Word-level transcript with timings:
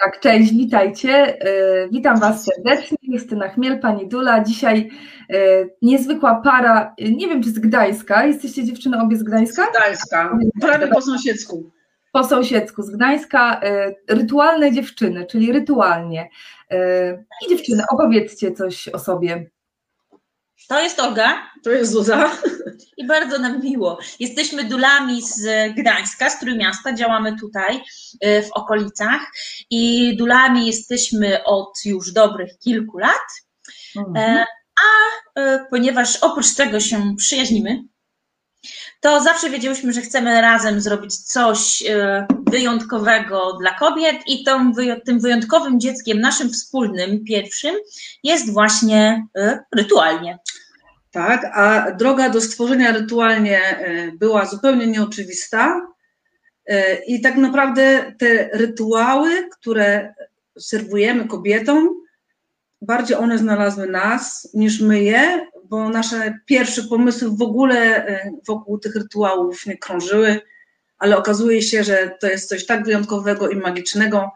Tak, 0.00 0.20
cześć, 0.20 0.52
witajcie. 0.52 1.40
E, 1.40 1.88
witam 1.88 2.20
Was 2.20 2.44
serdecznie. 2.44 2.98
Justyna 3.02 3.48
Chmiel, 3.48 3.80
Pani 3.80 4.08
Dula. 4.08 4.44
Dzisiaj 4.44 4.90
e, 5.30 5.34
niezwykła 5.82 6.40
para, 6.44 6.94
nie 6.98 7.28
wiem 7.28 7.42
czy 7.42 7.50
z 7.50 7.58
Gdańska. 7.58 8.26
Jesteście 8.26 8.64
dziewczyny 8.64 9.00
obie 9.02 9.16
z 9.16 9.22
Gdańska? 9.22 9.66
Z 9.66 9.78
Gdańska, 9.78 10.38
prawie 10.60 10.88
po 10.88 11.02
sąsiedzku. 11.02 11.70
Po 12.12 12.24
sąsiedzku, 12.24 12.82
z 12.82 12.90
Gdańska. 12.90 13.60
E, 13.60 13.94
rytualne 14.08 14.72
dziewczyny, 14.72 15.26
czyli 15.26 15.52
rytualnie. 15.52 16.28
I 17.46 17.48
dziewczyny, 17.48 17.82
opowiedzcie 17.92 18.52
coś 18.52 18.88
o 18.88 18.98
sobie. 18.98 19.50
To 20.68 20.80
jest 20.80 21.00
Olga. 21.00 21.50
To 21.64 21.70
jest 21.70 21.92
Zuza. 21.92 22.30
I 22.96 23.06
bardzo 23.06 23.38
nam 23.38 23.60
miło. 23.60 23.98
Jesteśmy 24.20 24.64
dulami 24.64 25.22
z 25.22 25.40
Gdańska, 25.74 26.30
z 26.30 26.40
Trójmiasta, 26.40 26.94
działamy 26.94 27.36
tutaj 27.36 27.76
y, 28.24 28.42
w 28.42 28.52
okolicach 28.52 29.20
i 29.70 30.16
dulami 30.16 30.66
jesteśmy 30.66 31.44
od 31.44 31.78
już 31.84 32.12
dobrych 32.12 32.58
kilku 32.58 32.98
lat. 32.98 33.26
Mhm. 33.96 34.44
A 34.82 35.40
e, 35.40 35.66
ponieważ 35.70 36.16
oprócz 36.16 36.54
tego 36.54 36.80
się 36.80 37.14
przyjaźnimy, 37.16 37.82
to 39.00 39.20
zawsze 39.20 39.50
wiedziałyśmy, 39.50 39.92
że 39.92 40.00
chcemy 40.00 40.40
razem 40.40 40.80
zrobić 40.80 41.18
coś 41.18 41.84
e, 41.86 42.26
wyjątkowego 42.50 43.56
dla 43.60 43.74
kobiet 43.74 44.16
i 44.26 44.44
tą, 44.44 44.72
tym 45.04 45.20
wyjątkowym 45.20 45.80
dzieckiem 45.80 46.20
naszym 46.20 46.50
wspólnym, 46.50 47.24
pierwszym, 47.24 47.74
jest 48.24 48.52
właśnie 48.52 49.26
e, 49.36 49.64
rytualnie. 49.76 50.38
Tak, 51.10 51.44
a 51.54 51.90
droga 51.90 52.30
do 52.30 52.40
stworzenia 52.40 52.92
rytualnie 52.92 53.60
e, 53.60 54.12
była 54.12 54.46
zupełnie 54.46 54.86
nieoczywista. 54.86 55.86
I 57.06 57.20
tak 57.20 57.36
naprawdę 57.36 58.12
te 58.18 58.48
rytuały, 58.52 59.48
które 59.50 60.14
serwujemy 60.58 61.28
kobietom, 61.28 61.88
bardziej 62.82 63.16
one 63.16 63.38
znalazły 63.38 63.86
nas 63.86 64.48
niż 64.54 64.80
my 64.80 65.02
je, 65.02 65.46
bo 65.68 65.88
nasze 65.88 66.38
pierwsze 66.46 66.82
pomysły 66.82 67.30
w 67.30 67.42
ogóle 67.42 68.06
e, 68.06 68.30
wokół 68.46 68.78
tych 68.78 68.96
rytuałów 68.96 69.66
nie 69.66 69.76
krążyły, 69.76 70.40
ale 70.98 71.16
okazuje 71.16 71.62
się, 71.62 71.84
że 71.84 72.10
to 72.20 72.26
jest 72.26 72.48
coś 72.48 72.66
tak 72.66 72.84
wyjątkowego 72.84 73.48
i 73.48 73.56
magicznego, 73.56 74.30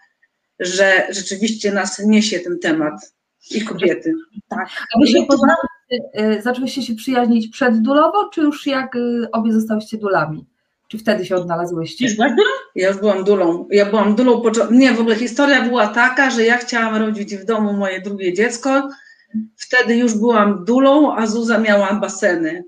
że 0.61 1.07
rzeczywiście 1.11 1.73
nas 1.73 1.99
niesie 1.99 2.41
ten 2.41 2.59
temat 2.59 3.15
i 3.51 3.65
kobiety. 3.65 4.13
Tak. 4.49 4.69
A 4.97 5.01
wy 5.01 5.07
się 5.07 5.27
poznałyście, 5.27 6.43
zaczęłyście 6.43 6.83
się 6.83 6.95
przyjaźnić 6.95 7.49
przeddulowo, 7.49 8.29
czy 8.29 8.41
już 8.41 8.67
jak 8.67 8.97
e, 8.97 9.31
obie 9.33 9.53
zostałyście 9.53 9.99
dulami? 9.99 10.47
Czy 10.89 10.99
wtedy 10.99 11.27
się 11.27 11.37
odnalazłyście? 11.37 12.05
Już 12.05 12.15
byłaś 12.15 12.31
dulą? 12.31 12.51
Ja 12.75 12.89
już 12.89 12.99
byłam 12.99 13.25
dulą. 13.25 13.69
Ja 13.71 13.87
byłam 13.87 14.15
dulą. 14.15 14.43
Nie, 14.71 14.93
w 14.93 15.01
ogóle 15.01 15.17
historia 15.17 15.63
była 15.63 15.87
taka, 15.87 16.31
że 16.31 16.45
ja 16.45 16.59
chciałam 16.59 16.97
rodzić 16.97 17.37
w 17.37 17.45
domu 17.45 17.73
moje 17.73 18.01
drugie 18.01 18.33
dziecko. 18.33 18.89
Wtedy 19.57 19.97
już 19.97 20.15
byłam 20.15 20.65
dulą, 20.65 21.17
a 21.17 21.27
Zuza 21.27 21.59
miała 21.59 21.95
baseny. 21.95 22.65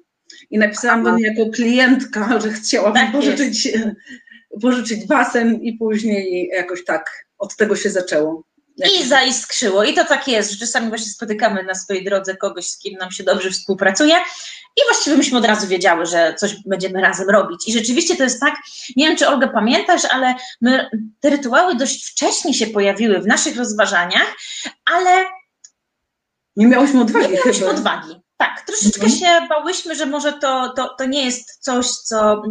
I 0.50 0.58
napisałam 0.58 1.04
do 1.04 1.16
niej 1.16 1.34
jako 1.34 1.50
klientka, 1.50 2.28
że 2.42 2.52
chciałabym 2.52 3.02
tak 3.02 3.12
pożyczyć, 3.12 3.68
pożyczyć 4.62 5.06
basen 5.06 5.54
i 5.54 5.72
później 5.72 6.48
jakoś 6.48 6.84
tak 6.84 7.26
od 7.38 7.56
tego 7.56 7.76
się 7.76 7.90
zaczęło. 7.90 8.44
I 8.76 9.06
zaiskrzyło. 9.06 9.84
I 9.84 9.94
to 9.94 10.04
tak 10.04 10.28
jest, 10.28 10.50
że 10.50 10.58
czasami 10.58 10.88
właśnie 10.88 11.10
spotykamy 11.10 11.62
na 11.62 11.74
swojej 11.74 12.04
drodze 12.04 12.36
kogoś, 12.36 12.66
z 12.66 12.78
kim 12.78 12.98
nam 12.98 13.10
się 13.10 13.24
dobrze 13.24 13.50
współpracuje. 13.50 14.14
I 14.76 14.80
właściwie 14.88 15.16
myśmy 15.16 15.38
od 15.38 15.44
razu 15.44 15.66
wiedziały, 15.66 16.06
że 16.06 16.34
coś 16.38 16.56
będziemy 16.66 17.00
razem 17.00 17.30
robić. 17.30 17.68
I 17.68 17.72
rzeczywiście 17.72 18.16
to 18.16 18.24
jest 18.24 18.40
tak, 18.40 18.54
nie 18.96 19.08
wiem 19.08 19.16
czy 19.16 19.28
Olga 19.28 19.48
pamiętasz, 19.48 20.04
ale 20.04 20.34
my, 20.60 20.90
te 21.20 21.30
rytuały 21.30 21.76
dość 21.76 22.10
wcześnie 22.10 22.54
się 22.54 22.66
pojawiły 22.66 23.20
w 23.20 23.26
naszych 23.26 23.56
rozważaniach, 23.56 24.36
ale. 24.94 25.24
Nie 26.56 26.66
miałyśmy 26.66 27.00
odwagi. 27.00 27.28
Nie 27.28 27.36
miałyśmy 27.36 27.68
odwagi. 27.68 28.14
Tak, 28.36 28.62
troszeczkę 28.66 29.04
mhm. 29.04 29.20
się 29.20 29.48
bałyśmy, 29.48 29.94
że 29.94 30.06
może 30.06 30.32
to, 30.32 30.72
to, 30.76 30.94
to 30.98 31.04
nie 31.04 31.24
jest 31.24 31.58
coś, 31.60 31.86
co 31.90 32.42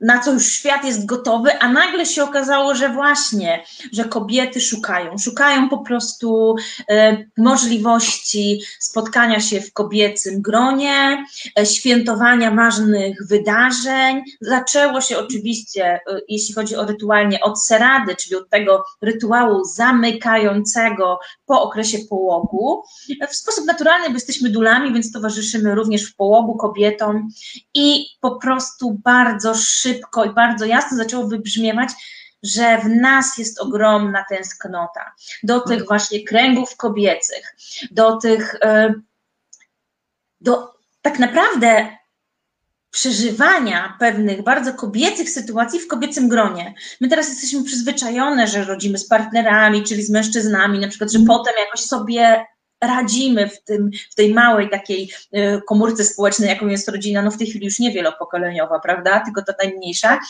na 0.00 0.18
co 0.18 0.32
już 0.32 0.46
świat 0.46 0.84
jest 0.84 1.06
gotowy, 1.06 1.58
a 1.58 1.72
nagle 1.72 2.06
się 2.06 2.24
okazało, 2.24 2.74
że 2.74 2.88
właśnie, 2.88 3.64
że 3.92 4.04
kobiety 4.04 4.60
szukają, 4.60 5.18
szukają 5.18 5.68
po 5.68 5.78
prostu 5.78 6.56
e, 6.90 7.24
możliwości 7.36 8.60
spotkania 8.80 9.40
się 9.40 9.60
w 9.60 9.72
kobiecym 9.72 10.42
gronie, 10.42 11.24
e, 11.58 11.66
świętowania 11.66 12.50
ważnych 12.50 13.26
wydarzeń. 13.26 14.22
Zaczęło 14.40 15.00
się 15.00 15.18
oczywiście, 15.18 15.84
e, 15.84 16.00
jeśli 16.28 16.54
chodzi 16.54 16.76
o 16.76 16.86
rytualnie, 16.86 17.40
od 17.40 17.64
serady, 17.64 18.16
czyli 18.16 18.36
od 18.36 18.50
tego 18.50 18.84
rytuału 19.02 19.64
zamykającego 19.64 21.18
po 21.46 21.62
okresie 21.62 21.98
połogu. 22.10 22.82
W 23.30 23.36
sposób 23.36 23.66
naturalny, 23.66 24.08
bo 24.08 24.14
jesteśmy 24.14 24.50
dulami, 24.50 24.92
więc 24.92 25.12
towarzyszymy 25.12 25.74
również 25.74 26.04
w 26.04 26.16
połogu 26.16 26.56
kobietom 26.56 27.28
i 27.74 28.06
po 28.20 28.36
prostu 28.36 28.98
bardzo 29.04 29.54
szybko 29.54 29.87
i 29.90 30.34
bardzo 30.34 30.64
jasno 30.64 30.96
zaczęło 30.96 31.26
wybrzmiewać, 31.26 31.88
że 32.42 32.78
w 32.78 32.88
nas 32.88 33.38
jest 33.38 33.60
ogromna 33.60 34.24
tęsknota 34.28 35.12
do 35.42 35.60
tych 35.60 35.86
właśnie 35.86 36.24
kręgów 36.24 36.76
kobiecych, 36.76 37.56
do 37.90 38.16
tych, 38.16 38.54
e, 38.62 38.94
do 40.40 40.74
tak 41.02 41.18
naprawdę 41.18 41.98
przeżywania 42.90 43.96
pewnych 43.98 44.42
bardzo 44.42 44.74
kobiecych 44.74 45.30
sytuacji 45.30 45.80
w 45.80 45.88
kobiecym 45.88 46.28
gronie. 46.28 46.74
My 47.00 47.08
teraz 47.08 47.28
jesteśmy 47.28 47.64
przyzwyczajone, 47.64 48.46
że 48.46 48.64
rodzimy 48.64 48.98
z 48.98 49.08
partnerami, 49.08 49.82
czyli 49.82 50.02
z 50.02 50.10
mężczyznami, 50.10 50.78
na 50.78 50.88
przykład, 50.88 51.12
że 51.12 51.18
mm. 51.18 51.26
potem 51.26 51.54
jakoś 51.58 51.80
sobie 51.80 52.46
radzimy 52.80 53.48
w, 53.48 53.64
tym, 53.64 53.90
w 54.10 54.14
tej 54.14 54.34
małej 54.34 54.70
takiej 54.70 55.12
e, 55.32 55.60
komórce 55.60 56.04
społecznej, 56.04 56.48
jaką 56.48 56.66
jest 56.66 56.88
rodzina, 56.88 57.22
no 57.22 57.30
w 57.30 57.38
tej 57.38 57.46
chwili 57.46 57.64
już 57.64 57.78
nie 57.78 57.92
wielopokoleniowa, 57.92 58.80
prawda, 58.80 59.20
tylko 59.20 59.42
ta 59.42 59.52
najmniejsza, 59.62 60.20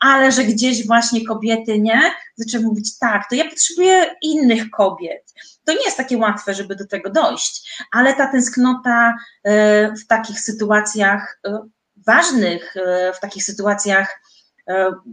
ale 0.00 0.32
że 0.32 0.44
gdzieś 0.44 0.86
właśnie 0.86 1.26
kobiety, 1.26 1.78
nie, 1.78 2.00
zaczęły 2.36 2.64
mówić 2.64 2.98
tak, 2.98 3.28
to 3.28 3.34
ja 3.34 3.50
potrzebuję 3.50 4.16
innych 4.22 4.70
kobiet. 4.70 5.34
To 5.64 5.72
nie 5.72 5.84
jest 5.84 5.96
takie 5.96 6.18
łatwe, 6.18 6.54
żeby 6.54 6.76
do 6.76 6.86
tego 6.86 7.10
dojść, 7.10 7.82
ale 7.92 8.14
ta 8.14 8.32
tęsknota 8.32 9.14
e, 9.44 9.92
w 9.94 10.06
takich 10.06 10.40
sytuacjach 10.40 11.40
e, 11.46 11.58
ważnych, 12.06 12.74
w 13.16 13.20
takich 13.20 13.44
sytuacjach 13.44 14.20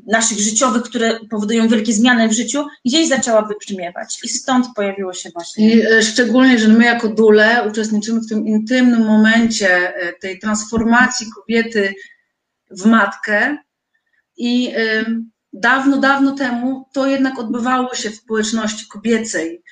naszych 0.08 0.40
życiowych, 0.40 0.84
które 0.84 1.20
powodują 1.30 1.68
wielkie 1.68 1.94
zmiany 1.94 2.28
w 2.30 2.34
życiu, 2.34 2.66
gdzieś 2.86 3.08
zaczęła 3.08 3.42
wybrzmiewać. 3.42 4.20
I 4.24 4.30
stąd 4.30 4.68
pojawiło 4.76 5.14
się 5.14 5.30
właśnie. 5.30 5.70
I 5.70 5.82
e, 5.82 6.02
szczególnie, 6.02 6.60
że 6.60 6.68
my 6.68 6.86
jako 6.86 7.08
dule 7.08 7.68
uczestniczymy 7.70 8.20
w 8.20 8.30
tym 8.30 8.48
intymnym 8.48 9.06
momencie 9.06 9.96
e, 9.96 10.14
tej 10.14 10.40
transformacji 10.40 11.28
kobiety 11.36 11.94
w 12.72 12.86
matkę. 12.86 13.58
I 14.38 14.74
dawno, 15.54 15.98
dawno 15.98 16.31
temu 16.31 16.86
to 16.94 17.08
jednak 17.08 17.40
odbywało 17.40 17.96
się 17.96 18.10
w 18.10 18.16
społeczności 18.16 18.88
kobiecej. 18.88 19.64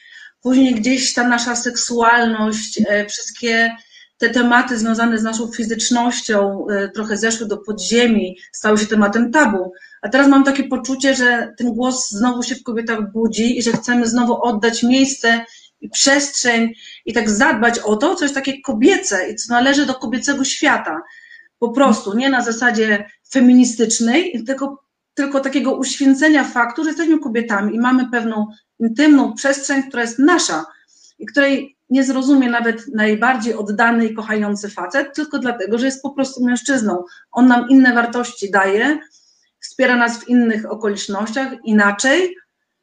Później 0.41 0.75
gdzieś 0.75 1.13
ta 1.13 1.27
nasza 1.27 1.55
seksualność, 1.55 2.81
wszystkie 3.09 3.75
te 4.17 4.29
tematy 4.29 4.77
związane 4.77 5.17
z 5.17 5.23
naszą 5.23 5.51
fizycznością 5.51 6.65
y, 6.69 6.89
trochę 6.89 7.17
zeszły 7.17 7.47
do 7.47 7.57
podziemi, 7.57 8.37
stały 8.51 8.77
się 8.77 8.85
tematem 8.85 9.31
tabu. 9.31 9.71
A 10.01 10.09
teraz 10.09 10.27
mam 10.27 10.43
takie 10.43 10.63
poczucie, 10.63 11.15
że 11.15 11.53
ten 11.57 11.73
głos 11.73 12.09
znowu 12.09 12.43
się 12.43 12.55
w 12.55 12.63
kobietach 12.63 13.11
budzi 13.11 13.57
i 13.57 13.63
że 13.63 13.71
chcemy 13.71 14.07
znowu 14.07 14.43
oddać 14.43 14.83
miejsce 14.83 15.45
i 15.81 15.89
przestrzeń 15.89 16.73
i 17.05 17.13
tak 17.13 17.29
zadbać 17.29 17.79
o 17.79 17.95
to, 17.95 18.15
co 18.15 18.25
jest 18.25 18.35
takie 18.35 18.61
kobiece 18.61 19.29
i 19.29 19.35
co 19.35 19.53
należy 19.53 19.85
do 19.85 19.93
kobiecego 19.93 20.43
świata. 20.43 21.01
Po 21.59 21.69
prostu, 21.69 22.17
nie 22.17 22.29
na 22.29 22.41
zasadzie 22.41 23.05
feministycznej, 23.31 24.43
tylko, 24.45 24.83
tylko 25.13 25.39
takiego 25.39 25.75
uświęcenia 25.75 26.43
faktu, 26.43 26.83
że 26.83 26.89
jesteśmy 26.89 27.19
kobietami 27.19 27.75
i 27.75 27.79
mamy 27.79 28.09
pewną 28.11 28.47
intymną 28.79 29.33
przestrzeń, 29.33 29.83
która 29.83 30.01
jest 30.01 30.19
nasza 30.19 30.65
i 31.19 31.25
której 31.25 31.76
nie 31.89 32.03
zrozumie 32.03 32.49
nawet 32.49 32.87
najbardziej 32.93 33.53
oddany 33.53 34.05
i 34.05 34.13
kochający 34.13 34.69
facet, 34.69 35.15
tylko 35.15 35.39
dlatego, 35.39 35.77
że 35.77 35.85
jest 35.85 36.01
po 36.01 36.09
prostu 36.09 36.45
mężczyzną. 36.45 37.03
On 37.31 37.47
nam 37.47 37.69
inne 37.69 37.93
wartości 37.93 38.51
daje, 38.51 38.99
wspiera 39.59 39.95
nas 39.95 40.23
w 40.23 40.27
innych 40.27 40.71
okolicznościach 40.71 41.53
inaczej, 41.63 42.35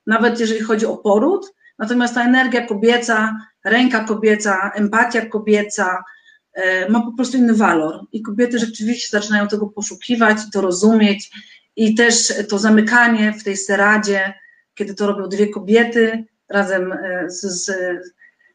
nawet 0.07 0.41
jeżeli 0.41 0.61
chodzi 0.61 0.87
o 0.87 0.97
poród. 0.97 1.55
Natomiast 1.79 2.15
ta 2.15 2.25
energia 2.25 2.67
kobieca, 2.67 3.37
ręka 3.65 4.05
kobieca, 4.05 4.71
empatia 4.75 5.27
kobieca 5.27 6.05
e, 6.53 6.89
ma 6.89 7.01
po 7.01 7.13
prostu 7.13 7.37
inny 7.37 7.55
walor. 7.55 8.07
I 8.13 8.23
kobiety 8.23 8.59
rzeczywiście 8.59 9.21
zaczynają 9.21 9.49
tego 9.49 9.67
poszukiwać, 9.67 10.39
to 10.53 10.61
rozumieć. 10.61 11.31
I 11.77 11.95
też 11.95 12.33
to 12.49 12.59
zamykanie 12.59 13.33
w 13.33 13.45
tej 13.45 13.57
seradzie, 13.57 14.35
kiedy 14.75 14.95
to 14.95 15.07
robią 15.07 15.29
dwie 15.29 15.49
kobiety 15.49 16.25
razem 16.49 16.93
e, 16.93 17.31
z, 17.31 17.41
z 17.41 17.73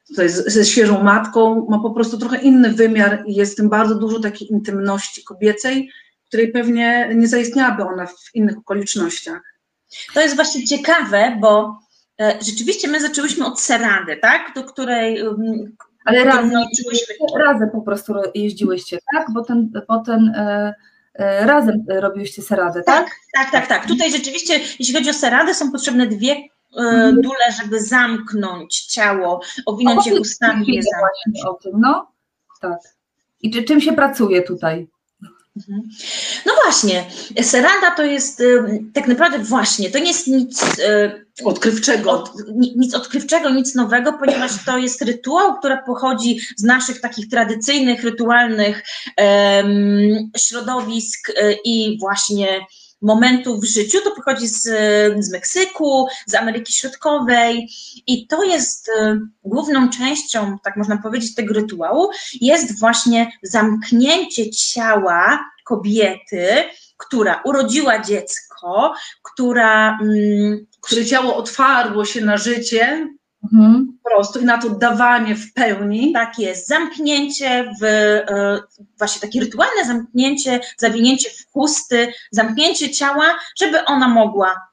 tutaj 0.09 0.29
ze 0.29 0.65
świeżą 0.65 1.03
matką, 1.03 1.67
ma 1.69 1.79
po 1.79 1.91
prostu 1.91 2.17
trochę 2.17 2.37
inny 2.37 2.69
wymiar 2.69 3.23
i 3.27 3.35
jest 3.35 3.53
w 3.53 3.55
tym 3.55 3.69
bardzo 3.69 3.95
dużo 3.95 4.19
takiej 4.19 4.51
intymności 4.51 5.23
kobiecej, 5.23 5.91
której 6.27 6.51
pewnie 6.51 7.09
nie 7.15 7.27
zaistniałaby 7.27 7.83
ona 7.83 8.05
w 8.05 8.35
innych 8.35 8.57
okolicznościach. 8.57 9.41
To 10.13 10.21
jest 10.21 10.35
właśnie 10.35 10.67
ciekawe, 10.67 11.37
bo 11.41 11.79
e, 12.21 12.37
rzeczywiście 12.41 12.87
my 12.87 13.01
zaczęłyśmy 13.01 13.45
od 13.45 13.61
serady, 13.61 14.17
tak? 14.17 14.51
Do 14.55 14.63
której. 14.63 15.27
um, 15.27 15.75
Ale 16.05 16.23
razem, 16.23 16.51
razem 17.39 17.69
po 17.69 17.81
prostu 17.81 18.13
jeździłyście, 18.35 18.97
tak? 19.13 19.27
Bo 19.33 19.43
ten, 19.43 19.71
bo 19.87 19.99
ten 19.99 20.29
e, 20.35 20.73
e, 21.13 21.45
razem 21.45 21.85
robiłyście 21.87 22.41
seradę, 22.41 22.83
tak? 22.83 23.05
Tak, 23.05 23.11
tak, 23.33 23.51
tak, 23.51 23.67
tak. 23.67 23.87
Tutaj 23.87 24.11
rzeczywiście, 24.11 24.59
jeśli 24.79 24.93
chodzi 24.93 25.09
o 25.09 25.13
seradę, 25.13 25.53
są 25.53 25.71
potrzebne 25.71 26.07
dwie. 26.07 26.35
Dule, 27.13 27.51
żeby 27.61 27.83
zamknąć 27.83 28.81
ciało, 28.85 29.41
owinąć 29.65 30.05
je 30.07 30.19
ustami 30.21 30.69
i 30.69 30.75
je 30.75 30.81
zamknąć. 30.83 31.45
o 31.47 31.53
tym, 31.53 31.71
no. 31.81 32.11
Tak. 32.61 32.79
I 33.41 33.51
czy, 33.51 33.63
czym 33.63 33.81
się 33.81 33.93
pracuje 33.93 34.41
tutaj? 34.43 34.87
Mhm. 35.57 35.81
No 36.45 36.53
właśnie, 36.63 37.05
serada 37.41 37.91
to 37.91 38.03
jest 38.03 38.39
ym, 38.41 38.91
tak 38.93 39.07
naprawdę 39.07 39.39
właśnie, 39.39 39.89
to 39.89 39.99
nie 39.99 40.07
jest 40.07 40.27
nic, 40.27 40.63
y, 40.79 41.25
Odkrywczego. 41.45 42.11
od, 42.11 42.31
ni- 42.55 42.73
nic 42.77 42.95
odkrywczego, 42.95 43.49
nic 43.49 43.75
nowego, 43.75 44.13
ponieważ 44.13 44.65
to 44.65 44.77
jest 44.77 45.01
rytuał, 45.01 45.59
który 45.59 45.77
pochodzi 45.85 46.39
z 46.57 46.63
naszych 46.63 47.01
takich 47.01 47.29
tradycyjnych, 47.29 48.03
rytualnych 48.03 48.83
em, 49.17 50.31
środowisk 50.37 51.29
y, 51.29 51.57
i 51.65 51.97
właśnie 51.99 52.65
momentów 53.01 53.61
w 53.61 53.65
życiu. 53.65 53.97
To 54.03 54.11
pochodzi 54.15 54.47
z, 54.47 54.63
z 55.19 55.31
Meksyku, 55.31 56.07
z 56.25 56.35
Ameryki 56.35 56.73
Środkowej 56.73 57.69
i 58.07 58.27
to 58.27 58.43
jest 58.43 58.87
y, 58.89 59.19
główną 59.43 59.89
częścią, 59.89 60.57
tak 60.63 60.77
można 60.77 60.97
powiedzieć, 60.97 61.35
tego 61.35 61.53
rytuału, 61.53 62.09
jest 62.41 62.79
właśnie 62.79 63.31
zamknięcie 63.43 64.49
ciała 64.49 65.45
kobiety, 65.65 66.47
która 66.97 67.41
urodziła 67.45 67.99
dziecko, 67.99 68.93
która 69.23 69.99
mm, 70.01 70.65
które 70.81 71.05
ciało 71.05 71.35
otwarło 71.35 72.05
się 72.05 72.21
na 72.21 72.37
życie 72.37 73.07
Mhm. 73.43 73.97
po 74.03 74.09
prostu 74.09 74.39
i 74.39 74.45
na 74.45 74.57
to 74.57 74.69
dawanie 74.69 75.35
w 75.35 75.53
pełni. 75.53 76.13
tak 76.13 76.39
jest, 76.39 76.67
zamknięcie 76.67 77.71
w 77.81 77.83
e, 77.83 78.59
właśnie 78.97 79.21
takie 79.21 79.39
rytualne 79.39 79.85
zamknięcie, 79.85 80.59
zawinięcie 80.77 81.29
w 81.29 81.51
chusty, 81.51 82.13
zamknięcie 82.31 82.89
ciała, 82.89 83.39
żeby 83.57 83.85
ona 83.85 84.07
mogła 84.07 84.69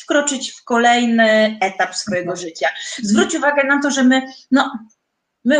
wkroczyć 0.00 0.52
w 0.52 0.64
kolejny 0.64 1.58
etap 1.60 1.94
swojego 1.94 2.36
życia. 2.36 2.68
Zwróć 3.02 3.34
uwagę 3.34 3.64
na 3.64 3.82
to, 3.82 3.90
że 3.90 4.04
my, 4.04 4.22
no, 4.50 4.78
my 5.44 5.56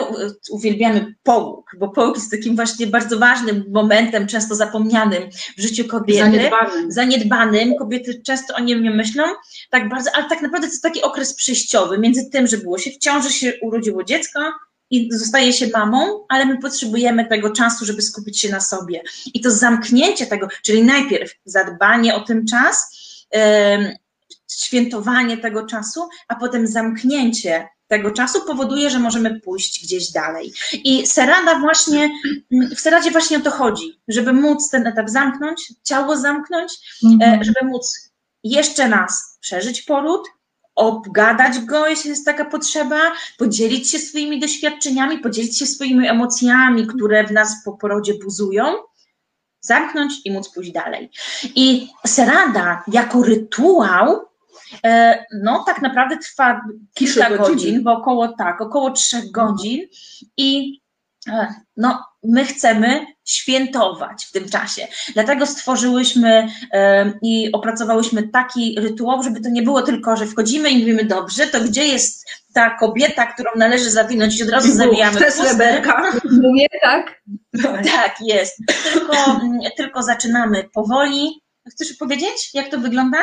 uwielbiamy 0.51 1.15
połóg, 1.23 1.71
bo 1.79 1.89
połóg 1.89 2.17
jest 2.17 2.31
takim 2.31 2.57
właśnie 2.57 2.87
bardzo 2.87 3.19
ważnym 3.19 3.65
momentem, 3.69 4.27
często 4.27 4.55
zapomnianym 4.55 5.23
w 5.59 5.63
życiu 5.63 5.85
kobiety. 5.85 6.21
Zaniedbanym. 6.21 6.93
zaniedbanym, 6.93 7.75
kobiety 7.77 8.23
często 8.23 8.55
o 8.55 8.61
nim 8.61 8.83
nie 8.83 8.91
myślą, 8.91 9.25
tak 9.71 9.89
bardzo, 9.89 10.11
ale 10.15 10.29
tak 10.29 10.43
naprawdę 10.43 10.67
to 10.67 10.73
jest 10.73 10.83
taki 10.83 11.03
okres 11.03 11.35
przejściowy 11.35 11.99
między 11.99 12.31
tym, 12.31 12.47
że 12.47 12.59
było 12.59 12.79
się 12.79 12.91
w 12.91 12.99
ciąży, 12.99 13.31
się 13.31 13.53
urodziło 13.63 14.05
dziecko 14.05 14.41
i 14.91 15.09
zostaje 15.13 15.53
się 15.53 15.67
mamą, 15.73 16.27
ale 16.29 16.47
my 16.47 16.59
potrzebujemy 16.59 17.27
tego 17.27 17.51
czasu, 17.51 17.85
żeby 17.85 18.03
skupić 18.03 18.41
się 18.41 18.51
na 18.51 18.61
sobie. 18.61 19.03
I 19.35 19.41
to 19.41 19.51
zamknięcie 19.51 20.27
tego, 20.27 20.49
czyli 20.63 20.83
najpierw 20.83 21.33
zadbanie 21.45 22.15
o 22.15 22.21
ten 22.21 22.47
czas, 22.47 22.99
em, 23.31 23.89
świętowanie 24.51 25.37
tego 25.37 25.67
czasu, 25.67 26.09
a 26.29 26.35
potem 26.35 26.67
zamknięcie 26.67 27.69
tego 27.89 28.11
czasu 28.11 28.45
powoduje, 28.47 28.91
że 28.91 28.99
możemy 28.99 29.41
pójść 29.41 29.83
gdzieś 29.85 30.11
dalej. 30.13 30.53
I 30.73 31.07
serada 31.07 31.59
właśnie, 31.59 32.11
w 32.77 32.81
seradzie 32.81 33.11
właśnie 33.11 33.37
o 33.39 33.41
to 33.41 33.51
chodzi, 33.51 34.01
żeby 34.09 34.33
móc 34.33 34.71
ten 34.71 34.87
etap 34.87 35.11
zamknąć, 35.11 35.73
ciało 35.85 36.17
zamknąć, 36.17 36.73
Mhm. 37.05 37.41
e, 37.41 37.45
żeby 37.45 37.71
móc 37.71 38.11
jeszcze 38.45 38.89
raz 38.89 39.39
przeżyć 39.41 39.83
poród, 39.83 40.29
obgadać 40.75 41.61
go, 41.61 41.87
jeśli 41.87 42.11
jest 42.11 42.25
taka 42.25 42.45
potrzeba, 42.45 43.01
podzielić 43.39 43.91
się 43.91 43.99
swoimi 43.99 44.41
doświadczeniami, 44.41 45.19
podzielić 45.19 45.59
się 45.59 45.67
swoimi 45.67 46.09
emocjami, 46.09 46.87
które 46.87 47.25
w 47.27 47.33
nas 47.33 47.53
po 47.65 47.73
porodzie 47.73 48.15
buzują, 48.25 48.65
zamknąć 49.61 50.13
i 50.25 50.31
móc 50.33 50.49
pójść 50.49 50.73
dalej. 50.73 51.11
I 51.55 51.89
serada 52.07 52.83
jako 52.89 53.23
rytuał, 53.23 54.28
no 55.43 55.65
tak 55.67 55.83
naprawdę 55.83 56.17
trwa 56.17 56.61
kilka 56.95 57.37
godzin, 57.37 57.83
bo 57.83 57.93
około 57.93 58.29
tak, 58.29 58.61
około 58.61 58.91
trzech 58.91 59.31
godzin 59.31 59.81
i 60.37 60.81
e, 61.29 61.55
no, 61.77 62.05
my 62.23 62.45
chcemy 62.45 63.07
świętować 63.25 64.25
w 64.25 64.33
tym 64.33 64.49
czasie. 64.49 64.89
Dlatego 65.15 65.47
stworzyłyśmy 65.47 66.49
e, 66.73 67.13
i 67.23 67.53
opracowałyśmy 67.53 68.29
taki 68.29 68.77
rytuał, 68.81 69.23
żeby 69.23 69.41
to 69.41 69.49
nie 69.49 69.63
było 69.63 69.83
tylko, 69.83 70.17
że 70.17 70.27
wchodzimy 70.27 70.71
i 70.71 70.79
mówimy 70.79 71.05
dobrze, 71.05 71.47
to 71.47 71.61
gdzie 71.61 71.87
jest 71.87 72.29
ta 72.55 72.71
kobieta, 72.71 73.27
którą 73.27 73.51
należy 73.57 73.91
zawinąć 73.91 74.41
i 74.41 74.43
od 74.43 74.49
razu 74.49 74.73
zawijamy 74.73 75.31
sreberka. 75.31 76.13
Mówię, 76.43 76.67
tak? 76.83 77.23
Tak, 77.93 78.17
jest. 78.21 78.57
Tylko, 78.93 79.41
tylko 79.77 80.03
zaczynamy 80.03 80.65
powoli. 80.75 81.43
Chcesz 81.71 81.93
powiedzieć, 81.93 82.51
jak 82.55 82.69
to 82.69 82.79
wygląda? 82.79 83.19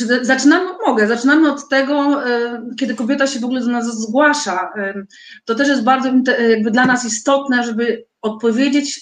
Czy 0.00 0.06
za- 0.06 0.24
Zaczynamy, 0.24 0.70
mogę, 0.86 1.06
zaczynamy 1.08 1.52
od 1.52 1.68
tego, 1.68 2.26
e, 2.30 2.62
kiedy 2.78 2.94
kobieta 2.94 3.26
się 3.26 3.40
w 3.40 3.44
ogóle 3.44 3.60
do 3.60 3.66
nas 3.66 3.86
zgłasza. 4.00 4.70
E, 4.76 4.94
To 5.44 5.54
też 5.54 5.68
jest 5.68 5.82
bardzo 5.82 6.08
inte- 6.08 6.50
jakby 6.50 6.70
dla 6.70 6.86
nas 6.86 7.04
istotne, 7.04 7.64
żeby 7.64 8.06
odpowiedzieć 8.22 9.00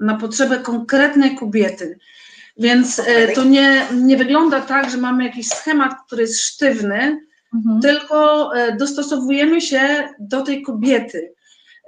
na 0.00 0.16
potrzebę 0.16 0.56
konkretnej 0.58 1.36
kobiety. 1.36 1.98
Więc 2.56 2.98
e, 2.98 3.28
to 3.28 3.44
nie, 3.44 3.82
nie 3.94 4.16
wygląda 4.16 4.60
tak, 4.60 4.90
że 4.90 4.96
mamy 4.98 5.24
jakiś 5.24 5.48
schemat, 5.48 5.92
który 6.06 6.22
jest 6.22 6.40
sztywny, 6.40 7.20
Mhm. 7.54 7.80
tylko 7.80 8.50
e, 8.56 8.76
dostosowujemy 8.76 9.60
się 9.60 10.08
do 10.20 10.42
tej 10.42 10.62
kobiety. 10.62 11.32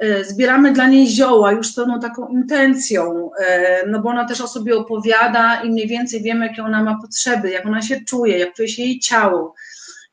E, 0.01 0.25
Zbieramy 0.25 0.73
dla 0.73 0.89
niej 0.89 1.09
zioła 1.09 1.53
już 1.53 1.67
z 1.67 1.75
pełną 1.75 2.01
taką 2.01 2.29
intencją, 2.29 3.31
e, 3.39 3.87
no 3.87 4.03
bo 4.03 4.09
ona 4.09 4.25
też 4.25 4.41
o 4.41 4.49
sobie 4.49 4.77
opowiada 4.77 5.63
i 5.63 5.71
mniej 5.71 5.89
więcej 5.89 6.23
wiemy, 6.23 6.47
jakie 6.47 6.63
ona 6.63 6.83
ma 6.83 6.99
potrzeby, 7.03 7.51
jak 7.51 7.67
ona 7.67 7.83
się 7.83 8.01
czuje, 8.01 8.39
jak 8.39 8.55
czuje 8.55 8.69
się 8.69 8.83
jej 8.83 9.01
ciało. 9.01 9.55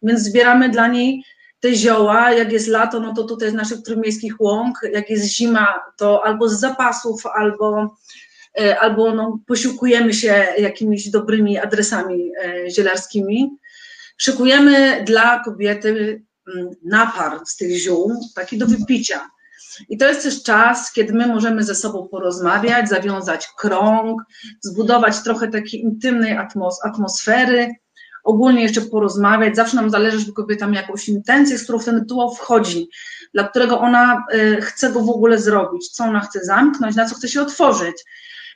Więc 0.01 0.21
zbieramy 0.21 0.69
dla 0.69 0.87
niej 0.87 1.23
te 1.59 1.75
zioła, 1.75 2.31
jak 2.31 2.51
jest 2.51 2.67
lato, 2.67 2.99
no 2.99 3.13
to 3.13 3.23
tutaj 3.23 3.51
z 3.51 3.53
naszych 3.53 3.81
trójmiejskich 3.81 4.41
łąk, 4.41 4.79
jak 4.93 5.09
jest 5.09 5.25
zima, 5.25 5.79
to 5.97 6.25
albo 6.25 6.49
z 6.49 6.59
zapasów, 6.59 7.25
albo, 7.25 7.95
e, 8.59 8.79
albo 8.79 9.13
no, 9.15 9.39
posiłkujemy 9.47 10.13
się 10.13 10.47
jakimiś 10.57 11.09
dobrymi 11.09 11.57
adresami 11.57 12.31
zielarskimi. 12.75 13.57
Szykujemy 14.17 15.03
dla 15.05 15.43
kobiety 15.45 16.21
mm, 16.55 16.69
napar 16.85 17.39
z 17.45 17.55
tych 17.55 17.77
ziół, 17.77 18.13
taki 18.35 18.57
do 18.57 18.67
wypicia. 18.67 19.29
I 19.89 19.97
to 19.97 20.07
jest 20.07 20.23
też 20.23 20.43
czas, 20.43 20.93
kiedy 20.93 21.13
my 21.13 21.27
możemy 21.27 21.63
ze 21.63 21.75
sobą 21.75 22.07
porozmawiać, 22.07 22.89
zawiązać 22.89 23.47
krąg, 23.57 24.21
zbudować 24.61 25.23
trochę 25.23 25.47
takiej 25.47 25.81
intymnej 25.81 26.37
atmos 26.37 26.85
atmosfery, 26.85 27.75
ogólnie 28.27 28.61
jeszcze 28.63 28.81
porozmawiać. 28.81 29.55
Zawsze 29.55 29.75
nam 29.75 29.89
zależy, 29.89 30.19
żeby 30.19 30.33
kobieta 30.33 30.67
miała 30.67 30.81
jakąś 30.81 31.09
intencję, 31.09 31.57
z 31.57 31.63
którą 31.63 31.79
w 31.79 31.85
ten 31.85 31.95
rytuał 31.95 32.35
wchodzi, 32.35 32.89
dla 33.33 33.47
którego 33.47 33.79
ona 33.79 34.23
y, 34.33 34.61
chce 34.61 34.91
go 34.91 34.99
w 34.99 35.09
ogóle 35.09 35.39
zrobić, 35.39 35.89
co 35.89 36.03
ona 36.03 36.19
chce 36.19 36.45
zamknąć, 36.45 36.95
na 36.95 37.05
co 37.05 37.15
chce 37.15 37.27
się 37.27 37.41
otworzyć. 37.41 37.95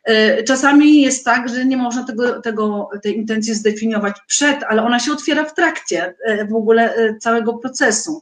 Y, 0.10 0.44
Czasami 0.44 1.02
jest 1.02 1.26
tak, 1.26 1.50
że 1.50 1.66
nie 1.66 1.78
można 1.78 2.04
tego, 2.04 2.42
tego, 2.42 2.90
tej 3.04 3.18
intencji 3.18 3.54
zdefiniować 3.54 4.16
przed, 4.28 4.64
ale 4.64 4.84
ona 4.84 5.00
się 5.00 5.12
otwiera 5.12 5.46
w 5.46 5.54
trakcie 5.54 6.16
y, 6.30 6.48
w 6.50 6.56
ogóle 6.56 6.96
całego 7.20 7.54
procesu. 7.54 8.22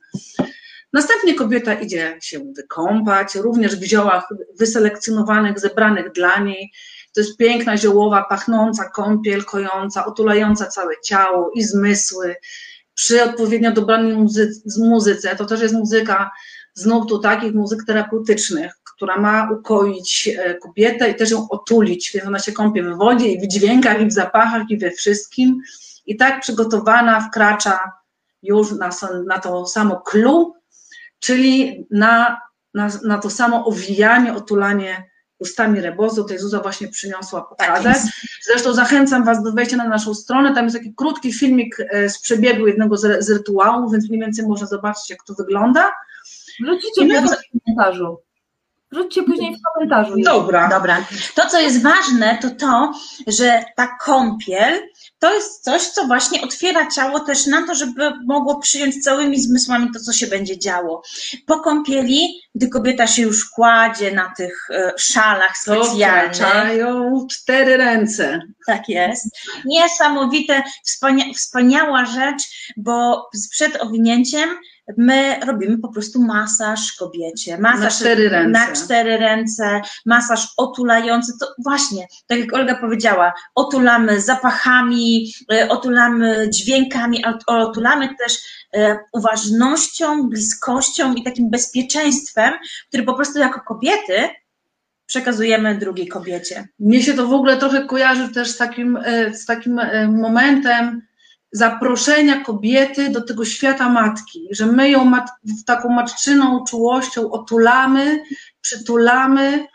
Następnie 0.94 1.36
kobieta 1.36 1.74
idzie 1.74 2.18
się 2.22 2.40
wykąpać, 2.40 3.36
również 3.36 3.76
w 3.76 3.84
ziołach 3.84 4.30
wyselekcjonowanych, 4.60 5.60
zebranych 5.60 6.12
dla 6.12 6.40
niej. 6.40 6.72
To 7.16 7.22
jest 7.22 7.38
piękna, 7.38 7.78
ziołowa, 7.78 8.26
pachnąca 8.30 8.90
kąpiel, 8.90 9.46
kojąca, 9.46 10.06
otulająca 10.06 10.66
całe 10.66 10.94
ciało 11.04 11.52
i 11.54 11.64
zmysły. 11.64 12.36
Przy 12.94 13.24
odpowiednio 13.24 13.72
dobranej 13.72 14.14
muzy- 14.14 14.80
muzyce, 14.80 15.36
to 15.36 15.46
też 15.46 15.62
jest 15.62 15.74
muzyka 15.74 16.32
z 16.74 16.86
nurtu 16.86 17.20
takich 17.20 17.54
muzyk 17.54 17.80
terapeutycznych, 17.88 18.74
która 18.84 19.18
ma 19.18 19.50
ukoić 19.52 20.30
e, 20.38 20.56
kobietę 20.56 21.10
i 21.10 21.16
też 21.16 21.32
ją 21.32 21.48
otulić, 21.50 22.12
więc 22.14 22.28
ona 22.28 22.40
się 22.40 22.52
kąpie 22.52 22.84
w 22.84 22.98
wodzie 22.98 23.28
i 23.28 23.42
w 23.42 23.48
dźwiękach, 23.48 24.02
i 24.02 24.06
w 24.06 24.14
zapachach, 24.14 24.64
i 24.70 24.78
we 24.78 24.92
wszystkim. 24.92 25.62
I 26.06 26.18
tak 26.18 26.42
przygotowana 26.42 27.22
wkracza 27.22 27.80
już 28.44 28.72
na, 28.72 28.90
na 29.26 29.40
to 29.40 29.66
samo 29.66 30.02
clue, 30.02 30.59
czyli 31.20 31.86
na, 31.92 32.42
na, 32.74 32.90
na 33.04 33.18
to 33.18 33.30
samo 33.30 33.66
owijanie, 33.66 34.34
otulanie 34.34 35.10
ustami 35.40 35.82
rebozu. 35.82 36.22
Tutaj 36.24 36.38
Zuza 36.40 36.60
właśnie 36.60 36.88
przyniosła 36.88 37.42
pokazać. 37.42 37.86
jest. 37.96 38.08
Zresztą 38.46 38.74
zachęcam 38.74 39.24
Was 39.26 39.44
do 39.44 39.52
wejścia 39.52 39.78
na 39.78 39.88
naszą 39.88 40.14
stronę. 40.14 40.56
Tam 40.56 40.64
jest 40.64 40.78
taki 40.78 40.94
krótki 40.96 41.34
filmik 41.34 41.78
e, 41.80 42.10
z 42.10 42.22
przebiegu 42.22 42.68
jednego 42.68 42.98
z, 42.98 43.26
z 43.26 43.30
rytuałów, 43.30 43.92
więc 43.92 44.10
mniej 44.10 44.22
więcej 44.22 44.48
można 44.48 44.68
zobaczyć, 44.68 45.10
jak 45.10 45.24
to 45.24 45.34
wygląda. 45.34 45.92
Wrzucicie 46.64 47.02
I 47.02 47.08
my- 47.08 47.22
w 47.22 47.66
komentarzu. 47.66 48.18
Wrzućcie 48.92 49.24
później 49.24 49.56
w 49.56 49.60
komentarzu. 49.74 50.14
Dobra. 50.26 50.70
Dobra. 50.70 51.06
To, 51.36 51.50
co 51.50 51.60
jest 51.60 51.84
ważne, 51.84 52.38
to 52.42 52.50
to, 52.50 52.94
że 53.28 53.64
ta 53.76 53.88
kąpiel 54.02 54.90
to 55.20 55.34
jest 55.34 55.64
coś, 55.64 55.82
co 55.82 56.08
właśnie 56.08 56.42
otwiera 56.42 56.88
ciało 56.88 57.20
też 57.20 57.46
na 57.46 57.68
to, 57.68 57.76
żeby 57.76 58.12
mogło 58.26 58.60
przyjąć 58.60 59.04
całymi 59.04 59.42
zmysłami 59.42 59.90
to, 59.94 60.00
co 60.00 60.14
się 60.14 60.28
będzie 60.28 60.60
działo. 60.60 61.02
Po 61.46 61.60
kąpieli, 61.60 62.42
gdy 62.56 62.68
kobieta 62.68 63.08
się 63.08 63.22
już 63.22 63.50
kładzie 63.50 64.12
na 64.12 64.34
tych 64.38 64.68
e, 64.72 64.94
szalach 64.98 65.58
specjalnych. 65.58 66.38
To 66.80 67.28
cztery 67.32 67.78
ręce. 67.78 68.42
Tak 68.68 68.90
jest. 68.90 69.26
Niesamowite, 69.66 70.64
wspania 70.86 71.26
wspaniała 71.36 72.06
rzecz, 72.06 72.44
bo 72.78 73.30
przed 73.52 73.82
owinięciem 73.82 74.50
my 74.98 75.40
robimy 75.48 75.78
po 75.78 75.88
prostu 75.88 76.22
masaż 76.22 76.94
kobiecie. 76.94 77.58
Masaż 77.58 77.82
na 77.82 77.90
cztery 77.90 78.30
ręce. 78.30 78.50
Na 78.50 78.76
cztery 78.76 79.18
ręce, 79.18 79.82
masaż 80.06 80.48
otulający. 80.58 81.32
To 81.40 81.48
właśnie, 81.64 82.08
tak 82.28 82.40
jak 82.40 82.54
Olga 82.54 82.76
powiedziała, 82.76 83.34
otulamy 83.56 84.22
zapachami, 84.22 85.34
e, 85.54 85.70
otulamy 85.70 86.50
dźwiękami, 86.50 87.24
otulamy 87.48 88.10
też 88.16 88.38
e, 88.74 88.98
uważnością, 89.14 90.30
bliskością 90.30 91.14
i 91.14 91.24
takim 91.24 91.50
bezpieczeństwem, 91.50 92.54
który 92.88 93.04
po 93.04 93.14
prostu 93.14 93.40
jako 93.40 93.60
kobiety 93.60 94.30
przekazujemy 95.06 95.78
drugiej 95.78 96.08
kobiecie. 96.08 96.68
Mnie 96.80 97.04
się 97.04 97.14
to 97.14 97.28
w 97.28 97.34
ogóle 97.34 97.58
trochę 97.58 97.86
kojarzy 97.86 98.30
też 98.30 98.50
z 98.50 98.58
takim, 98.58 98.98
e, 98.98 99.34
z 99.34 99.46
takim 99.46 99.82
momentem, 100.08 101.09
zaproszenia 101.52 102.44
kobiety 102.44 103.10
do 103.10 103.22
tego 103.22 103.46
świata 103.46 103.90
matki, 103.90 104.48
że 104.52 104.66
my 104.66 104.90
ją 104.90 105.06
mat, 105.06 105.30
taką 105.66 105.90
matczyną 105.90 106.64
czułością 106.64 107.32
otulamy, 107.32 108.24
przytulamy 108.62 109.68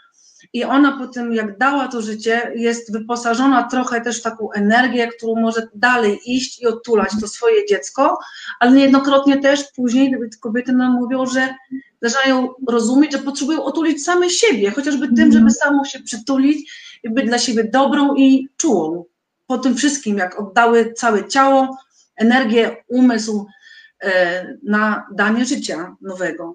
i 0.53 0.65
ona 0.65 0.99
potem, 0.99 1.33
jak 1.33 1.59
dała 1.59 1.89
to 1.89 2.03
życie, 2.03 2.53
jest 2.57 2.93
wyposażona 2.93 3.63
trochę 3.63 4.01
też 4.01 4.21
w 4.21 4.23
taką 4.23 4.53
energię, 4.53 5.09
którą 5.09 5.35
może 5.41 5.69
dalej 5.75 6.21
iść 6.27 6.63
i 6.63 6.67
otulać 6.67 7.11
to 7.21 7.29
swoje 7.29 7.67
dziecko, 7.67 8.19
ale 8.61 8.73
niejednokrotnie 8.73 9.41
też 9.41 9.65
później 9.77 10.17
kobiety 10.41 10.73
nam 10.73 10.93
mówią, 10.93 11.27
że 11.27 11.55
zaczynają 12.03 12.49
rozumieć, 12.69 13.13
że 13.13 13.19
potrzebują 13.19 13.65
otulić 13.65 14.05
same 14.05 14.31
siebie, 14.31 14.71
chociażby 14.71 15.09
tym, 15.17 15.33
żeby 15.33 15.51
samą 15.51 15.85
się 15.85 16.01
przytulić 16.01 16.73
i 17.05 17.11
być 17.11 17.27
dla 17.27 17.39
siebie 17.39 17.65
dobrą 17.65 18.15
i 18.15 18.49
czułą 18.57 19.05
po 19.47 19.59
tym 19.59 19.75
wszystkim, 19.77 20.19
jak 20.19 20.41
oddały 20.41 20.93
całe 20.93 21.29
ciało, 21.29 21.79
energię, 22.17 22.77
umysł 22.89 23.47
e, 24.01 24.47
na 24.63 25.07
danie 25.15 25.45
życia 25.45 25.97
nowego. 26.01 26.55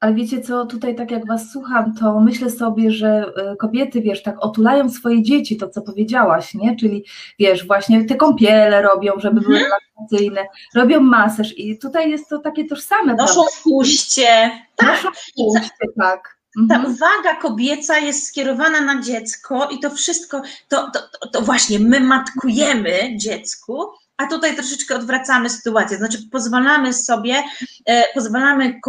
Ale 0.00 0.14
wiecie 0.14 0.40
co, 0.40 0.66
tutaj 0.66 0.94
tak 0.94 1.10
jak 1.10 1.26
Was 1.26 1.52
słucham, 1.52 1.94
to 1.94 2.20
myślę 2.20 2.50
sobie, 2.50 2.90
że 2.90 3.32
e, 3.36 3.56
kobiety, 3.56 4.00
wiesz, 4.00 4.22
tak 4.22 4.36
otulają 4.44 4.90
swoje 4.90 5.22
dzieci, 5.22 5.56
to 5.56 5.68
co 5.68 5.82
powiedziałaś, 5.82 6.54
nie? 6.54 6.76
Czyli 6.76 7.04
wiesz, 7.38 7.66
właśnie 7.66 8.04
te 8.04 8.14
kąpiele 8.14 8.82
robią, 8.82 9.12
żeby 9.18 9.40
były 9.40 9.56
mhm. 9.58 9.72
relaksacyjne, 9.72 10.40
robią 10.74 11.00
masaż 11.00 11.58
i 11.58 11.78
tutaj 11.78 12.10
jest 12.10 12.28
to 12.28 12.38
takie 12.38 12.64
tożsame. 12.64 13.14
Noszą 13.14 13.42
w 13.44 13.62
puście. 13.62 14.50
Tak. 14.76 14.88
Noszą 14.88 15.08
w 15.14 15.34
puście, 15.36 15.86
tak. 16.00 16.41
Ta 16.68 16.74
mhm. 16.76 16.94
uwaga 16.94 17.36
kobieca 17.42 17.98
jest 17.98 18.26
skierowana 18.26 18.80
na 18.80 19.02
dziecko 19.02 19.68
i 19.70 19.80
to 19.80 19.90
wszystko, 19.90 20.42
to, 20.68 20.90
to, 20.90 21.28
to, 21.28 21.42
właśnie 21.42 21.78
my 21.78 22.00
matkujemy 22.00 23.16
dziecku, 23.16 23.92
a 24.16 24.26
tutaj 24.26 24.56
troszeczkę 24.56 24.96
odwracamy 24.96 25.50
sytuację, 25.50 25.96
znaczy 25.96 26.18
pozwalamy 26.32 26.92
sobie, 26.92 27.42
e, 27.86 28.04
pozwalamy, 28.14 28.80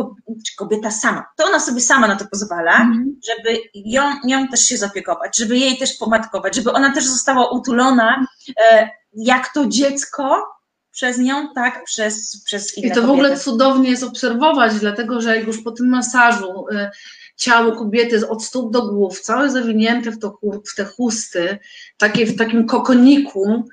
czy 0.47 0.55
kobieta 0.55 0.91
sama, 0.91 1.25
to 1.37 1.45
ona 1.45 1.59
sobie 1.59 1.81
sama 1.81 2.07
na 2.07 2.15
to 2.15 2.25
pozwala, 2.27 2.75
mhm. 2.75 3.19
żeby 3.29 3.59
ją, 3.73 4.01
nią 4.23 4.47
też 4.47 4.65
się 4.65 4.77
zapiekować, 4.77 5.37
żeby 5.37 5.57
jej 5.57 5.77
też 5.77 5.93
pomatkować, 5.93 6.55
żeby 6.55 6.71
ona 6.71 6.93
też 6.93 7.05
została 7.05 7.49
utulona, 7.49 8.27
e, 8.59 8.89
jak 9.13 9.53
to 9.53 9.65
dziecko 9.65 10.53
przez 10.91 11.17
nią, 11.17 11.53
tak 11.55 11.83
przez, 11.83 12.43
przez 12.45 12.77
inne 12.77 12.87
I 12.87 12.91
to 12.91 12.95
kobiety. 12.95 13.07
w 13.07 13.11
ogóle 13.11 13.37
cudownie 13.37 13.89
jest 13.89 14.03
obserwować, 14.03 14.73
dlatego 14.79 15.21
że 15.21 15.39
już 15.39 15.63
po 15.63 15.71
tym 15.71 15.89
masażu 15.89 16.65
e, 16.71 16.91
ciało 17.35 17.71
kobiety 17.71 18.29
od 18.29 18.43
stóp 18.43 18.73
do 18.73 18.81
głów, 18.81 19.19
całe 19.19 19.49
zawinięte 19.49 20.11
w, 20.11 20.19
to, 20.19 20.39
w 20.71 20.75
te 20.75 20.85
chusty, 20.85 21.57
takie, 21.97 22.25
w 22.25 22.37
takim 22.37 22.65
kokoniku, 22.67 23.63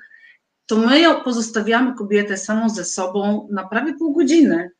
to 0.65 0.77
my 0.77 0.99
ją 0.99 1.23
pozostawiamy 1.23 1.95
kobietę 1.95 2.37
samą 2.37 2.69
ze 2.69 2.85
sobą 2.85 3.47
na 3.51 3.67
prawie 3.67 3.93
pół 3.93 4.13
godziny. 4.13 4.71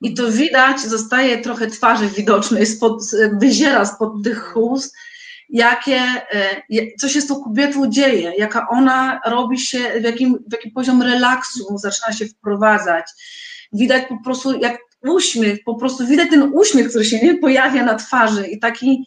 I 0.00 0.14
to 0.14 0.32
widać, 0.32 0.80
zostaje 0.80 1.38
trochę 1.38 1.66
twarzy 1.66 2.06
widocznej, 2.06 2.66
spod, 2.66 3.02
wyziera 3.40 3.86
spod 3.86 4.12
tych 4.24 4.42
chust, 4.42 4.94
jakie, 5.48 6.00
e, 6.32 6.62
co 7.00 7.08
się 7.08 7.20
z 7.20 7.26
tą 7.26 7.44
kobietą 7.44 7.90
dzieje, 7.90 8.32
jaka 8.38 8.66
ona 8.68 9.20
robi 9.26 9.58
się, 9.58 9.78
w 10.00 10.02
jakim, 10.02 10.38
w 10.48 10.52
jakim 10.52 10.70
poziom 10.70 11.02
relaksu 11.02 11.78
zaczyna 11.78 12.12
się 12.12 12.26
wprowadzać. 12.26 13.06
Widać 13.72 14.02
po 14.08 14.16
prostu, 14.24 14.58
jak 14.58 14.78
uśmiech, 15.02 15.58
po 15.64 15.74
prostu 15.74 16.06
widać 16.06 16.30
ten 16.30 16.52
uśmiech, 16.54 16.88
który 16.88 17.04
się 17.04 17.18
nie 17.20 17.38
pojawia 17.38 17.84
na 17.84 17.94
twarzy 17.94 18.46
i 18.46 18.58
taki, 18.58 19.06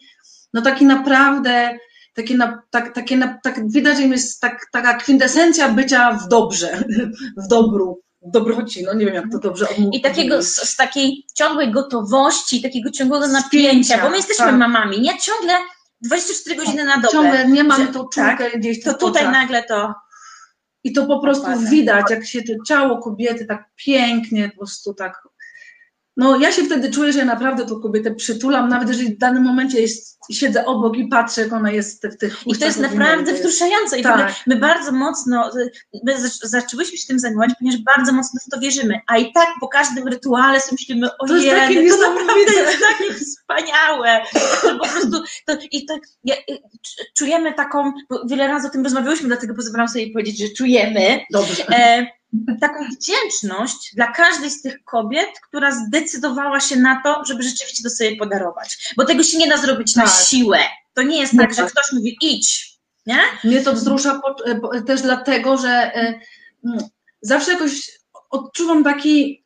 no 0.52 0.62
taki 0.62 0.86
naprawdę, 0.86 1.78
takie, 2.14 2.36
na, 2.36 2.62
tak, 2.70 2.94
takie 2.94 3.16
na, 3.16 3.38
tak 3.42 3.70
widać, 3.70 3.96
że 3.96 4.02
jest 4.02 4.40
tak, 4.40 4.66
taka 4.72 4.94
kwintesencja 4.94 5.68
bycia 5.68 6.12
w 6.12 6.28
dobrze, 6.28 6.84
w 7.44 7.48
dobru, 7.48 8.02
w 8.22 8.30
dobroci, 8.30 8.84
no 8.84 8.94
nie 8.94 9.06
wiem 9.06 9.14
jak 9.14 9.24
to 9.32 9.38
dobrze. 9.38 9.66
I 9.92 10.00
takiego, 10.00 10.42
z, 10.42 10.54
z, 10.54 10.76
takiej 10.76 11.26
ciągłej 11.34 11.70
gotowości, 11.70 12.62
takiego 12.62 12.90
ciągłego 12.90 13.28
napięcia, 13.28 14.02
bo 14.02 14.10
my 14.10 14.16
jesteśmy 14.16 14.44
tak. 14.44 14.56
mamami, 14.56 15.00
nie? 15.00 15.18
Ciągle 15.18 15.54
24 16.00 16.56
godziny 16.56 16.84
na 16.84 16.96
dobę. 16.96 17.08
Ciągle 17.12 17.48
nie 17.48 17.64
mamy 17.64 17.86
tą 17.86 18.08
czulkę 18.08 18.50
tak, 18.50 18.58
gdzieś 18.58 18.82
To 18.82 18.94
tutaj 18.94 19.24
nagle 19.24 19.62
to... 19.62 19.94
I 20.86 20.92
to 20.92 21.06
po 21.06 21.20
prostu 21.20 21.46
widać, 21.70 22.06
jak 22.10 22.26
się 22.26 22.42
to 22.42 22.52
ciało 22.66 22.98
kobiety 22.98 23.46
tak 23.46 23.64
pięknie, 23.76 24.50
po 24.50 24.56
prostu 24.56 24.94
tak 24.94 25.22
no 26.16 26.38
ja 26.40 26.52
się 26.52 26.64
wtedy 26.64 26.90
czuję, 26.90 27.12
że 27.12 27.18
ja 27.18 27.24
naprawdę 27.24 27.66
tą 27.66 27.80
kobietę 27.80 28.14
przytulam, 28.14 28.68
nawet 28.68 28.88
jeżeli 28.88 29.14
w 29.14 29.18
danym 29.18 29.42
momencie 29.42 29.80
jest, 29.80 30.18
siedzę 30.32 30.66
obok 30.66 30.96
i 30.96 31.08
patrzę, 31.08 31.40
jak 31.40 31.52
ona 31.52 31.70
jest 31.70 32.06
w 32.06 32.16
tych 32.16 32.46
I 32.46 32.58
to 32.58 32.64
jest 32.64 32.80
naprawdę 32.80 33.32
wzruszające. 33.32 33.98
I 33.98 34.02
tak. 34.02 34.34
my 34.46 34.56
bardzo 34.56 34.92
mocno, 34.92 35.50
my 36.04 36.16
zaczęłyśmy 36.42 36.98
się 36.98 37.06
tym 37.06 37.18
zajmować, 37.18 37.50
ponieważ 37.58 37.80
bardzo 37.96 38.12
mocno 38.12 38.40
w 38.46 38.50
to 38.50 38.60
wierzymy, 38.60 39.00
a 39.06 39.18
i 39.18 39.32
tak 39.32 39.48
po 39.60 39.68
każdym 39.68 40.08
rytuale 40.08 40.60
sobie 40.60 40.72
myślimy, 40.80 41.08
ojej, 41.18 41.36
to, 41.36 41.44
jest 41.44 41.66
takie 41.66 41.88
to 41.88 41.96
naprawdę 41.96 42.52
jest 42.56 42.78
takie 42.80 43.14
wspaniałe. 43.14 44.20
To 44.62 44.78
po 44.78 44.88
prostu, 44.88 45.22
to, 45.46 45.52
i 45.70 45.86
to, 45.86 45.94
ja, 46.24 46.34
czujemy 47.16 47.54
taką, 47.54 47.92
wiele 48.26 48.48
razy 48.48 48.66
o 48.66 48.70
tym 48.70 48.84
rozmawiałyśmy, 48.84 49.28
dlatego 49.28 49.54
pozwalam 49.54 49.88
sobie 49.88 50.12
powiedzieć, 50.12 50.38
że 50.38 50.48
czujemy. 50.48 51.20
Dobrze. 51.32 51.68
E, 51.68 52.06
taką 52.60 52.84
wdzięczność 52.88 53.94
dla 53.94 54.12
każdej 54.12 54.50
z 54.50 54.62
tych 54.62 54.84
kobiet, 54.84 55.28
która 55.48 55.72
zdecydowała 55.72 56.60
się 56.60 56.76
na 56.76 57.02
to, 57.04 57.24
żeby 57.24 57.42
rzeczywiście 57.42 57.82
to 57.82 57.90
sobie 57.90 58.16
podarować. 58.16 58.92
Bo 58.96 59.04
tego 59.04 59.22
się 59.22 59.38
nie 59.38 59.48
da 59.48 59.56
zrobić 59.56 59.94
tak. 59.94 60.04
na 60.04 60.10
siłę. 60.10 60.58
To 60.94 61.02
nie 61.02 61.20
jest 61.20 61.36
tak, 61.36 61.54
że 61.54 61.62
tak. 61.62 61.72
ktoś 61.72 61.92
mówi 61.92 62.16
idź. 62.20 62.74
Nie? 63.06 63.20
Mnie 63.44 63.60
to 63.60 63.72
wzrusza 63.72 64.20
e, 64.74 64.82
też 64.82 65.02
dlatego, 65.02 65.56
że 65.56 65.68
e, 65.68 66.20
zawsze 67.20 67.52
jakoś 67.52 67.90
odczuwam 68.30 68.84
taki, 68.84 69.44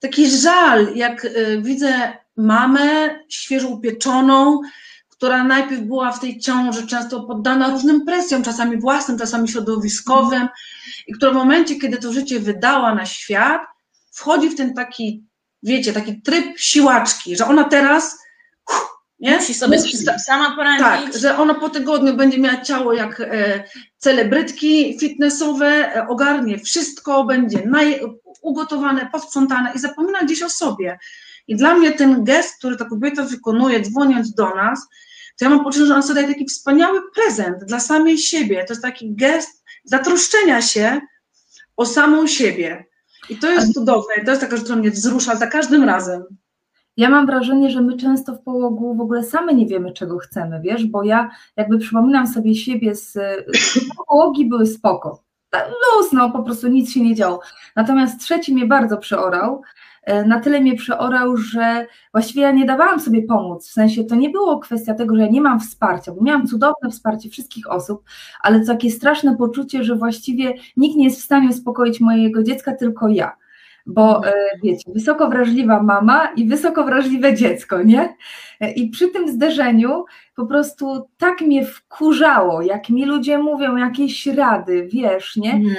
taki 0.00 0.30
żal, 0.30 0.94
jak 0.94 1.24
e, 1.24 1.30
widzę 1.62 2.18
mamę 2.36 3.18
świeżo 3.28 3.68
upieczoną, 3.68 4.60
która 5.16 5.44
najpierw 5.44 5.82
była 5.82 6.12
w 6.12 6.20
tej 6.20 6.40
ciąży, 6.40 6.86
często 6.86 7.20
poddana 7.20 7.70
różnym 7.70 8.04
presjom, 8.04 8.42
czasami 8.42 8.80
własnym, 8.80 9.18
czasami 9.18 9.48
środowiskowym, 9.48 10.48
i 11.06 11.12
która 11.12 11.32
w 11.32 11.34
momencie, 11.34 11.76
kiedy 11.76 11.96
to 11.96 12.12
życie 12.12 12.40
wydała 12.40 12.94
na 12.94 13.06
świat, 13.06 13.62
wchodzi 14.12 14.50
w 14.50 14.56
ten 14.56 14.74
taki, 14.74 15.24
wiecie, 15.62 15.92
taki 15.92 16.22
tryb 16.22 16.58
siłaczki, 16.58 17.36
że 17.36 17.46
ona 17.46 17.64
teraz 17.64 18.24
nie? 19.24 19.36
Musi 19.36 19.54
sobie 19.54 19.76
Musi, 19.76 19.96
sama 20.18 20.56
poradzić. 20.56 21.12
Tak, 21.14 21.20
że 21.22 21.38
ona 21.38 21.54
po 21.54 21.70
tygodniu 21.70 22.14
będzie 22.14 22.38
miała 22.38 22.60
ciało 22.60 22.92
jak 22.92 23.20
e, 23.20 23.64
celebrytki 23.98 24.98
fitnessowe, 25.00 25.96
e, 25.96 26.08
ogarnie 26.08 26.58
wszystko, 26.58 27.24
będzie 27.24 27.62
naj, 27.66 28.00
ugotowane, 28.42 29.08
posprzątane 29.12 29.72
i 29.74 29.78
zapomina 29.78 30.20
gdzieś 30.22 30.42
o 30.42 30.50
sobie. 30.50 30.98
I 31.48 31.56
dla 31.56 31.74
mnie 31.74 31.92
ten 31.92 32.24
gest, 32.24 32.58
który 32.58 32.76
ta 32.76 32.84
kobieta 32.84 33.22
wykonuje, 33.22 33.80
dzwoniąc 33.80 34.34
do 34.34 34.54
nas, 34.54 34.88
to 35.38 35.44
ja 35.44 35.50
mam 35.50 35.64
poczucie, 35.64 35.86
że 35.86 35.92
ona 35.92 36.02
sobie 36.02 36.14
daje 36.14 36.34
taki 36.34 36.46
wspaniały 36.46 37.00
prezent 37.14 37.64
dla 37.64 37.80
samej 37.80 38.18
siebie. 38.18 38.64
To 38.64 38.72
jest 38.72 38.82
taki 38.82 39.14
gest 39.14 39.64
zatroszczenia 39.84 40.62
się 40.62 41.00
o 41.76 41.86
samą 41.86 42.26
siebie. 42.26 42.84
I 43.30 43.36
to 43.36 43.50
jest 43.50 43.74
cudowne, 43.74 44.14
to 44.24 44.30
jest 44.30 44.40
taka 44.42 44.56
rzecz, 44.56 44.64
która 44.64 44.78
mnie 44.78 44.90
wzrusza 44.90 45.36
za 45.36 45.46
każdym 45.46 45.84
razem. 45.84 46.24
Ja 46.96 47.10
mam 47.10 47.26
wrażenie, 47.26 47.70
że 47.70 47.82
my 47.82 47.96
często 47.96 48.34
w 48.34 48.42
połogu 48.42 48.94
w 48.94 49.00
ogóle 49.00 49.24
same 49.24 49.54
nie 49.54 49.66
wiemy, 49.66 49.92
czego 49.92 50.18
chcemy, 50.18 50.60
wiesz, 50.60 50.86
bo 50.86 51.02
ja 51.02 51.30
jakby 51.56 51.78
przypominam 51.78 52.26
sobie 52.26 52.54
siebie 52.54 52.94
z, 52.94 53.12
z 53.56 53.78
połogi 53.96 54.48
były 54.48 54.66
spoko, 54.66 55.24
luz, 55.54 56.12
no 56.12 56.30
po 56.30 56.42
prostu 56.42 56.68
nic 56.68 56.92
się 56.92 57.00
nie 57.00 57.14
działo. 57.14 57.40
Natomiast 57.76 58.20
trzeci 58.20 58.54
mnie 58.54 58.66
bardzo 58.66 58.96
przeorał, 58.96 59.62
na 60.26 60.40
tyle 60.40 60.60
mnie 60.60 60.74
przeorał, 60.74 61.36
że 61.36 61.86
właściwie 62.12 62.42
ja 62.42 62.52
nie 62.52 62.66
dawałam 62.66 63.00
sobie 63.00 63.22
pomóc. 63.22 63.68
W 63.68 63.72
sensie 63.72 64.04
to 64.04 64.14
nie 64.14 64.30
było 64.30 64.58
kwestia 64.58 64.94
tego, 64.94 65.16
że 65.16 65.22
ja 65.22 65.28
nie 65.28 65.40
mam 65.40 65.60
wsparcia, 65.60 66.12
bo 66.12 66.22
miałam 66.22 66.46
cudowne 66.46 66.90
wsparcie 66.90 67.30
wszystkich 67.30 67.70
osób, 67.70 68.04
ale 68.42 68.64
takie 68.66 68.90
straszne 68.90 69.36
poczucie, 69.36 69.84
że 69.84 69.96
właściwie 69.96 70.54
nikt 70.76 70.96
nie 70.96 71.04
jest 71.04 71.20
w 71.20 71.24
stanie 71.24 71.48
uspokoić 71.48 72.00
mojego 72.00 72.42
dziecka, 72.42 72.76
tylko 72.76 73.08
ja 73.08 73.36
bo 73.86 74.26
e, 74.26 74.32
wiecie, 74.62 74.92
wysoko 74.92 75.28
wrażliwa 75.28 75.82
mama 75.82 76.32
i 76.36 76.46
wysoko 76.46 76.84
wrażliwe 76.84 77.34
dziecko, 77.34 77.82
nie? 77.82 78.16
I 78.76 78.88
przy 78.88 79.08
tym 79.08 79.28
zderzeniu 79.28 80.04
po 80.36 80.46
prostu 80.46 81.08
tak 81.18 81.40
mnie 81.40 81.66
wkurzało, 81.66 82.62
jak 82.62 82.90
mi 82.90 83.04
ludzie 83.04 83.38
mówią 83.38 83.76
jakieś 83.76 84.26
rady, 84.26 84.88
wiesz, 84.92 85.36
nie? 85.36 85.52
Mm. 85.52 85.74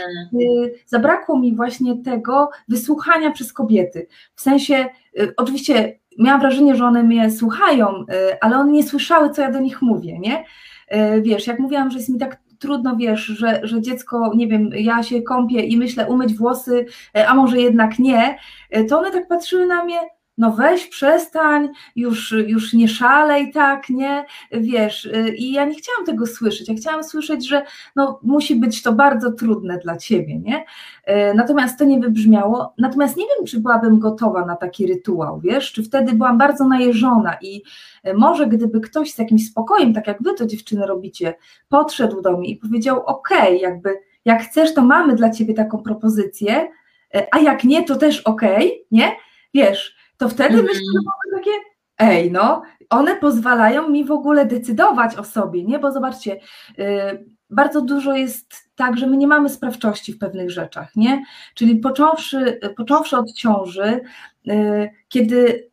Zabrakło 0.86 1.40
mi 1.40 1.56
właśnie 1.56 1.98
tego 1.98 2.50
wysłuchania 2.68 3.32
przez 3.32 3.54
kobiety. 3.54 4.08
W 4.36 4.42
sensie, 4.42 4.86
oczywiście 5.38 6.00
miałam 6.20 6.42
wrażenie, 6.42 6.76
że 6.76 6.86
one 6.86 7.04
mnie 7.04 7.32
słuchają, 7.32 8.06
ale 8.42 8.58
one 8.58 8.72
nie 8.72 8.84
słyszały, 8.84 9.30
co 9.30 9.42
ja 9.42 9.52
do 9.52 9.60
nich 9.60 9.82
mówię, 9.82 10.20
nie? 10.20 10.44
Wiesz, 11.22 11.48
jak 11.48 11.60
mówiłam, 11.60 11.92
że 11.92 11.98
jest 11.98 12.10
mi 12.10 12.20
tak 12.20 12.45
trudno, 12.66 12.96
wiesz, 12.96 13.22
że, 13.22 13.60
że 13.64 13.82
dziecko, 13.82 14.32
nie 14.36 14.48
wiem, 14.48 14.70
ja 14.74 15.04
się 15.04 15.22
kąpię 15.22 15.60
i 15.60 15.78
myślę 15.78 16.08
umyć 16.08 16.34
włosy, 16.34 16.86
e, 17.18 17.28
a 17.28 17.36
może 17.36 17.60
jednak 17.60 18.00
nie, 18.00 18.38
e, 18.70 18.84
to 18.84 19.00
one 19.00 19.12
tak 19.12 19.28
patrzyły 19.28 19.66
na 19.66 19.84
mnie, 19.84 19.98
no 20.38 20.52
weź, 20.52 20.88
przestań, 20.88 21.70
już, 21.96 22.32
już 22.48 22.74
nie 22.74 22.88
szalej 22.88 23.52
tak, 23.52 23.90
nie, 23.90 24.26
wiesz, 24.52 25.06
y, 25.06 25.36
i 25.36 25.52
ja 25.52 25.66
nie 25.66 25.76
chciałam 25.76 26.06
tego 26.06 26.28
słyszeć, 26.28 26.70
ja 26.70 26.76
chciałam 26.76 27.04
słyszeć, 27.04 27.48
że 27.48 27.64
no 27.96 28.20
musi 28.24 28.56
być 28.56 28.82
to 28.82 28.94
bardzo 28.94 29.32
trudne 29.32 29.78
dla 29.78 29.98
ciebie, 29.98 30.40
nie, 30.40 30.60
y, 30.60 31.34
natomiast 31.36 31.80
to 31.80 31.86
nie 31.86 32.00
wybrzmiało, 32.00 32.74
natomiast 32.78 33.18
nie 33.18 33.26
wiem, 33.26 33.46
czy 33.46 33.60
byłabym 33.60 34.00
gotowa 34.00 34.46
na 34.46 34.56
taki 34.56 34.88
rytuał, 34.88 35.40
wiesz, 35.40 35.72
czy 35.72 35.84
wtedy 35.84 36.14
byłam 36.14 36.38
bardzo 36.38 36.68
najeżona 36.68 37.38
i 37.42 37.62
y, 38.08 38.14
może 38.14 38.48
gdyby 38.48 38.82
ktoś 38.82 39.14
z 39.14 39.18
jakimś 39.18 39.48
spokojem, 39.48 39.94
tak 39.94 40.08
jak 40.08 40.24
wy 40.24 40.34
to 40.34 40.46
dziewczyny 40.46 40.88
robicie, 40.88 41.34
podszedł 41.70 42.22
do 42.22 42.38
mnie 42.38 42.50
i 42.50 42.56
powiedział, 42.56 43.06
okej, 43.06 43.58
okay, 43.58 43.58
jakby 43.58 43.90
jak 44.26 44.44
chcesz, 44.44 44.74
to 44.74 44.82
mamy 44.82 45.16
dla 45.16 45.30
ciebie 45.30 45.54
taką 45.54 45.78
propozycję, 45.78 46.68
a 47.32 47.40
jak 47.40 47.64
nie, 47.64 47.84
to 47.84 47.96
też 47.96 48.22
okej, 48.22 48.68
okay, 48.68 48.86
nie, 48.92 49.12
wiesz, 49.54 49.95
to 50.18 50.30
wtedy 50.30 50.54
mm. 50.54 50.66
myślę, 50.66 50.82
że 50.94 51.00
mamy 51.06 51.44
takie, 51.44 51.52
ej, 51.98 52.32
no, 52.32 52.62
one 52.90 53.16
pozwalają 53.16 53.90
mi 53.90 54.06
w 54.06 54.12
ogóle 54.12 54.46
decydować 54.46 55.16
o 55.16 55.24
sobie, 55.24 55.64
nie? 55.64 55.80
Bo 55.80 55.92
zobaczcie, 55.92 56.40
yy, 56.78 57.26
bardzo 57.50 57.82
dużo 57.82 58.14
jest 58.14 58.56
tak, 58.76 58.98
że 58.98 59.08
my 59.08 59.18
nie 59.18 59.28
mamy 59.28 59.50
sprawczości 59.50 60.14
w 60.14 60.18
pewnych 60.18 60.52
rzeczach, 60.52 60.96
nie? 60.96 61.24
Czyli 61.54 61.76
począwszy, 61.76 62.60
począwszy 62.78 63.18
od 63.18 63.34
ciąży, 63.34 64.02
yy, 64.46 64.90
kiedy 65.08 65.70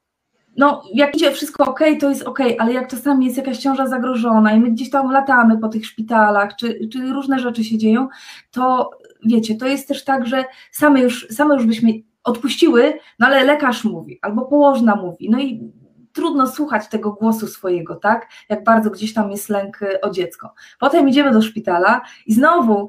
no, 0.57 0.83
jak 0.95 1.15
idzie 1.17 1.33
wszystko 1.33 1.65
ok, 1.65 1.81
to 2.01 2.09
jest 2.09 2.23
ok, 2.23 2.39
ale 2.59 2.73
jak 2.73 2.89
czasami 2.89 3.25
jest 3.25 3.37
jakaś 3.37 3.59
ciąża 3.59 3.87
zagrożona 3.87 4.53
i 4.53 4.61
my 4.61 4.71
gdzieś 4.71 4.91
tam 4.91 5.11
latamy 5.11 5.59
po 5.59 5.69
tych 5.69 5.87
szpitalach, 5.87 6.57
czy, 6.57 6.89
czy 6.93 7.13
różne 7.13 7.39
rzeczy 7.39 7.65
się 7.65 7.79
dzieją, 7.79 8.09
to 8.51 8.91
wiecie, 9.25 9.55
to 9.55 9.67
jest 9.67 9.89
też 9.89 10.05
tak, 10.05 10.27
że 10.27 10.45
same 10.71 11.01
już, 11.01 11.29
same 11.31 11.55
już 11.55 11.67
byśmy 11.67 11.93
odpuściły, 12.25 12.99
no 13.19 13.27
ale 13.27 13.45
lekarz 13.45 13.85
mówi, 13.85 14.19
albo 14.23 14.45
położna 14.45 14.97
mówi, 14.97 15.31
no 15.31 15.41
i 15.41 15.73
trudno 16.13 16.47
słuchać 16.47 16.89
tego 16.89 17.13
głosu 17.13 17.47
swojego, 17.47 17.97
tak? 17.97 18.29
Jak 18.49 18.65
bardzo 18.65 18.91
gdzieś 18.91 19.15
tam 19.15 19.31
jest 19.31 19.49
lęk 19.49 19.83
y, 19.83 20.01
o 20.01 20.11
dziecko. 20.11 20.55
Potem 20.81 21.09
idziemy 21.09 21.33
do 21.33 21.43
szpitala 21.43 22.01
i 22.27 22.35
znowu, 22.35 22.89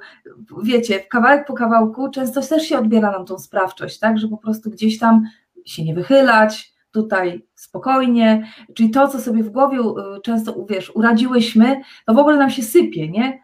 wiecie, 0.64 1.00
kawałek 1.00 1.48
po 1.48 1.54
kawałku 1.54 2.10
często 2.10 2.42
też 2.42 2.64
się 2.64 2.78
odbiera 2.78 3.12
nam 3.12 3.26
tą 3.26 3.40
sprawczość, 3.40 4.00
tak? 4.00 4.18
Że 4.18 4.28
po 4.28 4.38
prostu 4.38 4.70
gdzieś 4.70 5.00
tam 5.00 5.24
się 5.66 5.84
nie 5.84 5.94
wychylać, 5.94 6.74
tutaj 6.92 7.46
spokojnie, 7.56 8.48
czyli 8.76 8.90
to, 8.90 9.08
co 9.08 9.20
sobie 9.20 9.44
w 9.44 9.50
głowie 9.50 9.80
y, 9.80 10.22
często, 10.22 10.66
wiesz, 10.70 10.92
uradziłyśmy, 10.96 11.82
to 12.06 12.14
w 12.14 12.18
ogóle 12.18 12.38
nam 12.38 12.50
się 12.50 12.64
sypie, 12.64 13.10
nie? 13.10 13.42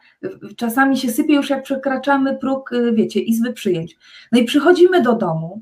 Czasami 0.55 0.97
się 0.97 1.11
sypie 1.11 1.35
już 1.35 1.49
jak 1.49 1.63
przekraczamy 1.63 2.37
próg, 2.37 2.71
y, 2.71 2.93
wiecie, 2.93 3.19
izby 3.19 3.53
przyjęć. 3.53 3.97
No 4.31 4.39
i 4.39 4.43
przychodzimy 4.43 5.01
do 5.01 5.13
domu, 5.13 5.61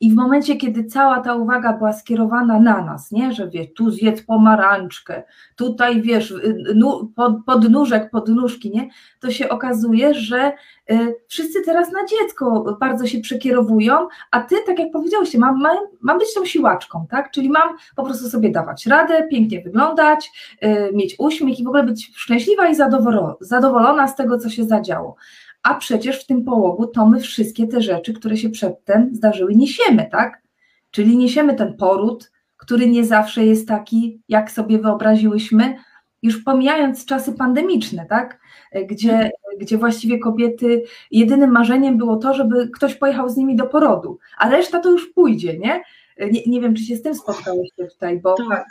i 0.00 0.10
w 0.10 0.14
momencie, 0.14 0.56
kiedy 0.56 0.84
cała 0.84 1.20
ta 1.20 1.34
uwaga 1.34 1.72
była 1.72 1.92
skierowana 1.92 2.60
na 2.60 2.84
nas, 2.84 3.10
nie, 3.10 3.32
że 3.32 3.48
wiesz, 3.48 3.66
tu 3.76 3.90
zjedz 3.90 4.22
pomarańczkę, 4.22 5.22
tutaj 5.56 6.02
wiesz, 6.02 6.34
nu, 6.74 7.12
pod, 7.16 7.44
podnóżek, 7.46 8.10
podnóżki, 8.10 8.70
nie, 8.70 8.88
to 9.20 9.30
się 9.30 9.48
okazuje, 9.48 10.14
że 10.14 10.52
y, 10.90 11.16
wszyscy 11.28 11.62
teraz 11.62 11.92
na 11.92 11.98
dziecko 12.06 12.76
bardzo 12.80 13.06
się 13.06 13.20
przekierowują, 13.20 14.08
a 14.30 14.40
ty, 14.40 14.56
tak 14.66 14.78
jak 14.78 14.92
powiedziałeś, 14.92 15.34
mam, 15.34 15.60
mam, 15.60 15.76
mam 16.00 16.18
być 16.18 16.34
tą 16.34 16.44
siłaczką, 16.44 17.06
tak, 17.10 17.30
czyli 17.30 17.50
mam 17.50 17.76
po 17.96 18.04
prostu 18.04 18.28
sobie 18.28 18.50
dawać 18.50 18.86
radę, 18.86 19.28
pięknie 19.30 19.60
wyglądać, 19.60 20.30
y, 20.64 20.90
mieć 20.94 21.14
uśmiech 21.18 21.60
i 21.60 21.64
w 21.64 21.68
ogóle 21.68 21.82
być 21.84 22.12
szczęśliwa 22.16 22.68
i 22.68 22.74
zadowolona 23.40 24.08
z 24.08 24.16
tego, 24.16 24.38
co 24.38 24.50
się 24.50 24.64
zadziało 24.64 25.16
a 25.66 25.74
przecież 25.74 26.22
w 26.22 26.26
tym 26.26 26.44
połogu 26.44 26.86
to 26.86 27.06
my 27.06 27.20
wszystkie 27.20 27.66
te 27.66 27.82
rzeczy, 27.82 28.12
które 28.12 28.36
się 28.36 28.50
przedtem 28.50 29.14
zdarzyły, 29.14 29.54
niesiemy, 29.54 30.08
tak? 30.12 30.42
Czyli 30.90 31.16
niesiemy 31.16 31.54
ten 31.54 31.76
poród, 31.76 32.30
który 32.56 32.88
nie 32.88 33.04
zawsze 33.04 33.46
jest 33.46 33.68
taki, 33.68 34.20
jak 34.28 34.50
sobie 34.50 34.78
wyobraziłyśmy, 34.78 35.76
już 36.22 36.42
pomijając 36.42 37.06
czasy 37.06 37.32
pandemiczne, 37.32 38.06
tak? 38.06 38.40
Gdzie, 38.86 39.30
gdzie 39.60 39.78
właściwie 39.78 40.18
kobiety, 40.18 40.82
jedynym 41.10 41.50
marzeniem 41.50 41.98
było 41.98 42.16
to, 42.16 42.34
żeby 42.34 42.68
ktoś 42.68 42.94
pojechał 42.94 43.28
z 43.28 43.36
nimi 43.36 43.56
do 43.56 43.66
porodu, 43.66 44.18
a 44.38 44.50
reszta 44.50 44.80
to 44.80 44.90
już 44.90 45.12
pójdzie, 45.12 45.58
nie? 45.58 45.82
Nie, 46.32 46.42
nie 46.46 46.60
wiem, 46.60 46.74
czy 46.74 46.82
się 46.82 46.96
z 46.96 47.02
tym 47.02 47.14
spotkałeś 47.14 47.68
tutaj, 47.92 48.20
bo. 48.20 48.34
Tak. 48.50 48.66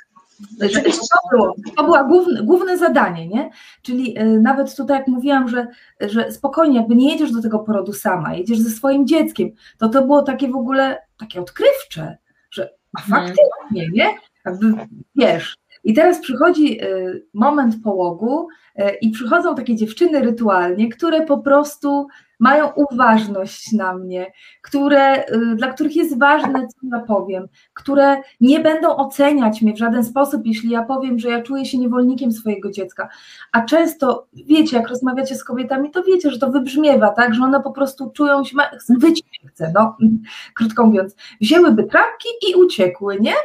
To 0.60 1.30
było, 1.32 1.56
to 1.78 1.84
było 1.84 2.04
główne, 2.04 2.44
główne 2.44 2.78
zadanie, 2.78 3.28
nie? 3.28 3.50
Czyli 3.82 4.20
y, 4.20 4.40
nawet 4.42 4.76
tutaj, 4.76 4.98
jak 4.98 5.08
mówiłam, 5.08 5.50
że, 5.50 5.68
że 6.02 6.32
spokojnie, 6.32 6.78
jakby 6.78 6.96
nie 6.96 7.12
jedziesz 7.12 7.32
do 7.32 7.42
tego 7.42 7.60
porodu 7.60 7.94
sama, 7.94 8.34
jedziesz 8.34 8.60
ze 8.60 8.70
swoim 8.70 9.08
dzieckiem, 9.08 9.52
to 9.78 9.90
to 9.90 10.02
było 10.02 10.22
takie 10.22 10.48
w 10.48 10.56
ogóle 10.56 10.98
takie 11.18 11.42
odkrywcze, 11.42 12.18
że 12.52 12.70
a 12.94 13.02
mhm. 13.02 13.28
faktycznie, 13.28 13.90
nie? 13.94 14.16
Jakby, 14.46 14.74
wiesz. 15.16 15.58
I 15.84 15.94
teraz 15.94 16.20
przychodzi 16.20 16.84
y, 16.84 17.26
moment 17.34 17.84
połogu 17.84 18.48
y, 18.80 18.84
i 19.02 19.10
przychodzą 19.10 19.56
takie 19.56 19.76
dziewczyny 19.76 20.22
rytualnie, 20.22 20.90
które 20.90 21.26
po 21.26 21.38
prostu 21.38 22.08
mają 22.46 22.72
uważność 22.76 23.72
na 23.72 23.94
mnie, 23.94 24.32
które, 24.62 25.26
y, 25.30 25.56
dla 25.56 25.68
których 25.68 25.96
jest 25.96 26.20
ważne, 26.20 26.68
co 26.68 26.98
ja 26.98 27.00
powiem, 27.00 27.48
które 27.74 28.18
nie 28.42 28.60
będą 28.60 28.96
oceniać 28.96 29.62
mnie 29.62 29.74
w 29.74 29.78
żaden 29.78 30.04
sposób, 30.04 30.42
jeśli 30.46 30.70
ja 30.70 30.84
powiem, 30.84 31.20
że 31.20 31.30
ja 31.30 31.42
czuję 31.42 31.66
się 31.66 31.78
niewolnikiem 31.78 32.32
swojego 32.32 32.72
dziecka. 32.72 33.10
A 33.52 33.62
często, 33.62 34.28
wiecie, 34.34 34.78
jak 34.78 34.90
rozmawiacie 34.90 35.36
z 35.36 35.44
kobietami, 35.44 35.92
to 35.92 36.04
wiecie, 36.04 36.32
że 36.32 36.40
to 36.40 36.52
wybrzmiewa, 36.52 37.10
tak, 37.10 37.34
że 37.34 37.44
one 37.44 37.62
po 37.62 37.72
prostu 37.72 38.12
czują 38.12 38.44
się, 38.44 38.56
wyć 38.90 39.24
chce, 39.48 39.72
no, 39.76 39.98
krótko 40.56 40.86
mówiąc, 40.86 41.16
wzięłyby 41.42 41.84
trampki 41.84 42.30
i 42.50 42.56
uciekły, 42.56 43.18
nie? 43.20 43.36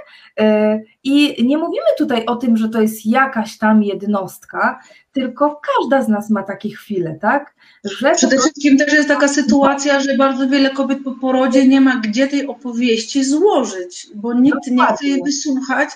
Y, 0.40 0.84
I 1.04 1.46
nie 1.46 1.58
mówimy 1.58 1.86
tutaj 1.98 2.26
o 2.26 2.36
tym, 2.36 2.56
że 2.56 2.68
to 2.68 2.80
jest 2.80 3.06
jakaś 3.06 3.58
tam 3.58 3.82
jednostka, 3.82 4.80
tylko 5.12 5.60
każda 5.76 6.02
z 6.02 6.08
nas 6.08 6.30
ma 6.30 6.42
takie 6.42 6.70
chwile, 6.70 7.18
tak? 7.20 7.54
Że 7.84 8.14
Przede 8.14 8.38
wszystkim 8.38 8.78
też 8.78 8.92
jest 8.92 9.08
taka 9.08 9.28
sytuacja, 9.28 10.00
że 10.00 10.16
bardzo 10.16 10.48
wiele 10.48 10.70
kobiet 10.70 10.98
po 11.04 11.12
porodzie 11.12 11.68
nie 11.68 11.80
ma 11.80 11.96
gdzie 11.96 12.28
tej 12.28 12.46
opowieści 12.46 13.24
złożyć, 13.24 14.06
bo 14.14 14.34
nikt 14.34 14.66
nie 14.70 14.86
chce 14.86 15.06
jej 15.06 15.22
wysłuchać, 15.24 15.90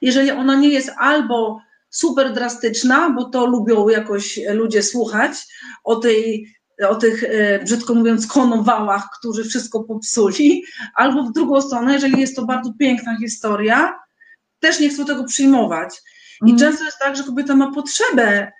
jeżeli 0.00 0.30
ona 0.30 0.54
nie 0.54 0.68
jest 0.68 0.90
albo 0.98 1.60
super 1.90 2.32
drastyczna, 2.32 3.10
bo 3.10 3.24
to 3.24 3.46
lubią 3.46 3.88
jakoś 3.88 4.40
ludzie 4.52 4.82
słuchać 4.82 5.32
o 5.84 5.96
tej 5.96 6.54
o 6.88 6.94
tych, 6.94 7.24
e, 7.24 7.58
brzydko 7.64 7.94
mówiąc, 7.94 8.26
konowałach, 8.26 9.08
którzy 9.18 9.44
wszystko 9.44 9.84
popsuli, 9.84 10.64
albo 10.94 11.22
w 11.22 11.32
drugą 11.32 11.60
stronę, 11.60 11.92
jeżeli 11.92 12.20
jest 12.20 12.36
to 12.36 12.44
bardzo 12.44 12.72
piękna 12.78 13.16
historia, 13.16 13.98
też 14.60 14.80
nie 14.80 14.88
chcą 14.88 15.04
tego 15.04 15.24
przyjmować. 15.24 16.02
I 16.46 16.50
mm. 16.50 16.58
często 16.58 16.84
jest 16.84 16.98
tak, 16.98 17.16
że 17.16 17.24
kobieta 17.24 17.56
ma 17.56 17.72
potrzebę 17.72 18.52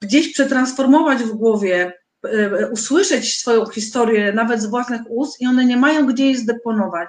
gdzieś 0.00 0.32
przetransformować 0.32 1.18
w 1.18 1.32
głowie, 1.32 1.92
e, 2.24 2.70
usłyszeć 2.70 3.36
swoją 3.36 3.66
historię 3.66 4.32
nawet 4.32 4.62
z 4.62 4.66
własnych 4.66 5.00
ust 5.08 5.40
i 5.40 5.46
one 5.46 5.64
nie 5.64 5.76
mają 5.76 6.06
gdzie 6.06 6.24
jej 6.24 6.36
zdeponować. 6.36 7.08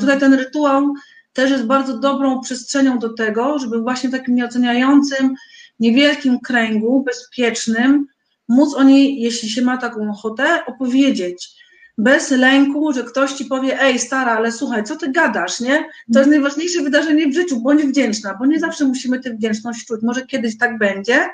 Tutaj 0.00 0.20
ten 0.20 0.34
rytuał 0.34 0.94
też 1.32 1.50
jest 1.50 1.64
bardzo 1.64 1.98
dobrą 1.98 2.40
przestrzenią 2.40 2.98
do 2.98 3.12
tego, 3.12 3.58
żeby 3.58 3.82
właśnie 3.82 4.08
w 4.08 4.12
takim 4.12 4.34
nieoceniającym, 4.34 5.34
niewielkim 5.80 6.40
kręgu, 6.40 7.04
bezpiecznym, 7.04 8.06
móc 8.48 8.74
o 8.74 8.82
niej, 8.82 9.20
jeśli 9.20 9.48
się 9.48 9.62
ma 9.62 9.76
taką 9.76 10.10
ochotę, 10.10 10.66
opowiedzieć. 10.66 11.64
Bez 11.98 12.30
lęku, 12.30 12.92
że 12.92 13.04
ktoś 13.04 13.32
ci 13.32 13.44
powie, 13.44 13.80
ej 13.80 13.98
stara, 13.98 14.36
ale 14.36 14.52
słuchaj, 14.52 14.84
co 14.84 14.96
ty 14.96 15.12
gadasz, 15.12 15.60
nie? 15.60 15.84
To 16.12 16.18
jest 16.18 16.30
najważniejsze 16.30 16.82
wydarzenie 16.82 17.28
w 17.28 17.34
życiu, 17.34 17.60
bądź 17.60 17.82
wdzięczna, 17.82 18.36
bo 18.38 18.46
nie 18.46 18.60
zawsze 18.60 18.84
musimy 18.84 19.20
tę 19.20 19.30
wdzięczność 19.30 19.86
czuć. 19.86 20.02
Może 20.02 20.26
kiedyś 20.26 20.58
tak 20.58 20.78
będzie, 20.78 21.28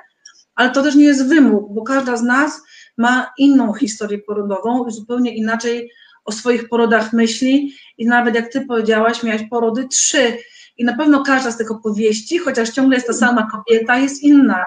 ale 0.60 0.70
to 0.70 0.82
też 0.82 0.94
nie 0.94 1.04
jest 1.04 1.28
wymóg, 1.28 1.74
bo 1.74 1.82
każda 1.82 2.16
z 2.16 2.22
nas 2.22 2.62
ma 2.96 3.32
inną 3.38 3.72
historię 3.72 4.18
porodową 4.18 4.86
i 4.86 4.92
zupełnie 4.92 5.36
inaczej 5.36 5.90
o 6.24 6.32
swoich 6.32 6.68
porodach 6.68 7.12
myśli. 7.12 7.74
I 7.98 8.06
nawet 8.06 8.34
jak 8.34 8.52
ty 8.52 8.60
powiedziałaś, 8.60 9.22
miałaś 9.22 9.42
porody 9.50 9.88
trzy. 9.88 10.36
I 10.76 10.84
na 10.84 10.96
pewno 10.96 11.22
każda 11.22 11.50
z 11.50 11.56
tych 11.56 11.70
opowieści, 11.70 12.38
chociaż 12.38 12.70
ciągle 12.70 12.96
jest 12.96 13.06
ta 13.06 13.12
sama 13.12 13.48
kobieta, 13.50 13.98
jest 13.98 14.22
inna. 14.22 14.64